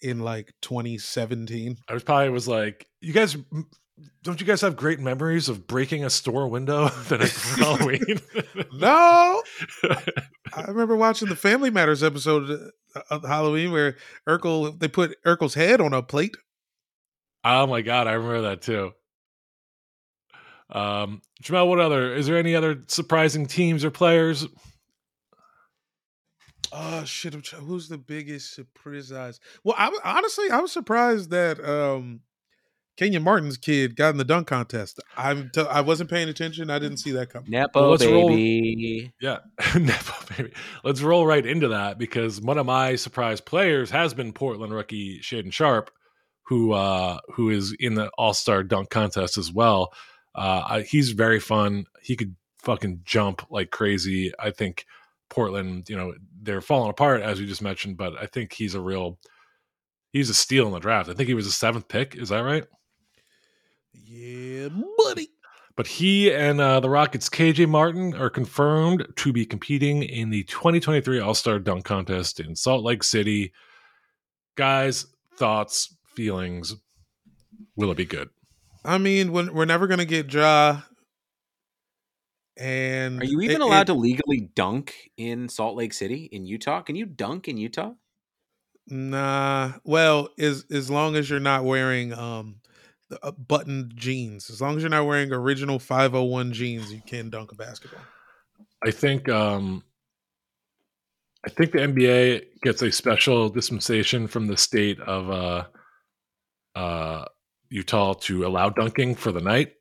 in 0.00 0.20
like 0.20 0.52
2017. 0.62 1.76
I 1.88 1.94
was 1.94 2.02
probably 2.02 2.30
was 2.30 2.48
like, 2.48 2.86
you 3.00 3.12
guys, 3.12 3.36
don't 4.22 4.40
you 4.40 4.46
guys 4.46 4.60
have 4.62 4.76
great 4.76 4.98
memories 4.98 5.48
of 5.48 5.66
breaking 5.66 6.04
a 6.04 6.10
store 6.10 6.48
window 6.48 6.88
the 7.08 7.18
night 7.18 7.24
before 7.32 7.64
Halloween? 7.64 8.20
No, 8.72 9.42
I 10.54 10.64
remember 10.68 10.96
watching 10.96 11.28
the 11.28 11.36
Family 11.36 11.70
Matters 11.70 12.02
episode 12.02 12.50
uh, 12.94 13.00
of 13.10 13.24
Halloween 13.24 13.72
where 13.72 13.96
Urkel 14.28 14.78
they 14.78 14.88
put 14.88 15.16
Urkel's 15.24 15.54
head 15.54 15.80
on 15.80 15.92
a 15.92 16.02
plate. 16.02 16.36
oh 17.44 17.66
my 17.66 17.80
god, 17.82 18.06
I 18.06 18.12
remember 18.12 18.42
that 18.42 18.62
too. 18.62 18.92
Um, 20.72 21.20
Jamal, 21.42 21.68
what 21.68 21.80
other? 21.80 22.14
Is 22.14 22.26
there 22.26 22.38
any 22.38 22.54
other 22.56 22.82
surprising 22.88 23.46
teams 23.46 23.84
or 23.84 23.90
players? 23.90 24.46
Oh 26.72 27.04
shit! 27.04 27.34
Who's 27.34 27.88
the 27.88 27.98
biggest 27.98 28.54
surprise? 28.54 29.40
Well, 29.64 29.74
I 29.78 29.88
was- 29.90 30.00
honestly 30.04 30.50
I 30.50 30.58
was 30.60 30.72
surprised 30.72 31.30
that 31.30 31.62
um 31.62 32.20
Kenyon 32.96 33.22
Martin's 33.22 33.56
kid 33.58 33.96
got 33.96 34.10
in 34.10 34.16
the 34.16 34.24
dunk 34.24 34.46
contest. 34.46 34.98
I'm 35.16 35.50
t- 35.54 35.60
I 35.62 35.80
wasn't 35.82 36.08
paying 36.10 36.28
attention. 36.28 36.70
I 36.70 36.78
didn't 36.78 36.98
see 36.98 37.10
that 37.12 37.30
coming. 37.30 37.50
Nepo 37.50 37.80
Well, 37.80 37.90
let's 37.90 38.06
roll- 38.06 38.28
baby. 38.28 39.12
Yeah, 39.20 39.38
Nepo 39.78 40.14
baby. 40.36 40.52
Let's 40.84 41.02
roll 41.02 41.26
right 41.26 41.44
into 41.44 41.68
that 41.68 41.98
because 41.98 42.40
one 42.40 42.56
of 42.58 42.64
my 42.66 42.96
surprise 42.96 43.40
players 43.42 43.90
has 43.90 44.14
been 44.14 44.32
Portland 44.32 44.72
rookie 44.72 45.20
Shaedon 45.20 45.52
Sharpe, 45.52 45.90
who 46.46 46.72
uh, 46.72 47.18
who 47.34 47.50
is 47.50 47.74
in 47.80 47.94
the 47.94 48.08
All 48.16 48.32
Star 48.34 48.62
dunk 48.62 48.88
contest 48.88 49.36
as 49.36 49.52
well. 49.52 49.92
Uh, 50.34 50.80
he's 50.80 51.10
very 51.10 51.40
fun. 51.40 51.86
He 52.02 52.16
could 52.16 52.34
fucking 52.62 53.00
jump 53.04 53.46
like 53.50 53.70
crazy. 53.70 54.32
I 54.38 54.50
think 54.50 54.86
Portland, 55.28 55.88
you 55.88 55.96
know, 55.96 56.14
they're 56.42 56.60
falling 56.60 56.90
apart 56.90 57.22
as 57.22 57.40
we 57.40 57.46
just 57.46 57.62
mentioned, 57.62 57.96
but 57.96 58.14
I 58.20 58.26
think 58.26 58.52
he's 58.52 58.74
a 58.74 58.80
real. 58.80 59.18
He's 60.12 60.28
a 60.28 60.34
steal 60.34 60.66
in 60.66 60.72
the 60.72 60.78
draft. 60.78 61.08
I 61.08 61.14
think 61.14 61.28
he 61.28 61.34
was 61.34 61.46
a 61.46 61.52
seventh 61.52 61.88
pick. 61.88 62.14
Is 62.16 62.28
that 62.28 62.40
right? 62.40 62.64
Yeah, 63.94 64.68
buddy. 64.98 65.30
But 65.74 65.86
he 65.86 66.32
and 66.32 66.60
uh, 66.60 66.80
the 66.80 66.90
Rockets' 66.90 67.30
KJ 67.30 67.66
Martin 67.68 68.14
are 68.14 68.28
confirmed 68.28 69.06
to 69.16 69.32
be 69.32 69.46
competing 69.46 70.02
in 70.02 70.28
the 70.28 70.44
2023 70.44 71.18
All 71.20 71.34
Star 71.34 71.58
Dunk 71.58 71.84
Contest 71.84 72.40
in 72.40 72.54
Salt 72.54 72.84
Lake 72.84 73.02
City. 73.02 73.52
Guys, 74.54 75.06
thoughts, 75.38 75.96
feelings? 76.14 76.74
Will 77.74 77.90
it 77.90 77.96
be 77.96 78.04
good? 78.04 78.28
I 78.84 78.98
mean, 78.98 79.32
when 79.32 79.52
we're 79.54 79.64
never 79.64 79.86
gonna 79.86 80.04
get 80.04 80.32
Ja. 80.32 80.82
And 82.56 83.22
Are 83.22 83.24
you 83.24 83.40
even 83.40 83.56
it- 83.56 83.62
allowed 83.62 83.82
it- 83.82 83.92
to 83.92 83.94
legally 83.94 84.50
dunk 84.54 85.10
in 85.16 85.48
Salt 85.48 85.74
Lake 85.76 85.92
City 85.92 86.24
in 86.26 86.44
Utah? 86.46 86.82
Can 86.82 86.96
you 86.96 87.06
dunk 87.06 87.48
in 87.48 87.56
Utah? 87.56 87.94
Nah. 88.88 89.74
Well, 89.84 90.28
as 90.38 90.64
as 90.70 90.90
long 90.90 91.16
as 91.16 91.30
you're 91.30 91.40
not 91.40 91.64
wearing 91.64 92.12
um 92.12 92.60
the, 93.08 93.24
uh, 93.24 93.30
buttoned 93.32 93.92
jeans, 93.96 94.50
as 94.50 94.60
long 94.60 94.76
as 94.76 94.82
you're 94.82 94.90
not 94.90 95.06
wearing 95.06 95.32
original 95.32 95.78
501 95.78 96.52
jeans, 96.52 96.92
you 96.92 97.00
can 97.06 97.30
dunk 97.30 97.52
a 97.52 97.54
basketball. 97.54 98.00
I 98.84 98.90
think 98.90 99.28
um, 99.28 99.84
I 101.46 101.50
think 101.50 101.72
the 101.72 101.78
NBA 101.78 102.60
gets 102.62 102.82
a 102.82 102.90
special 102.90 103.48
dispensation 103.48 104.26
from 104.26 104.46
the 104.46 104.56
state 104.56 104.98
of 105.00 105.30
uh, 105.30 105.66
uh, 106.74 107.24
Utah 107.72 108.14
to 108.14 108.46
allow 108.46 108.68
dunking 108.68 109.14
for 109.14 109.32
the 109.32 109.40
night. 109.40 109.72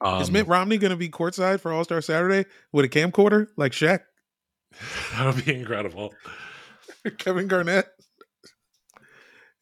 Um, 0.00 0.22
Is 0.22 0.30
Mitt 0.30 0.46
Romney 0.46 0.78
going 0.78 0.90
to 0.90 0.96
be 0.96 1.08
courtside 1.08 1.60
for 1.60 1.72
All 1.72 1.84
Star 1.84 2.00
Saturday 2.00 2.48
with 2.72 2.84
a 2.84 2.88
camcorder 2.88 3.48
like 3.56 3.72
Shaq, 3.72 4.00
that 5.12 5.26
would 5.34 5.44
be 5.44 5.54
incredible. 5.54 6.14
Kevin 7.18 7.48
Garnett, 7.48 7.88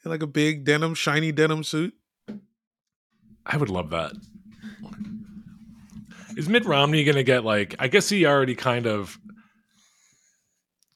in 0.05 0.11
like 0.11 0.23
a 0.23 0.27
big 0.27 0.65
denim, 0.65 0.95
shiny 0.95 1.33
denim 1.33 1.65
suit? 1.65 1.95
I 3.47 3.57
would 3.57 3.71
love 3.71 3.91
that. 3.91 4.13
Is 6.37 6.49
Mitt 6.49 6.65
Romney 6.65 7.05
going 7.05 7.17
to 7.17 7.25
get 7.25 7.45
like? 7.45 7.75
I 7.79 7.89
guess 7.89 8.09
he 8.09 8.25
already 8.27 8.55
kind 8.55 8.87
of 8.87 9.19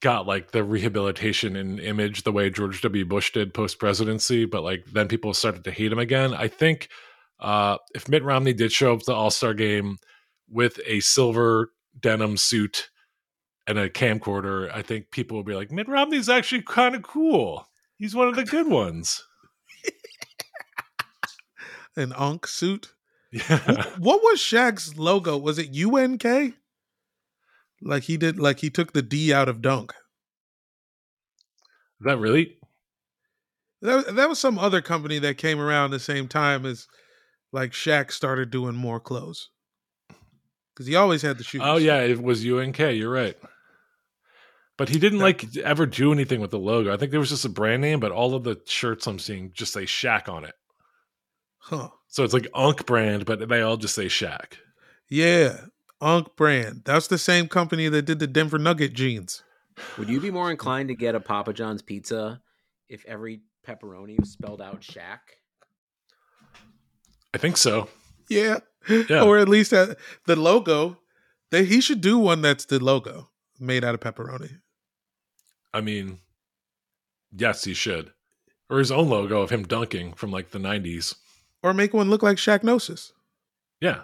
got 0.04 0.26
like 0.26 0.50
the 0.50 0.62
rehabilitation 0.62 1.56
and 1.56 1.80
image 1.80 2.24
the 2.24 2.30
way 2.30 2.50
George 2.50 2.82
W. 2.82 3.06
Bush 3.06 3.32
did 3.32 3.54
post 3.54 3.78
presidency, 3.78 4.44
but 4.44 4.62
like 4.62 4.84
then 4.92 5.08
people 5.08 5.32
started 5.32 5.64
to 5.64 5.70
hate 5.70 5.90
him 5.90 5.98
again. 5.98 6.34
I 6.34 6.46
think 6.46 6.90
uh, 7.40 7.78
if 7.94 8.06
Mitt 8.06 8.22
Romney 8.22 8.52
did 8.52 8.70
show 8.70 8.92
up 8.92 9.00
to 9.00 9.06
the 9.06 9.14
All 9.14 9.30
Star 9.30 9.54
game 9.54 9.96
with 10.46 10.78
a 10.86 11.00
silver 11.00 11.72
denim 11.98 12.36
suit 12.36 12.90
and 13.66 13.78
a 13.78 13.88
camcorder, 13.88 14.70
I 14.74 14.82
think 14.82 15.10
people 15.10 15.38
would 15.38 15.46
be 15.46 15.54
like, 15.54 15.72
Mitt 15.72 15.88
Romney's 15.88 16.28
actually 16.28 16.62
kind 16.62 16.94
of 16.94 17.02
cool. 17.02 17.66
He's 17.96 18.14
one 18.14 18.28
of 18.28 18.36
the 18.36 18.44
good 18.44 18.68
ones. 18.68 19.24
An 21.96 22.12
Unk 22.12 22.46
suit. 22.46 22.92
Yeah. 23.32 23.56
Wh- 23.58 24.00
what 24.00 24.20
was 24.22 24.38
Shaq's 24.38 24.98
logo? 24.98 25.38
Was 25.38 25.58
it 25.58 25.74
UNK? 25.74 26.54
Like 27.84 28.04
he 28.04 28.16
did, 28.16 28.38
like 28.38 28.60
he 28.60 28.70
took 28.70 28.92
the 28.92 29.02
D 29.02 29.32
out 29.32 29.48
of 29.48 29.60
dunk. 29.60 29.92
Is 32.00 32.06
that 32.06 32.18
really? 32.18 32.56
That, 33.82 34.16
that 34.16 34.28
was 34.28 34.38
some 34.38 34.58
other 34.58 34.80
company 34.80 35.18
that 35.18 35.36
came 35.36 35.60
around 35.60 35.90
the 35.90 36.00
same 36.00 36.26
time 36.26 36.64
as 36.64 36.86
like 37.52 37.72
Shaq 37.72 38.10
started 38.10 38.50
doing 38.50 38.74
more 38.74 38.98
clothes. 38.98 39.50
Because 40.74 40.86
he 40.86 40.96
always 40.96 41.22
had 41.22 41.36
the 41.36 41.42
oh, 41.42 41.44
shoes. 41.44 41.60
Oh 41.62 41.76
yeah, 41.76 42.00
it 42.00 42.20
was 42.20 42.44
UNK. 42.44 42.78
You're 42.78 43.12
right. 43.12 43.36
But 44.76 44.88
he 44.88 44.98
didn't 44.98 45.18
That- 45.18 45.24
like 45.24 45.56
ever 45.58 45.86
do 45.86 46.12
anything 46.12 46.40
with 46.40 46.50
the 46.50 46.58
logo. 46.58 46.92
I 46.92 46.96
think 46.96 47.10
there 47.10 47.20
was 47.20 47.28
just 47.28 47.44
a 47.44 47.50
brand 47.50 47.82
name, 47.82 48.00
but 48.00 48.10
all 48.10 48.34
of 48.34 48.42
the 48.42 48.60
shirts 48.66 49.06
I'm 49.06 49.18
seeing 49.18 49.52
just 49.54 49.72
say 49.72 49.84
Shaq 49.84 50.28
on 50.28 50.44
it. 50.44 50.54
Huh. 51.58 51.90
So 52.08 52.24
it's 52.24 52.34
like 52.34 52.48
Unk 52.54 52.86
brand, 52.86 53.24
but 53.24 53.48
they 53.48 53.60
all 53.60 53.76
just 53.76 53.94
say 53.94 54.06
Shaq. 54.06 54.54
Yeah. 55.08 55.60
Unk 56.04 56.36
brand. 56.36 56.82
That's 56.84 57.06
the 57.06 57.16
same 57.16 57.48
company 57.48 57.88
that 57.88 58.02
did 58.02 58.18
the 58.18 58.26
Denver 58.26 58.58
Nugget 58.58 58.92
jeans. 58.92 59.42
Would 59.96 60.10
you 60.10 60.20
be 60.20 60.30
more 60.30 60.50
inclined 60.52 60.88
to 60.90 60.94
get 60.94 61.14
a 61.14 61.20
Papa 61.20 61.54
John's 61.54 61.80
pizza 61.80 62.42
if 62.90 63.04
every 63.06 63.40
pepperoni 63.66 64.20
was 64.20 64.30
spelled 64.30 64.60
out 64.60 64.82
Shaq? 64.82 65.18
I 67.32 67.38
think 67.38 67.56
so. 67.56 67.88
Yeah. 68.28 68.58
Yeah. 68.86 69.22
Or 69.22 69.38
at 69.38 69.48
least 69.48 69.72
uh, 69.72 69.94
the 70.26 70.36
logo. 70.36 70.98
They, 71.50 71.64
he 71.64 71.80
should 71.80 72.02
do 72.02 72.18
one 72.18 72.42
that's 72.42 72.66
the 72.66 72.78
logo 72.78 73.30
made 73.58 73.82
out 73.82 73.94
of 73.94 74.00
pepperoni. 74.00 74.58
I 75.72 75.80
mean, 75.80 76.18
yes, 77.34 77.64
he 77.64 77.72
should. 77.72 78.12
Or 78.68 78.78
his 78.78 78.92
own 78.92 79.08
logo 79.08 79.40
of 79.40 79.50
him 79.50 79.62
dunking 79.62 80.12
from 80.12 80.30
like 80.30 80.50
the 80.50 80.58
90s. 80.58 81.14
Or 81.62 81.72
make 81.72 81.94
one 81.94 82.10
look 82.10 82.22
like 82.22 82.36
Shaqnosis. 82.36 83.12
Yeah. 83.80 84.02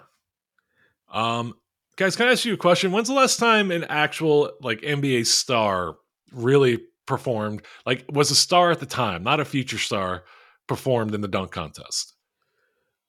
Um, 1.11 1.55
guys, 1.97 2.15
can 2.15 2.27
I 2.27 2.31
ask 2.31 2.45
you 2.45 2.53
a 2.53 2.57
question? 2.57 2.91
When's 2.91 3.07
the 3.07 3.13
last 3.13 3.37
time 3.37 3.71
an 3.71 3.83
actual 3.85 4.51
like 4.61 4.81
NBA 4.81 5.25
star 5.27 5.95
really 6.31 6.79
performed? 7.05 7.61
Like, 7.85 8.05
was 8.09 8.31
a 8.31 8.35
star 8.35 8.71
at 8.71 8.79
the 8.79 8.85
time, 8.85 9.23
not 9.23 9.39
a 9.39 9.45
future 9.45 9.77
star, 9.77 10.23
performed 10.67 11.13
in 11.13 11.21
the 11.21 11.27
dunk 11.27 11.51
contest? 11.51 12.13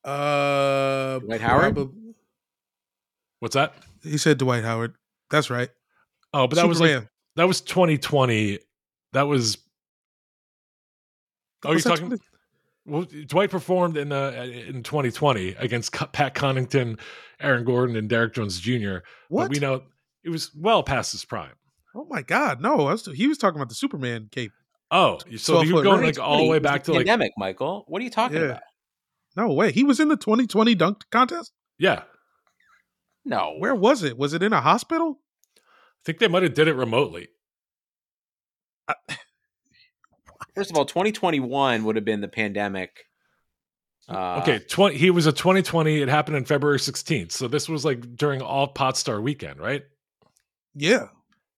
Uh, 0.04 1.18
Dwight 1.20 1.40
Howard? 1.40 1.74
probab- 1.76 2.14
What's 3.40 3.54
that? 3.54 3.74
He 4.02 4.18
said 4.18 4.38
Dwight 4.38 4.64
Howard. 4.64 4.94
That's 5.30 5.50
right. 5.50 5.68
Oh, 6.34 6.46
but 6.46 6.56
that 6.56 6.68
was 6.68 6.80
like 6.80 7.06
that 7.36 7.46
was 7.48 7.60
2020. 7.60 8.58
That 9.12 9.22
was. 9.22 9.58
Oh, 11.64 11.72
you're 11.72 11.80
talking. 11.80 12.06
20 12.08 12.22
Well, 12.84 13.06
Dwight 13.26 13.50
performed 13.50 13.96
in 13.96 14.10
uh, 14.12 14.30
in 14.66 14.82
2020 14.82 15.50
against 15.50 15.92
Pat 15.92 16.34
Connaughton, 16.34 16.98
Aaron 17.40 17.64
Gordon, 17.64 17.94
and 17.96 18.08
Derrick 18.08 18.34
Jones 18.34 18.58
Jr. 18.58 18.98
What? 19.28 19.44
But 19.44 19.50
we 19.52 19.58
know 19.60 19.82
it 20.24 20.30
was 20.30 20.50
well 20.56 20.82
past 20.82 21.12
his 21.12 21.24
prime. 21.24 21.54
Oh 21.94 22.06
my 22.10 22.22
God! 22.22 22.60
No, 22.60 22.86
I 22.88 22.92
was, 22.92 23.06
he 23.06 23.28
was 23.28 23.38
talking 23.38 23.56
about 23.60 23.68
the 23.68 23.74
Superman 23.76 24.28
cape. 24.32 24.52
Oh, 24.90 25.18
so 25.36 25.62
you're 25.62 25.82
going 25.82 26.00
range. 26.00 26.18
like 26.18 26.26
all 26.28 26.38
the 26.38 26.48
way 26.48 26.58
back 26.58 26.84
to 26.84 26.92
like 26.92 27.00
pandemic, 27.06 27.32
Michael. 27.38 27.84
What 27.86 28.00
are 28.00 28.04
you 28.04 28.10
talking 28.10 28.38
Yeah. 28.38 28.42
about? 28.44 28.62
No 29.36 29.52
way, 29.52 29.72
he 29.72 29.84
was 29.84 29.98
in 30.00 30.08
the 30.08 30.16
2020 30.16 30.74
dunk 30.74 31.04
contest. 31.10 31.52
yeah. 31.78 32.02
No, 33.24 33.54
Where 33.58 33.74
was 33.74 34.02
it? 34.02 34.18
Was 34.18 34.34
it 34.34 34.42
in 34.42 34.52
a 34.52 34.60
hospital? 34.60 35.20
I 35.56 35.60
think 36.04 36.18
they 36.18 36.26
might 36.28 36.42
have 36.42 36.54
did 36.54 36.66
it 36.66 36.74
remotely. 36.74 37.28
First 40.54 40.70
of 40.70 40.76
all, 40.76 40.84
2021 40.84 41.84
would 41.84 41.96
have 41.96 42.04
been 42.04 42.20
the 42.20 42.28
pandemic. 42.28 43.04
Uh, 44.08 44.40
Okay, 44.42 44.58
20, 44.58 44.96
he 44.96 45.10
was 45.10 45.26
a 45.26 45.32
2020. 45.32 46.02
It 46.02 46.08
happened 46.08 46.36
in 46.36 46.44
February 46.44 46.78
16th. 46.78 47.32
So 47.32 47.48
this 47.48 47.68
was 47.68 47.84
like 47.84 48.16
during 48.16 48.42
all 48.42 48.68
Pot 48.68 48.96
Star 48.96 49.20
weekend, 49.20 49.60
right? 49.60 49.82
Yeah. 50.74 51.08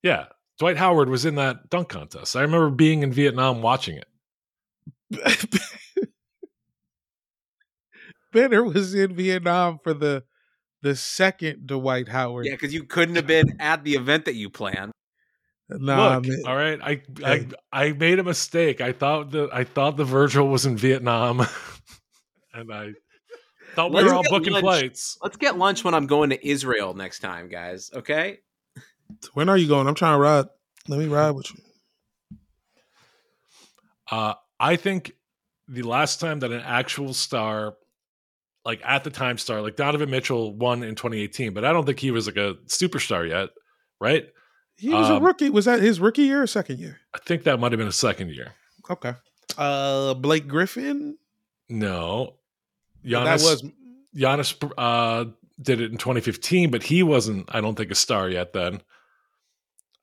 Yeah. 0.03 0.27
Dwight 0.59 0.77
Howard 0.77 1.09
was 1.09 1.25
in 1.25 1.35
that 1.37 1.69
dunk 1.71 1.89
contest. 1.89 2.37
I 2.37 2.43
remember 2.43 2.71
being 2.71 3.03
in 3.03 3.13
Vietnam 3.13 3.63
watching 3.63 3.99
it. 3.99 4.09
Benner 8.33 8.65
was 8.65 8.95
in 8.95 9.15
Vietnam 9.15 9.79
for 9.83 9.95
the 9.95 10.25
the 10.83 10.95
second 10.95 11.67
Dwight 11.67 12.09
Howard. 12.09 12.47
Yeah, 12.47 12.53
because 12.53 12.75
you 12.75 12.85
couldn't 12.85 13.17
have 13.17 13.27
been 13.27 13.57
at 13.59 13.85
the 13.85 13.95
event 13.95 14.27
that 14.27 14.35
you 14.35 14.51
planned. 14.51 14.93
Nah, 15.69 16.17
Look, 16.17 16.27
man. 16.27 16.43
all 16.47 16.57
right, 16.57 16.79
I, 16.83 17.03
Hey. 17.19 17.49
I 17.73 17.87
I 17.87 17.93
made 17.93 18.19
a 18.19 18.23
mistake. 18.25 18.81
I 18.81 18.93
thought 18.93 19.31
the 19.31 19.49
I 19.53 19.65
thought 19.65 19.97
the 19.97 20.05
Virgil 20.05 20.49
was 20.49 20.67
in 20.67 20.77
Vietnam, 20.77 21.41
and 22.55 22.73
I 22.73 22.93
thought 23.75 23.91
we 23.91 23.97
Let's 23.97 24.09
were 24.09 24.15
all 24.15 24.23
get 24.23 24.31
booking 24.31 24.53
lunch. 24.53 24.63
flights. 24.65 25.17
Let's 25.23 25.37
get 25.39 25.57
lunch 25.57 25.83
when 25.83 25.95
I'm 25.95 26.07
going 26.07 26.31
to 26.31 26.47
Israel 26.49 26.93
next 26.95 27.21
time, 27.21 27.49
guys. 27.49 27.91
Okay. 27.95 28.39
when 29.33 29.49
are 29.49 29.57
you 29.57 29.67
going? 29.67 29.87
I'm 29.87 29.95
trying 29.95 30.17
to 30.17 30.21
ride. 30.21 30.47
Let 30.87 30.99
me 30.99 31.07
ride 31.07 31.31
with 31.31 31.51
you. 31.51 32.37
Uh, 34.11 34.35
I 34.61 34.77
think 34.77 35.13
the 35.69 35.83
last 35.83 36.21
time 36.21 36.41
that 36.41 36.53
an 36.53 36.61
actual 36.61 37.15
star, 37.15 37.75
like 38.65 38.81
at 38.85 39.03
the 39.05 39.11
time 39.11 39.39
star, 39.39 39.63
like 39.63 39.77
Donovan 39.77 40.11
Mitchell 40.11 40.55
won 40.55 40.83
in 40.83 40.95
2018, 40.95 41.55
but 41.55 41.65
I 41.65 41.73
don't 41.73 41.87
think 41.87 41.99
he 42.01 42.11
was 42.11 42.27
like 42.27 42.37
a 42.37 42.55
superstar 42.67 43.27
yet, 43.29 43.49
right? 44.01 44.27
He 44.77 44.91
was 44.91 45.09
a 45.09 45.15
Um, 45.15 45.25
rookie. 45.25 45.51
Was 45.51 45.65
that 45.67 45.81
his 45.81 46.01
rookie 46.01 46.23
year 46.23 46.43
or 46.43 46.47
second 46.47 46.79
year? 46.81 47.01
I 47.15 47.19
think 47.19 47.45
that 47.45 47.61
might 47.61 47.73
have 47.73 47.79
been 47.79 47.89
a 47.89 47.93
second 47.93 48.31
year. 48.31 48.53
Okay. 48.91 49.15
Uh, 49.57 50.15
Blake 50.15 50.47
Griffin. 50.49 51.17
No, 51.69 52.35
Giannis. 53.05 53.25
that 53.25 53.41
was 53.41 53.65
Giannis 54.17 54.73
uh, 54.77 55.31
did 55.61 55.81
it 55.81 55.91
in 55.93 55.97
2015, 55.99 56.71
but 56.71 56.83
he 56.83 57.03
wasn't, 57.03 57.49
I 57.55 57.61
don't 57.61 57.75
think, 57.77 57.91
a 57.91 57.95
star 57.95 58.29
yet 58.29 58.53
then. 58.53 58.83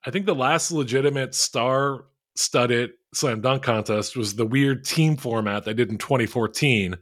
I 0.04 0.10
think 0.10 0.26
the 0.26 0.34
last 0.34 0.72
legitimate 0.72 1.34
star 1.34 2.06
studded 2.34 2.92
slam 3.14 3.40
dunk 3.42 3.62
contest 3.62 4.16
was 4.16 4.34
the 4.34 4.46
weird 4.46 4.84
team 4.84 5.16
format 5.16 5.64
they 5.64 5.74
did 5.74 5.90
in 5.90 5.98
2014, 5.98 6.96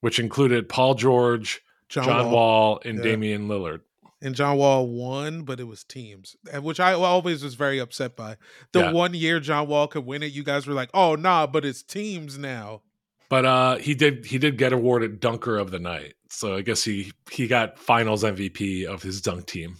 which 0.00 0.18
included 0.20 0.68
Paul 0.68 0.94
George, 0.94 1.60
John, 1.88 2.04
John, 2.04 2.24
Wall. 2.26 2.32
Wall, 2.34 2.82
and 2.84 2.98
Yeah. 2.98 3.04
Damian 3.04 3.48
Lillard. 3.48 3.80
And 4.24 4.34
John 4.34 4.56
Wall 4.56 4.86
won, 4.88 5.42
but 5.42 5.60
it 5.60 5.64
was 5.64 5.84
teams, 5.84 6.34
which 6.60 6.80
I 6.80 6.94
always 6.94 7.44
was 7.44 7.54
very 7.54 7.78
upset 7.78 8.16
by. 8.16 8.36
The 8.72 8.80
Yeah. 8.80 8.92
one 8.92 9.14
year 9.14 9.38
John 9.38 9.68
Wall 9.68 9.86
could 9.86 10.04
win 10.06 10.22
it, 10.24 10.32
you 10.32 10.42
guys 10.42 10.66
were 10.66 10.74
like, 10.74 10.90
"Oh 10.94 11.14
nah," 11.14 11.46
but 11.46 11.64
it's 11.64 11.82
teams 11.82 12.36
now. 12.38 12.82
But 13.28 13.44
uh, 13.44 13.76
he 13.76 13.94
did 13.94 14.26
he 14.26 14.38
did 14.38 14.58
get 14.58 14.72
awarded 14.72 15.20
dunker 15.20 15.56
of 15.58 15.70
the 15.70 15.78
night. 15.78 16.14
So 16.30 16.56
I 16.56 16.62
guess 16.62 16.82
he 16.84 17.12
he 17.30 17.46
got 17.46 17.78
finals 17.78 18.24
MVP 18.24 18.84
of 18.86 19.02
his 19.02 19.20
dunk 19.20 19.46
team. 19.46 19.76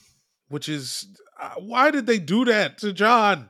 Which 0.48 0.68
is 0.68 1.08
uh, 1.40 1.54
why 1.58 1.90
did 1.90 2.06
they 2.06 2.18
do 2.18 2.44
that 2.44 2.78
to 2.78 2.92
John? 2.92 3.48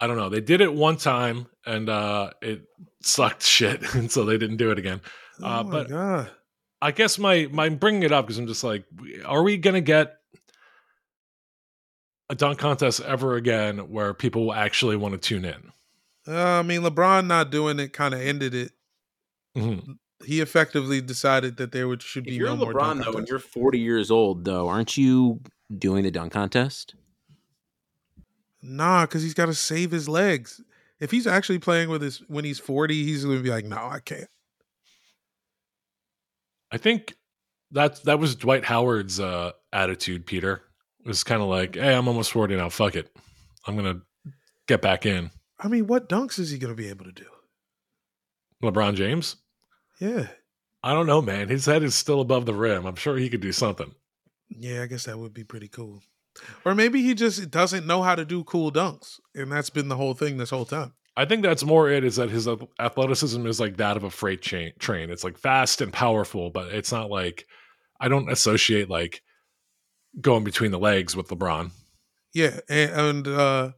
I 0.00 0.06
don't 0.06 0.16
know. 0.16 0.28
They 0.30 0.40
did 0.40 0.60
it 0.62 0.72
one 0.72 0.96
time 0.96 1.46
and 1.66 1.88
uh, 1.88 2.30
it 2.42 2.62
sucked 3.02 3.42
shit, 3.56 3.94
and 3.94 4.10
so 4.10 4.24
they 4.24 4.38
didn't 4.38 4.56
do 4.56 4.70
it 4.70 4.78
again. 4.78 5.00
Oh 5.42 5.46
Uh, 5.46 5.62
my 5.64 5.70
but- 5.70 5.88
god. 5.88 6.30
I 6.82 6.92
guess 6.92 7.18
my 7.18 7.46
my 7.52 7.66
I'm 7.66 7.76
bringing 7.76 8.04
it 8.04 8.12
up 8.12 8.24
because 8.26 8.38
I'm 8.38 8.46
just 8.46 8.64
like, 8.64 8.84
are 9.26 9.42
we 9.42 9.58
gonna 9.58 9.82
get 9.82 10.16
a 12.30 12.34
dunk 12.34 12.58
contest 12.58 13.00
ever 13.02 13.34
again 13.36 13.90
where 13.90 14.14
people 14.14 14.46
will 14.46 14.54
actually 14.54 14.96
want 14.96 15.12
to 15.12 15.18
tune 15.18 15.44
in? 15.44 15.72
Uh, 16.26 16.60
I 16.60 16.62
mean, 16.62 16.80
LeBron 16.82 17.26
not 17.26 17.50
doing 17.50 17.78
it 17.78 17.92
kind 17.92 18.14
of 18.14 18.20
ended 18.20 18.54
it. 18.54 18.72
Mhm. 19.56 19.98
He 20.24 20.40
effectively 20.40 21.00
decided 21.00 21.56
that 21.56 21.72
there 21.72 21.88
would 21.88 22.02
should 22.02 22.24
be 22.24 22.30
If 22.32 22.36
you're 22.38 22.48
no 22.48 22.56
more 22.56 22.72
LeBron 22.72 22.78
dunk 22.78 22.98
though, 22.98 23.04
and 23.06 23.14
contests. 23.14 23.30
you're 23.30 23.38
40 23.40 23.78
years 23.78 24.10
old 24.10 24.44
though, 24.44 24.68
aren't 24.68 24.96
you 24.96 25.40
doing 25.76 26.04
the 26.04 26.10
dunk 26.10 26.32
contest? 26.32 26.94
Nah, 28.62 29.06
because 29.06 29.22
he's 29.22 29.34
got 29.34 29.46
to 29.46 29.54
save 29.54 29.90
his 29.90 30.08
legs. 30.08 30.60
If 31.00 31.10
he's 31.10 31.26
actually 31.26 31.58
playing 31.58 31.88
with 31.88 32.02
his 32.02 32.18
when 32.28 32.44
he's 32.44 32.58
forty, 32.58 33.04
he's 33.04 33.24
going 33.24 33.38
to 33.38 33.42
be 33.42 33.48
like, 33.48 33.64
"No, 33.64 33.76
I 33.78 34.00
can't." 34.00 34.28
I 36.70 36.76
think 36.76 37.14
that 37.70 38.02
that 38.04 38.18
was 38.18 38.36
Dwight 38.36 38.64
Howard's 38.66 39.18
uh, 39.18 39.52
attitude. 39.72 40.26
Peter 40.26 40.62
it 41.04 41.08
was 41.08 41.24
kind 41.24 41.42
of 41.42 41.48
like, 41.48 41.74
hey, 41.76 41.94
I'm 41.94 42.08
almost 42.08 42.32
forty 42.32 42.56
now. 42.56 42.68
Fuck 42.68 42.96
it, 42.96 43.10
I'm 43.66 43.76
gonna 43.76 44.00
get 44.66 44.82
back 44.82 45.06
in. 45.06 45.30
I 45.58 45.68
mean, 45.68 45.86
what 45.86 46.08
dunks 46.08 46.38
is 46.38 46.50
he 46.50 46.58
going 46.58 46.74
to 46.74 46.82
be 46.82 46.88
able 46.88 47.04
to 47.04 47.12
do? 47.12 47.26
LeBron 48.62 48.94
James. 48.94 49.36
Yeah, 50.00 50.28
I 50.82 50.94
don't 50.94 51.06
know, 51.06 51.20
man. 51.20 51.48
His 51.48 51.66
head 51.66 51.82
is 51.82 51.94
still 51.94 52.20
above 52.20 52.46
the 52.46 52.54
rim. 52.54 52.86
I'm 52.86 52.96
sure 52.96 53.16
he 53.16 53.28
could 53.28 53.40
do 53.42 53.52
something. 53.52 53.92
yeah, 54.48 54.82
I 54.82 54.86
guess 54.86 55.04
that 55.04 55.18
would 55.18 55.34
be 55.34 55.44
pretty 55.44 55.68
cool. 55.68 56.02
Or 56.64 56.74
maybe 56.74 57.02
he 57.02 57.14
just 57.14 57.50
doesn't 57.50 57.86
know 57.86 58.02
how 58.02 58.14
to 58.14 58.24
do 58.24 58.44
cool 58.44 58.70
dunks, 58.72 59.18
and 59.34 59.50
that's 59.52 59.68
been 59.70 59.88
the 59.88 59.96
whole 59.96 60.14
thing 60.14 60.36
this 60.36 60.50
whole 60.50 60.64
time. 60.64 60.94
I 61.16 61.24
think 61.26 61.42
that's 61.42 61.64
more 61.64 61.90
it 61.90 62.04
is 62.04 62.16
that 62.16 62.30
his 62.30 62.48
athleticism 62.78 63.44
is 63.46 63.60
like 63.60 63.76
that 63.78 63.96
of 63.96 64.04
a 64.04 64.10
freight 64.10 64.40
chain, 64.40 64.72
train. 64.78 65.10
It's 65.10 65.24
like 65.24 65.36
fast 65.36 65.80
and 65.80 65.92
powerful, 65.92 66.50
but 66.50 66.68
it's 66.68 66.92
not 66.92 67.10
like 67.10 67.46
I 68.00 68.08
don't 68.08 68.30
associate 68.30 68.88
like 68.88 69.20
going 70.20 70.44
between 70.44 70.70
the 70.70 70.78
legs 70.78 71.14
with 71.14 71.28
LeBron. 71.28 71.70
Yeah, 72.34 72.60
and, 72.68 72.90
and 72.92 73.28
uh 73.28 73.70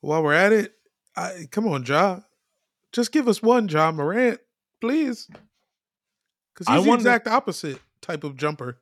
while 0.00 0.22
we're 0.22 0.32
at 0.32 0.52
it, 0.52 0.72
I 1.16 1.46
come 1.50 1.66
on, 1.66 1.84
Ja, 1.84 2.20
just 2.92 3.10
give 3.12 3.26
us 3.28 3.42
one, 3.42 3.68
Ja 3.68 3.90
Morant, 3.90 4.40
please, 4.80 5.28
because 6.54 6.66
I 6.68 6.76
he's 6.76 6.84
the 6.84 6.88
wonder- 6.90 7.00
exact 7.02 7.26
opposite 7.26 7.80
type 8.00 8.22
of 8.24 8.36
jumper. 8.36 8.78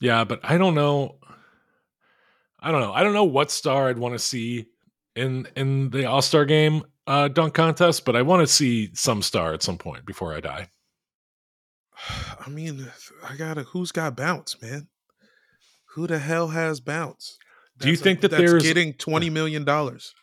Yeah, 0.00 0.24
but 0.24 0.40
I 0.42 0.58
don't 0.58 0.74
know. 0.74 1.18
I 2.60 2.72
don't 2.72 2.80
know. 2.80 2.92
I 2.92 3.02
don't 3.04 3.12
know 3.12 3.24
what 3.24 3.50
star 3.50 3.88
I'd 3.88 3.98
want 3.98 4.14
to 4.14 4.18
see 4.18 4.66
in 5.14 5.46
in 5.54 5.90
the 5.90 6.06
All 6.06 6.20
Star 6.22 6.44
game 6.44 6.82
uh, 7.06 7.28
dunk 7.28 7.54
contest, 7.54 8.04
but 8.04 8.16
I 8.16 8.22
want 8.22 8.40
to 8.40 8.52
see 8.52 8.90
some 8.94 9.22
star 9.22 9.52
at 9.54 9.62
some 9.62 9.78
point 9.78 10.04
before 10.04 10.34
I 10.34 10.40
die. 10.40 10.68
I 12.44 12.48
mean, 12.50 12.88
I 13.28 13.36
gotta. 13.36 13.62
Who's 13.62 13.92
got 13.92 14.16
bounce, 14.16 14.60
man? 14.60 14.88
Who 15.94 16.06
the 16.06 16.18
hell 16.18 16.48
has 16.48 16.80
bounce? 16.80 17.38
Do 17.78 17.88
you 17.88 17.94
That's 17.94 18.00
a- 18.00 18.04
think 18.04 18.20
that 18.22 18.30
that's 18.32 18.42
there's- 18.42 18.62
getting 18.62 18.92
twenty 18.94 19.30
million 19.30 19.64
dollars? 19.64 20.14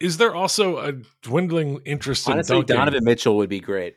Is 0.00 0.16
there 0.18 0.34
also 0.34 0.78
a 0.78 0.92
dwindling 1.22 1.80
interest 1.84 2.28
Honestly, 2.28 2.56
in 2.56 2.60
dunking? 2.62 2.76
Donovan 2.76 3.04
Mitchell 3.04 3.36
would 3.38 3.48
be 3.48 3.58
great. 3.60 3.96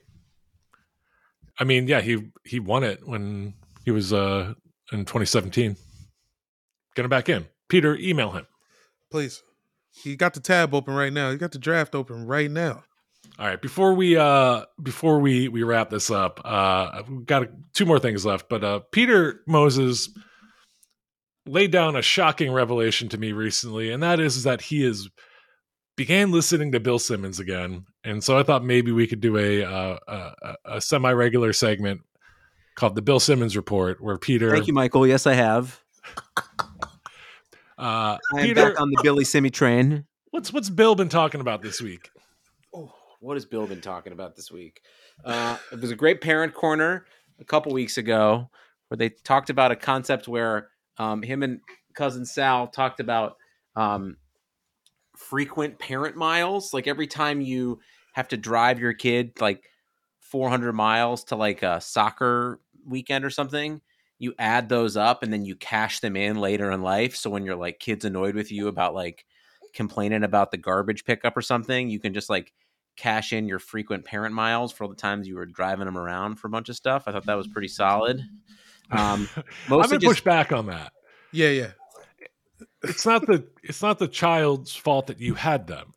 I 1.60 1.64
mean, 1.64 1.88
yeah, 1.88 2.02
he 2.02 2.32
he 2.44 2.60
won 2.60 2.84
it 2.84 3.06
when 3.08 3.54
he 3.86 3.92
was 3.92 4.12
uh 4.14 4.54
in 4.92 5.00
2017. 5.06 5.76
Get 6.96 7.06
him 7.06 7.10
back 7.10 7.30
in. 7.30 7.46
Peter, 7.70 7.96
email 7.98 8.32
him. 8.32 8.48
Please, 9.12 9.44
he 9.92 10.16
got 10.16 10.34
the 10.34 10.40
tab 10.40 10.74
open 10.74 10.94
right 10.96 11.14
now. 11.14 11.32
He 11.32 11.38
got 11.38 11.52
the 11.52 11.60
draft 11.60 11.94
open 11.96 12.26
right 12.26 12.50
now. 12.50 12.84
All 13.40 13.46
right, 13.48 13.62
before 13.62 13.94
we 13.94 14.18
uh 14.18 14.66
before 14.82 15.20
we 15.20 15.48
we 15.50 15.64
wrap 15.64 15.90
this 15.90 16.10
up, 16.10 16.42
uh 16.44 17.04
we've 17.08 17.26
got 17.26 17.48
two 17.74 17.86
more 17.86 18.00
things 18.00 18.26
left, 18.26 18.50
but 18.50 18.64
uh 18.64 18.80
Peter 18.92 19.42
Moses 19.48 20.10
laid 21.46 21.72
down 21.72 21.96
a 21.96 22.02
shocking 22.02 22.52
revelation 22.52 23.10
to 23.10 23.18
me 23.18 23.32
recently, 23.32 23.92
and 23.92 24.02
that 24.04 24.20
is 24.20 24.44
that 24.44 24.62
he 24.62 24.86
is 24.86 25.10
began 25.96 26.32
listening 26.32 26.72
to 26.72 26.80
Bill 26.80 27.00
Simmons 27.00 27.40
again, 27.40 27.86
and 28.04 28.24
so 28.24 28.38
I 28.38 28.44
thought 28.44 28.64
maybe 28.64 28.92
we 28.92 29.08
could 29.08 29.22
do 29.22 29.38
a 29.38 29.64
uh, 29.64 29.98
a, 30.08 30.56
a 30.66 30.82
semi 30.82 31.12
regular 31.12 31.54
segment 31.54 32.02
called 32.76 32.96
the 32.96 33.02
Bill 33.02 33.20
Simmons 33.20 33.56
Report, 33.56 34.02
where 34.02 34.18
Peter 34.18 34.52
Thank 34.52 34.68
you, 34.68 34.74
Michael. 34.74 35.06
Yes, 35.06 35.28
I 35.28 35.34
have. 35.34 35.80
uh 36.60 36.64
I 37.78 38.18
am 38.34 38.46
Peter, 38.46 38.70
back 38.70 38.82
on 38.82 38.90
the 38.90 39.00
Billy 39.04 39.24
Simi 39.24 39.50
train. 39.50 40.06
what's 40.32 40.52
what's 40.52 40.70
Bill 40.70 40.96
been 40.96 41.10
talking 41.10 41.42
about 41.42 41.62
this 41.62 41.82
week? 41.82 42.10
Oh, 42.74 42.92
what 43.20 43.36
has 43.36 43.46
Bill 43.46 43.68
been 43.68 43.82
talking 43.82 44.14
about 44.14 44.36
this 44.36 44.52
week? 44.52 44.82
Uh, 45.24 45.58
it 45.72 45.80
was 45.80 45.92
a 45.92 45.96
great 45.96 46.22
parent 46.22 46.54
corner 46.54 47.06
a 47.40 47.46
couple 47.46 47.72
weeks 47.72 47.98
ago 47.98 48.50
where 48.88 48.98
they 48.98 49.10
talked 49.10 49.50
about 49.50 49.72
a 49.72 49.76
concept 49.76 50.28
where 50.28 50.71
um, 51.02 51.24
him 51.24 51.42
and 51.42 51.60
cousin 51.96 52.26
Sal 52.26 52.68
talked 52.68 53.00
about 53.00 53.38
um, 53.76 54.18
frequent 55.18 55.80
parent 55.80 56.16
miles. 56.16 56.74
Like 56.74 56.88
every 56.88 57.08
time 57.08 57.42
you 57.42 57.80
have 58.14 58.28
to 58.28 58.38
drive 58.38 58.80
your 58.80 58.94
kid 58.94 59.42
like 59.42 59.64
400 60.20 60.74
miles 60.74 61.24
to 61.26 61.36
like 61.36 61.64
a 61.64 61.82
soccer 61.82 62.60
weekend 62.86 63.26
or 63.26 63.32
something, 63.32 63.82
you 64.20 64.36
add 64.38 64.70
those 64.70 64.96
up 64.96 65.24
and 65.24 65.34
then 65.34 65.44
you 65.44 65.56
cash 65.56 66.02
them 66.02 66.16
in 66.16 66.38
later 66.38 66.70
in 66.70 66.84
life. 66.84 67.16
So 67.16 67.32
when 67.32 67.46
your 67.46 67.56
like 67.56 67.80
kids 67.80 68.06
annoyed 68.06 68.36
with 68.36 68.52
you 68.52 68.68
about 68.68 68.94
like 68.94 69.26
complaining 69.74 70.24
about 70.24 70.52
the 70.52 70.58
garbage 70.58 71.04
pickup 71.04 71.36
or 71.36 71.42
something, 71.42 71.90
you 71.90 72.00
can 72.00 72.14
just 72.14 72.30
like 72.30 72.54
cash 72.96 73.34
in 73.34 73.48
your 73.48 73.58
frequent 73.58 74.06
parent 74.06 74.36
miles 74.36 74.72
for 74.72 74.84
all 74.84 74.90
the 74.90 74.96
times 74.96 75.28
you 75.28 75.36
were 75.36 75.48
driving 75.48 75.86
them 75.86 75.98
around 75.98 76.36
for 76.36 76.46
a 76.46 76.52
bunch 76.52 76.70
of 76.70 76.76
stuff. 76.76 77.06
I 77.08 77.12
thought 77.12 77.26
that 77.26 77.38
was 77.38 77.48
pretty 77.48 77.70
solid. 77.70 78.22
Um, 78.92 79.30
I'm 79.36 79.44
mostly 79.70 79.98
gonna 79.98 80.00
just- 80.00 80.06
push 80.06 80.22
back 80.22 80.52
on 80.52 80.68
that. 80.68 80.92
Yeah, 81.32 81.50
yeah. 81.50 81.72
it's 82.84 83.06
not 83.06 83.26
the 83.26 83.48
it's 83.64 83.82
not 83.82 84.00
the 84.00 84.08
child's 84.08 84.76
fault 84.76 85.08
that 85.08 85.20
you 85.20 85.36
had 85.36 85.68
them. 85.68 85.94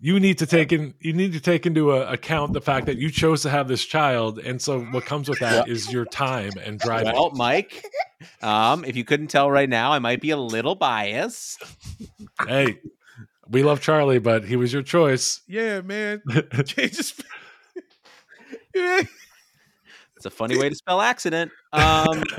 You 0.00 0.20
need 0.20 0.38
to 0.38 0.46
take 0.46 0.72
in 0.72 0.94
you 1.00 1.12
need 1.12 1.32
to 1.32 1.40
take 1.40 1.66
into 1.66 1.92
a, 1.92 2.12
account 2.12 2.52
the 2.52 2.60
fact 2.60 2.86
that 2.86 2.98
you 2.98 3.10
chose 3.10 3.42
to 3.42 3.50
have 3.50 3.66
this 3.66 3.84
child, 3.84 4.38
and 4.38 4.62
so 4.62 4.80
what 4.80 5.04
comes 5.06 5.28
with 5.28 5.40
that 5.40 5.68
is 5.68 5.90
your 5.92 6.04
time 6.04 6.52
and 6.62 6.78
driving. 6.78 7.14
Well, 7.14 7.32
Mike, 7.32 7.84
um, 8.42 8.84
if 8.84 8.94
you 8.94 9.04
couldn't 9.04 9.26
tell 9.28 9.50
right 9.50 9.68
now, 9.68 9.92
I 9.92 9.98
might 9.98 10.20
be 10.20 10.30
a 10.30 10.36
little 10.36 10.76
biased. 10.76 11.64
hey, 12.46 12.78
we 13.48 13.64
love 13.64 13.80
Charlie, 13.80 14.20
but 14.20 14.44
he 14.44 14.54
was 14.54 14.72
your 14.72 14.82
choice. 14.82 15.40
Yeah, 15.48 15.80
man. 15.80 16.22
Changes. 16.64 17.14
yeah. 18.74 19.02
It's 20.18 20.26
a 20.26 20.30
funny 20.30 20.58
way 20.58 20.68
to 20.68 20.74
spell 20.74 21.00
accident. 21.00 21.52
Um, 21.72 22.24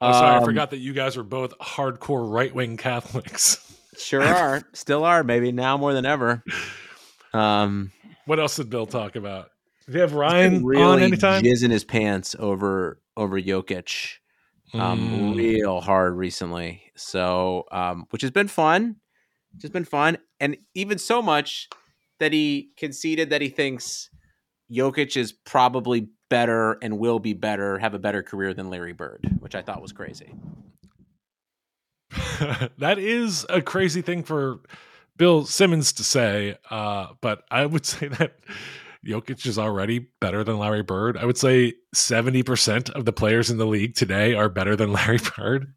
I'm 0.00 0.12
sorry, 0.12 0.34
I 0.34 0.38
um, 0.38 0.44
forgot 0.44 0.70
that 0.70 0.78
you 0.78 0.92
guys 0.92 1.16
were 1.16 1.22
both 1.22 1.56
hardcore 1.58 2.28
right 2.28 2.52
wing 2.52 2.76
Catholics. 2.76 3.64
Sure 3.96 4.22
are, 4.22 4.62
still 4.72 5.04
are, 5.04 5.22
maybe 5.24 5.50
now 5.52 5.76
more 5.76 5.92
than 5.92 6.06
ever. 6.06 6.42
Um, 7.32 7.92
What 8.26 8.38
else 8.40 8.56
did 8.56 8.68
Bill 8.70 8.86
talk 8.86 9.16
about? 9.16 9.50
Did 9.86 9.94
you 9.94 10.00
have 10.00 10.12
Ryan 10.14 10.64
really 10.64 10.82
on 10.82 11.00
anytime? 11.02 11.42
jizz 11.42 11.64
in 11.64 11.70
his 11.70 11.84
pants 11.84 12.34
over 12.38 13.00
over 13.16 13.40
Jokic. 13.40 14.16
um, 14.74 15.10
Mm. 15.10 15.36
real 15.36 15.80
hard 15.80 16.14
recently. 16.16 16.82
So, 16.96 17.64
um, 17.72 18.06
which 18.10 18.22
has 18.22 18.30
been 18.30 18.48
fun, 18.48 18.96
just 19.56 19.72
been 19.72 19.84
fun, 19.84 20.18
and 20.40 20.56
even 20.74 20.98
so 20.98 21.22
much 21.22 21.68
that 22.18 22.32
he 22.32 22.70
conceded 22.76 23.30
that 23.30 23.40
he 23.40 23.48
thinks 23.48 24.10
Jokic 24.72 25.16
is 25.16 25.32
probably 25.32 26.08
better 26.28 26.78
and 26.82 26.98
will 26.98 27.18
be 27.18 27.32
better, 27.32 27.78
have 27.78 27.94
a 27.94 27.98
better 27.98 28.22
career 28.22 28.52
than 28.52 28.70
Larry 28.70 28.92
Bird, 28.92 29.28
which 29.40 29.54
I 29.54 29.62
thought 29.62 29.82
was 29.82 29.92
crazy. 29.92 30.34
that 32.78 32.98
is 32.98 33.46
a 33.48 33.62
crazy 33.62 34.02
thing 34.02 34.22
for 34.22 34.60
Bill 35.16 35.44
Simmons 35.44 35.92
to 35.94 36.04
say, 36.04 36.56
uh, 36.70 37.08
but 37.20 37.44
I 37.50 37.66
would 37.66 37.86
say 37.86 38.08
that 38.08 38.38
Jokic 39.06 39.46
is 39.46 39.58
already 39.58 40.10
better 40.20 40.44
than 40.44 40.58
Larry 40.58 40.82
Bird. 40.82 41.16
I 41.16 41.24
would 41.24 41.38
say 41.38 41.74
70% 41.94 42.90
of 42.90 43.04
the 43.04 43.12
players 43.12 43.50
in 43.50 43.58
the 43.58 43.66
league 43.66 43.94
today 43.94 44.34
are 44.34 44.48
better 44.48 44.76
than 44.76 44.92
Larry 44.92 45.20
Bird. 45.36 45.74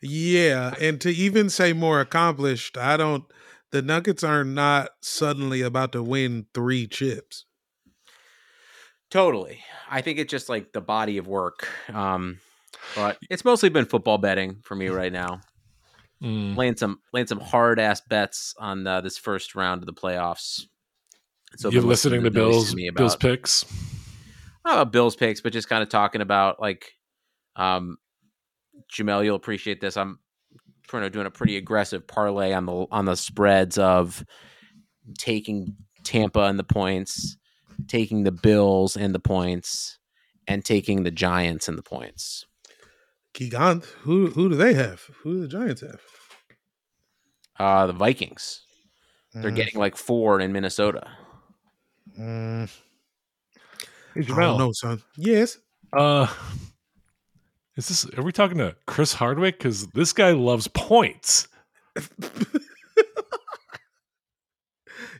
Yeah, 0.00 0.74
and 0.80 1.00
to 1.02 1.10
even 1.10 1.48
say 1.48 1.72
more 1.72 2.00
accomplished, 2.00 2.76
I 2.76 2.96
don't. 2.96 3.24
The 3.70 3.82
Nuggets 3.82 4.24
are 4.24 4.44
not 4.44 4.90
suddenly 5.00 5.62
about 5.62 5.92
to 5.92 6.02
win 6.02 6.46
three 6.52 6.86
chips. 6.86 7.46
Totally. 9.12 9.60
I 9.90 10.00
think 10.00 10.18
it's 10.18 10.30
just 10.30 10.48
like 10.48 10.72
the 10.72 10.80
body 10.80 11.18
of 11.18 11.28
work. 11.28 11.68
Um, 11.92 12.38
but 12.96 13.18
it's 13.28 13.44
mostly 13.44 13.68
been 13.68 13.84
football 13.84 14.16
betting 14.16 14.56
for 14.64 14.74
me 14.74 14.88
right 14.88 15.12
now. 15.12 15.42
Mm. 16.22 16.56
Laying 16.56 16.76
some 16.76 16.98
laying 17.12 17.26
some 17.26 17.38
hard 17.38 17.78
ass 17.78 18.00
bets 18.00 18.54
on 18.58 18.86
uh, 18.86 19.02
this 19.02 19.18
first 19.18 19.54
round 19.54 19.82
of 19.82 19.86
the 19.86 19.92
playoffs. 19.92 20.62
So 21.56 21.68
You're 21.68 21.82
been 21.82 21.90
listening 21.90 22.22
to 22.22 22.30
Bill's 22.30 22.74
me 22.74 22.88
Bill's 22.88 23.16
picks. 23.16 23.66
not 24.64 24.74
about 24.74 24.92
Bills 24.92 25.14
picks, 25.14 25.42
but 25.42 25.52
just 25.52 25.68
kind 25.68 25.82
of 25.82 25.90
talking 25.90 26.22
about 26.22 26.58
like 26.58 26.92
um 27.56 27.98
Jamel, 28.90 29.24
you'll 29.24 29.36
appreciate 29.36 29.82
this. 29.82 29.98
I'm 29.98 30.20
to 30.90 31.10
doing 31.10 31.26
a 31.26 31.30
pretty 31.30 31.58
aggressive 31.58 32.06
parlay 32.06 32.52
on 32.54 32.64
the 32.64 32.86
on 32.90 33.04
the 33.04 33.16
spreads 33.16 33.76
of 33.76 34.24
taking 35.18 35.76
Tampa 36.04 36.44
and 36.44 36.58
the 36.58 36.64
points, 36.64 37.36
taking 37.88 38.24
the 38.24 38.32
Bills 38.32 38.96
and 38.96 39.14
the 39.14 39.20
points, 39.20 39.98
and 40.46 40.64
taking 40.64 41.02
the 41.02 41.10
Giants 41.10 41.68
and 41.68 41.76
the 41.78 41.82
points. 41.82 42.46
Gigant, 43.34 43.84
who 44.02 44.28
who 44.28 44.48
do 44.48 44.54
they 44.56 44.74
have? 44.74 45.02
Who 45.22 45.34
do 45.34 45.40
the 45.42 45.48
Giants 45.48 45.80
have? 45.82 46.00
Uh 47.58 47.86
the 47.86 47.92
Vikings. 47.92 48.60
They're 49.40 49.50
Mm, 49.50 49.56
getting 49.56 49.78
like 49.80 49.96
four 49.96 50.40
in 50.40 50.52
Minnesota. 50.52 51.10
mm, 52.18 52.68
Hey, 54.14 54.30
I 54.30 54.34
don't 54.44 54.56
know, 54.58 54.72
son. 54.72 55.02
Yes. 55.16 55.58
Uh, 55.92 56.26
is 57.76 57.88
this? 57.88 58.06
Are 58.16 58.22
we 58.22 58.32
talking 58.32 58.58
to 58.58 58.76
Chris 58.86 59.14
Hardwick? 59.14 59.58
Because 59.58 59.86
this 59.88 60.12
guy 60.12 60.32
loves 60.32 60.68
points. 60.68 61.48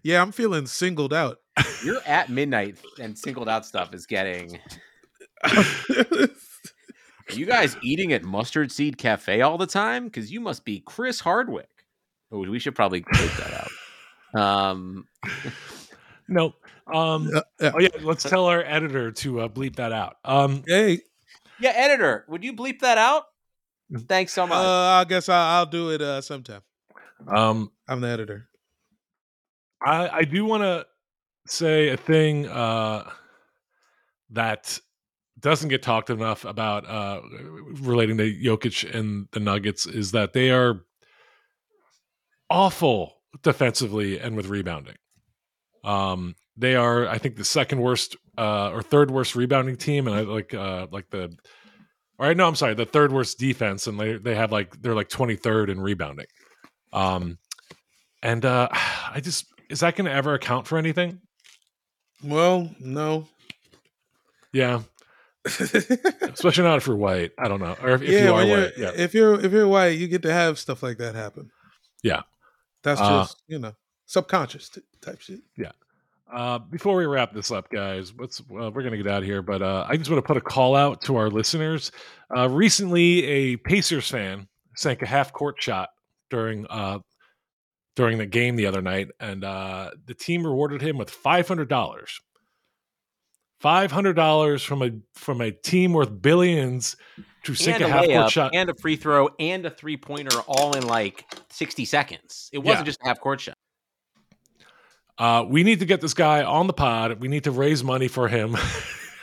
yeah, 0.03 0.22
I'm 0.22 0.32
feeling 0.32 0.66
singled 0.66 1.12
out. 1.12 1.38
You're 1.84 2.00
at 2.07 2.30
midnight 2.30 2.78
and 3.00 3.16
singled 3.18 3.48
out 3.48 3.66
stuff 3.66 3.92
is 3.92 4.07
getting 4.07 4.59
Are 5.44 7.34
you 7.34 7.46
guys 7.46 7.76
eating 7.82 8.12
at 8.12 8.24
Mustard 8.24 8.72
Seed 8.72 8.98
Cafe 8.98 9.40
all 9.42 9.59
the 9.59 9.66
time? 9.66 10.05
Because 10.05 10.30
you 10.30 10.40
must 10.40 10.64
be 10.64 10.80
Chris 10.80 11.20
Hardwick. 11.20 11.68
Oh, 12.30 12.38
we 12.38 12.59
should 12.59 12.74
probably 12.74 13.05
take 13.12 13.36
that 13.36 13.68
out. 14.34 14.40
Um, 14.40 15.07
No. 16.28 16.55
Um. 16.92 17.30
Uh, 17.34 17.42
uh, 17.61 17.72
Oh 17.74 17.80
yeah. 17.80 17.88
Let's 18.00 18.24
tell 18.24 18.46
our 18.46 18.62
editor 18.64 19.12
to 19.12 19.40
uh, 19.40 19.48
bleep 19.48 19.76
that 19.76 19.92
out. 19.92 20.16
Um. 20.24 20.62
hey, 20.66 21.00
yeah, 21.61 21.72
editor, 21.74 22.24
would 22.28 22.42
you 22.42 22.55
bleep 22.55 22.80
that 22.80 22.98
out? 22.98 23.24
Thanks 24.09 24.32
so 24.32 24.44
uh, 24.44 24.46
much. 24.46 24.59
I 24.59 25.05
guess 25.09 25.28
I, 25.28 25.57
I'll 25.59 25.66
do 25.66 25.90
it 25.90 26.00
uh, 26.00 26.20
sometime. 26.20 26.62
Um. 27.28 27.70
I'm 27.88 28.00
the 28.00 28.09
editor. 28.09 28.48
I 29.85 30.09
I 30.09 30.22
do 30.24 30.45
want 30.45 30.62
to 30.62 30.87
say 31.47 31.89
a 31.89 31.97
thing 31.97 32.47
uh 32.47 33.09
that 34.30 34.78
doesn't 35.41 35.68
get 35.70 35.83
talked 35.83 36.11
enough 36.11 36.45
about 36.45 36.89
uh 36.89 37.20
relating 37.80 38.16
to 38.18 38.33
Jokic 38.33 38.95
and 38.95 39.26
the 39.33 39.41
Nuggets 39.41 39.87
is 39.87 40.12
that 40.12 40.33
they 40.33 40.51
are 40.51 40.83
awful 42.49 43.14
defensively 43.43 44.18
and 44.20 44.37
with 44.37 44.47
rebounding. 44.47 44.97
Um 45.85 46.35
they 46.57 46.76
are 46.76 47.09
I 47.09 47.18
think 47.18 47.37
the 47.37 47.45
second 47.45 47.80
worst 47.80 48.16
uh 48.39 48.70
or 48.70 48.83
third 48.83 49.11
worst 49.11 49.35
rebounding 49.35 49.76
team 49.76 50.07
and 50.07 50.14
I 50.16 50.20
like 50.20 50.55
uh 50.55 50.87
like 50.93 51.11
the 51.11 51.24
all 52.18 52.26
right 52.28 52.37
no 52.37 52.47
I'm 52.47 52.55
sorry 52.55 52.74
the 52.74 52.87
third 52.87 53.12
worst 53.12 53.39
defense 53.39 53.87
and 53.87 53.99
they 53.99 54.16
they 54.16 54.37
have 54.37 54.53
like 54.53 54.80
they're 54.80 54.95
like 54.95 55.09
23rd 55.09 55.70
in 55.70 55.80
rebounding. 55.80 56.26
Um 56.93 57.39
and 58.22 58.45
uh 58.45 58.68
I 58.72 59.20
just 59.20 59.47
is 59.73 59.81
that 59.81 59.97
going 59.97 60.05
to 60.05 60.12
ever 60.12 60.35
account 60.35 60.66
for 60.66 60.79
anything? 60.79 61.20
Well, 62.23 62.70
no. 62.79 63.27
Yeah, 64.53 64.83
especially 65.47 66.64
not 66.64 66.77
if 66.77 66.87
you're 66.87 66.95
white. 66.95 67.33
I 67.39 67.49
don't 67.49 67.61
know, 67.61 67.75
or 67.83 67.93
if, 67.93 68.03
if 68.03 68.11
yeah, 68.11 68.25
you 68.25 68.33
are 68.35 68.47
white. 68.47 68.73
Yeah, 68.77 68.93
if 68.95 69.14
you're 69.14 69.41
if 69.41 69.51
you're 69.51 69.66
white, 69.66 69.99
you 69.99 70.07
get 70.09 70.23
to 70.23 70.33
have 70.33 70.59
stuff 70.59 70.83
like 70.83 70.99
that 70.99 71.14
happen. 71.14 71.51
Yeah. 72.03 72.23
that's 72.83 73.01
Uh, 73.01 73.23
just 73.23 73.43
you 73.49 73.59
know 73.59 73.75
subconscious 74.05 74.68
t- 74.68 74.83
type 75.01 75.20
shit. 75.23 75.41
Yeah. 75.57 75.73
Uh, 76.31 76.59
before 76.59 76.97
we 76.97 77.07
wrap 77.07 77.33
this 77.33 77.51
up, 77.51 77.70
guys, 77.70 78.12
let's 78.18 78.41
uh, 78.41 78.70
we're 78.70 78.83
gonna 78.83 78.99
get 78.99 79.07
out 79.07 79.23
of 79.23 79.25
here. 79.25 79.41
But 79.41 79.62
uh, 79.62 79.87
I 79.89 79.97
just 79.97 80.11
want 80.11 80.23
to 80.23 80.27
put 80.27 80.37
a 80.37 80.43
call 80.43 80.77
out 80.77 81.01
to 81.03 81.16
our 81.16 81.31
listeners. 81.31 81.93
Uh, 82.37 82.49
recently, 82.51 83.25
a 83.25 83.57
Pacers 83.57 84.11
fan 84.11 84.49
sank 84.77 85.01
a 85.01 85.07
half 85.07 85.33
court 85.33 85.57
shot 85.59 85.89
during 86.29 86.66
uh, 86.68 86.99
during 87.97 88.18
the 88.18 88.26
game 88.26 88.57
the 88.57 88.66
other 88.66 88.82
night, 88.82 89.09
and 89.20 89.45
uh, 89.45 89.90
the 90.07 90.14
team 90.14 90.47
rewarded 90.47 90.80
him 90.82 90.97
with 90.99 91.11
five 91.11 91.47
hundred 91.49 91.68
dollars. 91.68 92.20
Five 93.61 93.93
hundred 93.93 94.14
dollars 94.14 94.62
from 94.62 94.82
a 94.82 94.90
from 95.14 95.40
a 95.40 95.51
team 95.53 95.93
worth 95.93 96.20
billions 96.20 96.97
to 97.45 97.55
sink 97.55 97.76
and 97.76 97.84
a 97.84 97.86
a 97.86 97.90
half 97.90 98.07
court 98.07 98.30
shot. 98.30 98.55
and 98.55 98.68
a 98.70 98.74
free 98.74 98.97
throw, 98.97 99.28
and 99.38 99.64
a 99.66 99.70
three 99.70 99.97
pointer, 99.97 100.36
all 100.49 100.74
in 100.76 100.84
like 100.86 101.24
sixty 101.51 101.84
seconds. 101.84 102.51
It 102.53 102.59
wasn't 102.59 102.80
Yeah. 102.80 102.84
just 102.84 103.01
a 103.03 103.07
half 103.07 103.20
court 103.20 103.40
shot. 103.40 103.57
Uh, 105.18 105.45
we 105.47 105.62
need 105.62 105.78
to 105.78 105.84
get 105.86 106.01
this 106.01 106.14
guy 106.14 106.43
on 106.43 106.66
the 106.66 106.72
pod. 106.72 107.20
We 107.20 107.28
need 107.28 107.45
to 107.45 107.51
raise 107.53 107.84
money 107.84 108.09
for 108.09 108.26
him. 108.28 108.57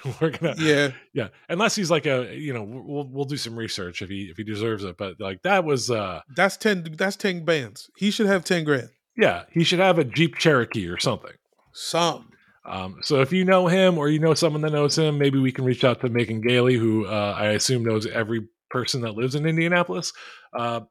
We're 0.22 0.32
gonna, 0.32 0.56
Yeah, 0.58 0.92
yeah. 1.14 1.28
Unless 1.50 1.76
he's 1.76 1.92
like 1.92 2.06
a, 2.06 2.36
you 2.36 2.54
know, 2.54 2.64
we'll 2.64 3.08
we'll 3.10 3.26
do 3.26 3.38
some 3.38 3.56
research 3.56 4.02
if 4.02 4.10
he 4.10 4.24
if 4.32 4.38
he 4.38 4.44
deserves 4.44 4.84
it. 4.84 4.98
But 4.98 5.20
like 5.20 5.42
that 5.44 5.64
was, 5.66 5.92
uh, 5.92 6.22
that's 6.36 6.58
ten. 6.58 6.86
That's 6.98 7.16
ten 7.16 7.44
bands. 7.46 7.90
He 7.98 8.12
should 8.12 8.28
have 8.28 8.44
ten 8.44 8.64
grand. 8.64 8.90
yeah, 9.18 9.44
he 9.52 9.64
should 9.64 9.80
have 9.80 10.00
a 10.00 10.04
Jeep 10.04 10.36
Cherokee 10.36 10.88
or 10.88 11.00
something. 11.00 11.34
Some. 11.74 12.30
Um, 12.66 12.98
so 13.02 13.22
if 13.22 13.32
you 13.34 13.46
know 13.46 13.68
him 13.68 13.98
or 13.98 14.10
you 14.10 14.20
know 14.20 14.34
someone 14.34 14.62
that 14.62 14.72
knows 14.72 14.98
him, 14.98 15.18
maybe 15.18 15.40
we 15.40 15.52
can 15.52 15.66
reach 15.66 15.84
out 15.84 16.02
to 16.02 16.10
Megan 16.10 16.42
Gailey, 16.42 16.76
who 16.76 17.06
uh, 17.06 17.36
I 17.38 17.48
assume 17.48 17.84
knows 17.84 18.06
every 18.06 18.48
person 18.70 19.02
that 19.02 19.14
lives 19.16 19.34
in 19.36 19.46
Indianapolis. 19.46 20.14
Uh, 20.58 20.82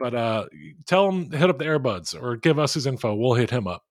but 0.00 0.14
uh, 0.14 0.46
tell 0.86 1.08
him 1.08 1.30
hit 1.30 1.50
up 1.50 1.58
the 1.58 1.64
Airbuds 1.64 2.20
or 2.20 2.36
give 2.36 2.58
us 2.58 2.74
his 2.74 2.86
info. 2.86 3.14
We'll 3.14 3.34
hit 3.34 3.50
him 3.50 3.66
up. 3.66 3.82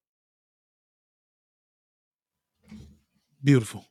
Beautiful. 3.44 3.86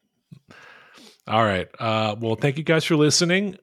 All 1.28 1.44
right. 1.44 1.68
Uh, 1.78 2.14
well, 2.20 2.36
thank 2.36 2.56
you 2.58 2.64
guys 2.64 2.84
for 2.84 2.96
listening. 2.96 3.56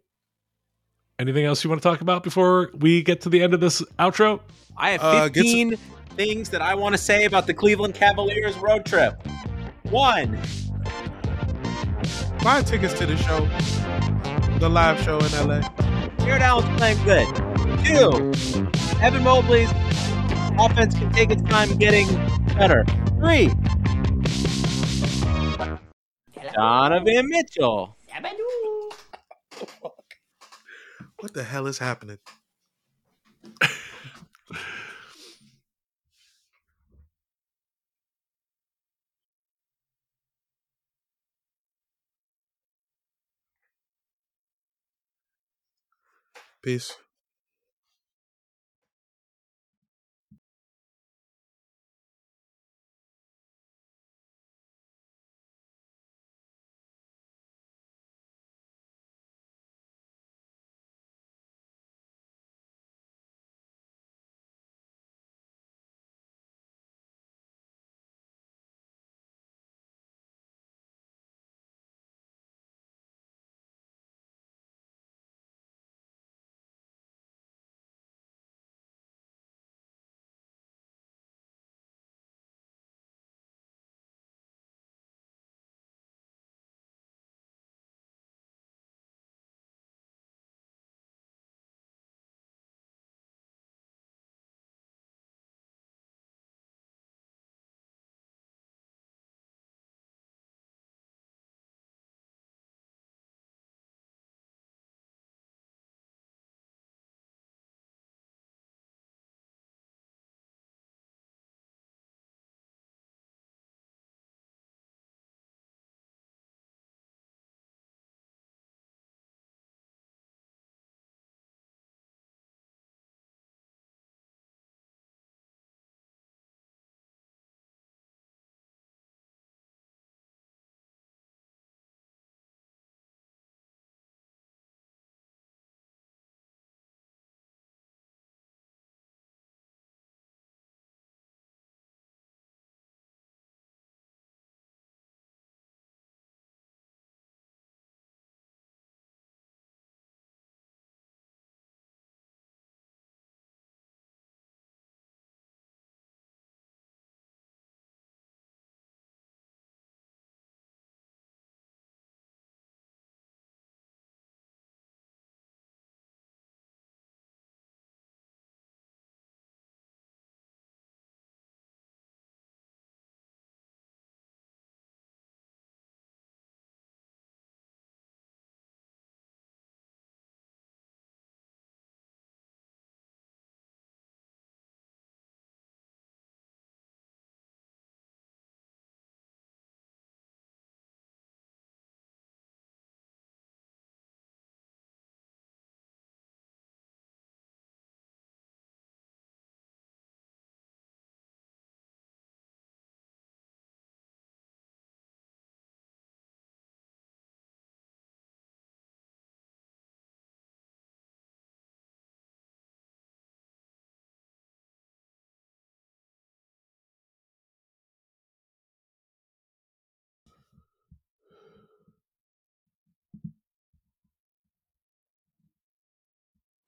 Anything 1.20 1.45
else 1.45 1.64
you 1.64 1.70
want 1.70 1.82
to 1.82 1.88
talk 1.88 2.01
about 2.01 2.24
before 2.24 2.72
we 2.78 3.03
get 3.03 3.22
to 3.22 3.30
the 3.30 3.41
end 3.41 3.53
of 3.53 3.59
this 3.59 3.82
outro? 3.99 4.41
I 4.76 4.91
have 4.91 5.03
Uh, 5.03 5.30
get 5.30 5.43
15 5.43 5.78
things 6.18 6.49
that 6.49 6.61
I 6.61 6.76
want 6.76 6.93
to 6.93 6.97
say 6.97 7.26
about 7.26 7.47
the 7.47 7.53
Cleveland 7.53 7.93
Cavaliers 7.95 8.57
road 8.57 8.86
trip. 8.86 9.22
One, 9.84 10.39
Buy 12.43 12.61
tickets 12.61 12.93
to 12.95 13.05
the 13.05 13.16
show, 13.16 13.47
the 14.59 14.68
live 14.68 15.01
show 15.01 15.18
in 15.18 15.32
LA. 15.47 15.61
Jarrett 16.26 16.41
Allen's 16.41 16.78
playing 16.78 17.01
good. 17.05 17.28
Two, 17.86 18.34
Evan 19.01 19.24
Mobley's 19.24 19.70
offense 20.59 20.93
can 20.97 21.09
take 21.14 21.32
its 21.32 21.41
time 21.43 21.74
getting 21.78 22.05
better. 22.55 22.84
Three, 23.18 23.49
Donovan 26.54 27.30
Mitchell. 27.30 27.97
What 31.20 31.34
the 31.34 31.43
hell 31.43 31.68
is 31.68 31.80
happening? 31.80 32.20
Peace. 46.64 47.03